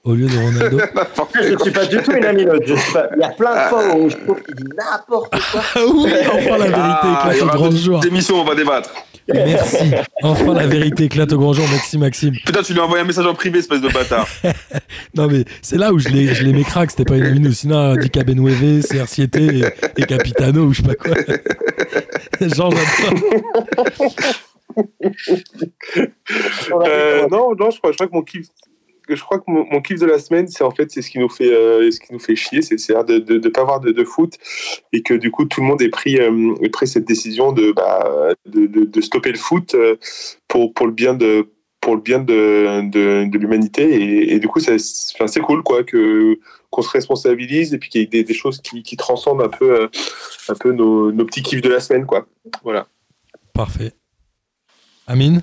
au 0.04 0.16
lieu 0.16 0.28
de 0.28 0.38
Ronaldo. 0.38 0.80
Je 1.42 1.54
ne 1.54 1.60
suis 1.60 1.72
pas 1.72 1.86
du 1.86 1.98
tout 2.02 2.12
une 2.12 2.78
suis 2.78 2.94
pas... 2.94 3.08
Il 3.16 3.22
y 3.22 3.24
a 3.24 3.30
plein 3.30 3.56
de 3.56 3.70
fois 3.70 3.96
où 3.96 4.10
je 4.10 4.18
trouve 4.18 4.42
qu'il 4.44 4.56
dit 4.56 4.64
n'importe 4.78 5.30
quoi. 5.30 5.62
Ah 5.76 5.80
oui, 5.94 6.12
enfin 6.26 6.58
la 6.58 6.66
vérité 6.66 6.76
Ah, 6.76 7.30
il 7.32 7.38
y 7.38 7.42
aura 7.42 7.56
grand 7.56 7.72
jour. 7.72 8.00
Des 8.02 8.08
émissions, 8.10 8.42
on 8.42 8.44
va 8.44 8.54
débattre. 8.54 8.90
Merci. 9.34 9.92
Enfin 10.24 10.54
la 10.54 10.68
vérité 10.68 11.06
éclate 11.06 11.32
au 11.34 11.38
grand 11.38 11.54
jour. 11.54 11.66
Merci 11.72 11.98
Maxime. 11.98 12.34
Putain, 12.46 12.64
tu 12.64 12.74
lui 12.74 12.80
as 12.80 12.84
envoyé 12.86 13.04
un 13.04 13.08
message 13.08 13.26
en 13.26 13.34
privé, 13.34 13.60
espèce 13.60 13.82
de 13.82 13.90
bâtard. 13.90 14.28
Non 15.16 15.28
mais 15.28 15.44
c'est 15.62 15.78
là 15.78 15.94
où 15.94 16.00
je 16.00 16.10
l'ai 16.10 16.34
je 16.34 16.44
l'ai 16.44 16.54
mécraque, 16.54 16.92
c'était 16.92 17.06
pas 17.06 17.18
une. 17.18 17.52
Sinon, 17.52 17.96
dit 17.96 18.10
Cabenueve, 18.10 18.82
CR7 18.82 19.40
et, 19.40 20.02
et 20.02 20.06
Capitano 20.06 20.66
ou 20.66 20.74
je 20.74 20.82
sais 20.82 20.88
pas 20.88 20.96
quoi. 20.96 21.16
Genre, 22.56 22.72
j'adore. 22.72 24.14
Euh, 26.86 27.28
non, 27.30 27.56
non, 27.56 27.72
je 27.72 27.78
crois, 27.78 27.92
je 27.92 27.98
crois 27.98 28.08
que 28.08 28.14
mon 28.14 28.22
kiff, 28.22 28.48
je 29.16 29.22
crois 29.22 29.39
que 29.39 29.45
mon, 29.47 29.82
kiff 29.82 29.99
de 29.99 30.05
la 30.05 30.20
semaine, 30.20 30.47
c'est 30.47 30.64
en 30.64 30.72
fait 30.72 30.91
c'est 30.91 31.01
ce 31.01 31.10
qui 31.10 31.20
nous 31.20 31.30
fait, 31.30 31.51
euh, 31.51 31.89
ce 31.91 31.99
qui 31.99 32.14
nous 32.14 32.20
fait 32.20 32.36
chier, 32.36 32.62
c'est 32.62 32.76
de 32.76 33.20
de, 33.20 33.38
de 33.38 33.49
pas 33.49 33.62
avoir 33.62 33.80
de, 33.80 34.03
foot 34.03 34.38
et 34.93 35.01
que 35.01 35.14
du 35.14 35.32
coup 35.32 35.45
tout 35.45 35.62
le 35.62 35.68
monde 35.68 35.82
ait 35.82 35.89
pris, 35.89 36.18
euh, 36.18 36.55
cette 36.86 37.05
décision 37.05 37.51
de, 37.51 37.72
bah, 37.72 38.34
de, 38.45 39.01
stopper 39.01 39.32
le 39.32 39.38
foot 39.38 39.76
euh, 39.76 39.95
pour 40.47 40.86
le 40.86 40.91
bien 40.91 41.14
de 41.14 41.47
l'humanité 43.38 44.34
et, 44.34 44.39
du 44.39 44.47
coup 44.47 44.60
c'est 44.60 45.39
cool 45.41 45.64
quoi 45.64 45.84
qu'on 45.84 46.82
se 46.82 46.89
responsabilise 46.89 47.74
et 47.74 47.78
puis 47.78 47.89
qu'il 47.89 48.01
y 48.01 48.20
ait 48.20 48.24
des, 48.24 48.34
choses 48.34 48.62
qui, 48.62 48.84
qui 48.84 48.97
transcendent 48.97 49.41
un 49.41 49.49
peu 49.49 49.82
euh, 49.82 50.74
nos 50.74 51.26
petits 51.26 51.43
kiffs 51.43 51.62
de 51.62 51.70
la 51.70 51.80
semaine 51.80 52.05
quoi. 52.05 52.28
Voilà. 52.64 52.88
Parfait. 53.53 53.93
Amine? 55.08 55.41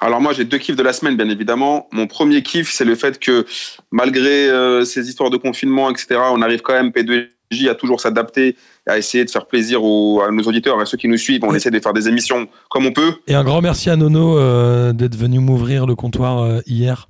Alors 0.00 0.20
moi 0.20 0.32
j'ai 0.32 0.44
deux 0.44 0.58
kiffs 0.58 0.76
de 0.76 0.82
la 0.82 0.92
semaine 0.92 1.16
bien 1.16 1.28
évidemment. 1.28 1.88
Mon 1.92 2.06
premier 2.06 2.42
kiff 2.42 2.70
c'est 2.70 2.84
le 2.84 2.94
fait 2.94 3.18
que 3.18 3.44
malgré 3.90 4.48
euh, 4.48 4.84
ces 4.84 5.08
histoires 5.08 5.30
de 5.30 5.36
confinement 5.36 5.90
etc 5.90 6.16
on 6.32 6.40
arrive 6.42 6.60
quand 6.60 6.74
même 6.74 6.90
P2J 6.90 7.68
à 7.68 7.74
toujours 7.74 8.00
s'adapter 8.00 8.56
à 8.86 8.96
essayer 8.98 9.24
de 9.24 9.30
faire 9.30 9.46
plaisir 9.46 9.82
aux, 9.82 10.20
à 10.22 10.30
nos 10.30 10.42
auditeurs 10.44 10.78
à 10.80 10.86
ceux 10.86 10.96
qui 10.96 11.08
nous 11.08 11.16
suivent. 11.16 11.42
On 11.44 11.50
Oui. 11.50 11.56
essaie 11.56 11.70
de 11.70 11.80
faire 11.80 11.92
des 11.92 12.08
émissions 12.08 12.46
comme 12.70 12.86
on 12.86 12.92
peut. 12.92 13.14
Et 13.26 13.34
un 13.34 13.42
grand 13.44 13.60
merci 13.60 13.90
à 13.90 13.96
Nono 13.96 14.38
euh, 14.38 14.92
d'être 14.92 15.16
venu 15.16 15.40
m'ouvrir 15.40 15.86
le 15.86 15.94
comptoir 15.94 16.38
euh, 16.42 16.60
hier 16.66 17.08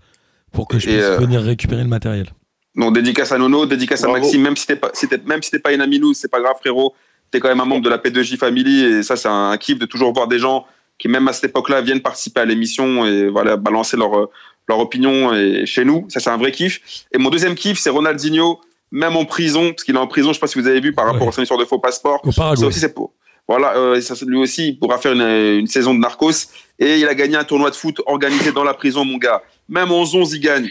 pour 0.53 0.67
que 0.67 0.79
je 0.79 0.89
Et, 0.89 0.93
puisse 0.95 1.05
euh, 1.05 1.17
venir 1.19 1.43
récupérer 1.43 1.83
le 1.83 1.89
matériel. 1.89 2.29
Donc 2.75 2.95
dédicace 2.95 3.33
à 3.33 3.39
Nono, 3.39 3.67
dédicace 3.67 4.03
à. 4.05 4.09
Maxime, 4.09 4.41
même 4.43 4.57
si 4.57 4.67
t'es 4.67 4.77
pas, 4.77 4.91
si 4.95 5.09
t'es- 5.09 5.21
même 5.27 5.43
si 5.43 5.51
t'es 5.51 5.59
pas 5.59 5.73
une 5.73 5.81
amie 5.83 5.99
nous, 6.01 6.15
c'est 6.15 6.29
pas 6.31 6.41
grave 6.41 6.55
frérot, 6.61 6.95
t'es 7.31 7.39
quand 7.41 7.49
même 7.49 7.61
un 7.61 7.65
membre 7.65 7.83
de 7.83 7.91
la 7.91 7.99
P2J 7.99 8.37
Family 8.39 8.83
et 8.85 9.03
ça 9.03 9.17
c'est 9.17 9.29
un 9.29 9.57
kiff 9.59 9.79
de 9.79 9.85
toujours 9.87 10.13
voir 10.15 10.27
des 10.29 10.39
gens 10.39 10.65
qui 10.99 11.09
même 11.09 11.27
à 11.29 11.33
cette 11.33 11.45
époque-là 11.51 11.81
viennent 11.81 12.01
participer 12.01 12.41
à 12.41 12.45
l'émission 12.45 13.07
et 13.07 13.29
voilà 13.29 13.57
balancer 13.57 13.97
leur 13.97 14.29
leur 14.69 14.79
opinion 14.81 15.33
et 15.35 15.65
chez 15.65 15.85
nous, 15.85 16.05
ça 16.09 16.21
c'est 16.21 16.31
un 16.31 16.37
vrai 16.37 16.53
kiff. 16.53 16.81
Et 17.13 17.19
mon 17.19 17.31
deuxième 17.31 17.55
kiff 17.55 17.79
c'est 17.79 17.91
Ronaldinho, 17.91 18.61
même 18.91 19.17
en 19.17 19.25
prison, 19.25 19.71
parce 19.71 19.85
qu'il 19.85 19.95
est 19.95 19.99
en 19.99 20.07
prison, 20.07 20.29
je 20.29 20.35
sais 20.35 20.41
pas 20.41 20.47
si 20.47 20.59
vous 20.61 20.67
avez 20.67 20.81
vu 20.81 20.93
par 20.93 21.07
rapport 21.07 21.23
Ouais. 21.23 21.29
à 21.29 21.33
son 21.33 21.43
histoire 21.43 21.59
de 21.61 21.65
faux 21.65 21.79
passeport. 21.79 22.21
Paraguay. 22.37 22.65
aussi 22.67 22.81
c'est 22.81 22.93
pour 22.95 23.13
voilà, 23.51 23.75
euh, 23.79 23.99
ça, 24.03 24.15
lui 24.27 24.37
aussi 24.37 24.69
il 24.69 24.79
pourra 24.79 24.99
faire 24.99 25.13
une, 25.15 25.23
une 25.61 25.67
saison 25.67 25.95
de 25.95 26.01
Narcos 26.01 26.49
et 26.79 26.99
il 26.99 27.09
a 27.09 27.15
gagné 27.15 27.37
un 27.37 27.45
tournoi 27.45 27.71
de 27.71 27.75
foot 27.77 28.03
organisé 28.05 28.53
dans 28.53 28.63
la 28.63 28.75
prison 28.75 29.07
mon 29.07 29.17
gars. 29.17 29.41
Même 29.71 29.91
en 29.91 30.03
11 30.03 30.35
il 30.35 30.41
gagne. 30.41 30.69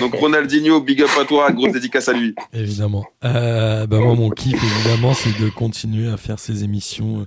Donc 0.00 0.14
Ronaldinho, 0.14 0.82
big 0.82 1.00
up 1.02 1.08
à 1.18 1.24
toi, 1.24 1.50
grosse 1.50 1.72
dédicace 1.72 2.10
à 2.10 2.12
lui. 2.12 2.34
Évidemment. 2.52 3.06
Euh, 3.24 3.86
bah 3.86 3.98
moi, 4.00 4.14
mon 4.14 4.28
kiff, 4.30 4.54
évidemment, 4.62 5.14
c'est 5.14 5.34
de 5.42 5.48
continuer 5.48 6.10
à 6.12 6.18
faire 6.18 6.38
ces 6.38 6.62
émissions 6.62 7.20
euh, 7.20 7.26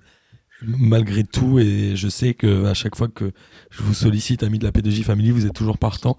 malgré 0.65 1.23
tout. 1.23 1.59
Et 1.59 1.95
je 1.95 2.07
sais 2.07 2.33
que 2.33 2.65
à 2.65 2.73
chaque 2.73 2.95
fois 2.95 3.07
que 3.07 3.31
je 3.69 3.83
vous 3.83 3.93
sollicite, 3.93 4.43
amis 4.43 4.59
de 4.59 4.63
la 4.63 4.71
P2J 4.71 5.03
Family, 5.03 5.31
vous 5.31 5.45
êtes 5.45 5.53
toujours 5.53 5.77
partant. 5.77 6.17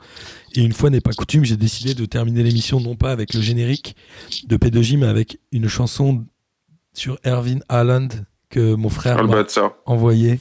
Et 0.55 0.63
une 0.63 0.73
fois 0.73 0.91
n'est 0.91 1.01
pas 1.01 1.13
coutume, 1.13 1.45
j'ai 1.45 1.57
décidé 1.57 1.95
de 1.95 2.05
terminer 2.05 2.43
l'émission 2.43 2.81
non 2.81 2.97
pas 2.97 3.13
avec 3.13 3.35
le 3.35 3.41
générique 3.41 3.97
de 4.47 4.57
P2J, 4.57 4.99
mais 4.99 5.07
avec 5.07 5.39
une 5.53 5.69
chanson 5.69 6.25
sur 6.93 7.19
Erwin 7.25 7.61
Haaland 7.69 8.09
que 8.51 8.75
mon 8.75 8.89
frère 8.89 9.25
m'a 9.25 9.45
envoyé. 9.87 10.41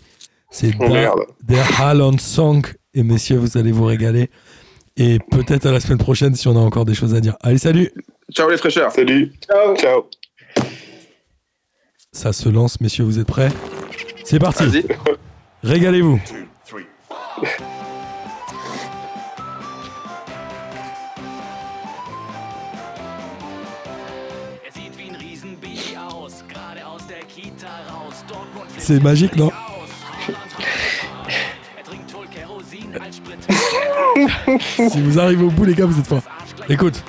C'est 0.51 0.74
oh 0.80 0.88
merde 0.88 1.22
Der 1.43 1.82
Haaland 1.82 2.18
Song. 2.20 2.66
Et 2.93 3.01
messieurs, 3.01 3.38
vous 3.38 3.58
allez 3.58 3.72
vous 3.72 3.86
régaler. 3.86 4.30
Et 4.97 5.18
peut-être 5.32 5.66
à 5.66 5.72
la 5.72 5.80
semaine 5.80 5.97
prochaine 5.97 6.36
si 6.36 6.47
on 6.47 6.56
a 6.56 6.60
encore 6.60 6.86
des 6.86 6.93
choses 6.93 7.16
à 7.16 7.20
dire. 7.22 7.36
Allez, 7.41 7.58
salut 7.58 7.91
Ciao 8.32 8.49
les 8.49 8.58
fraîcheurs. 8.58 8.91
salut 8.91 9.34
Ciao. 9.41 9.76
ciao 9.76 10.06
Ça 12.12 12.32
se 12.32 12.49
lance, 12.49 12.80
messieurs, 12.80 13.04
vous 13.04 13.18
êtes 13.18 13.28
prêts? 13.28 13.51
C'est 14.24 14.39
parti. 14.39 14.86
Régalez-vous 15.63 16.19
C'est 28.78 29.01
magique, 29.01 29.36
non. 29.36 29.51
Si 34.89 35.01
vous 35.01 35.19
arrivez 35.19 35.43
au 35.43 35.49
bout, 35.49 35.65
les 35.65 35.74
gars, 35.74 35.86
vous 35.86 35.99
êtes 35.99 36.07
forts. 36.07 36.21
Écoute. 36.69 37.03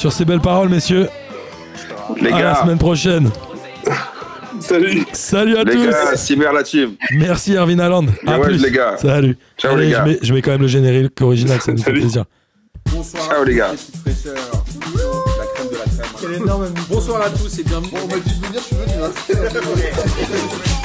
Sur 0.00 0.12
ces 0.12 0.24
belles 0.24 0.40
paroles, 0.40 0.70
messieurs, 0.70 1.10
Les 2.22 2.28
à 2.28 2.30
la 2.30 2.40
gars, 2.40 2.54
semaine 2.62 2.78
prochaine. 2.78 3.30
salut 4.60 5.04
Salut 5.12 5.56
à 5.58 5.64
les 5.64 5.74
tous 5.74 5.86
gars, 5.90 6.16
Simer 6.16 6.48
la 6.54 6.62
team. 6.62 6.92
Merci 7.12 7.52
Erwin 7.54 7.78
Haaland. 7.80 8.06
À 8.26 8.38
Ouais, 8.38 8.46
plus. 8.46 8.62
les 8.62 8.70
gars. 8.70 8.96
Salut. 8.96 9.36
Ciao, 9.58 9.72
Allez, 9.74 9.82
les 9.84 9.90
je 9.90 9.94
gars. 9.96 10.04
mets, 10.06 10.18
je 10.22 10.32
mets 10.32 10.40
quand 10.40 10.52
même 10.52 10.62
le 10.62 10.68
générique 10.68 11.20
original, 11.20 11.60
ça 11.60 11.72
nous 11.72 11.82
fait 11.82 11.92
plaisir. 11.92 12.24
Bonsoir 12.90 13.24
Ciao, 13.24 13.42
à 13.42 13.44
les 13.44 13.52
tous, 13.52 13.58
gars. 13.58 13.72
La 13.72 15.44
crème 15.54 15.68
de 15.68 15.76
la 15.76 15.84
crème. 16.54 16.74
Bonsoir 16.88 17.20
à 17.20 17.28
tous 17.28 17.58
et 17.58 17.62
bienvenue. 17.64 17.90
On 18.02 18.06
m'a 18.08 18.14
dit 18.20 18.40
de 18.40 18.46
venir, 18.46 18.60
je 18.60 18.64
suis 18.64 19.34
venu. 19.34 19.44
hein. 19.52 20.70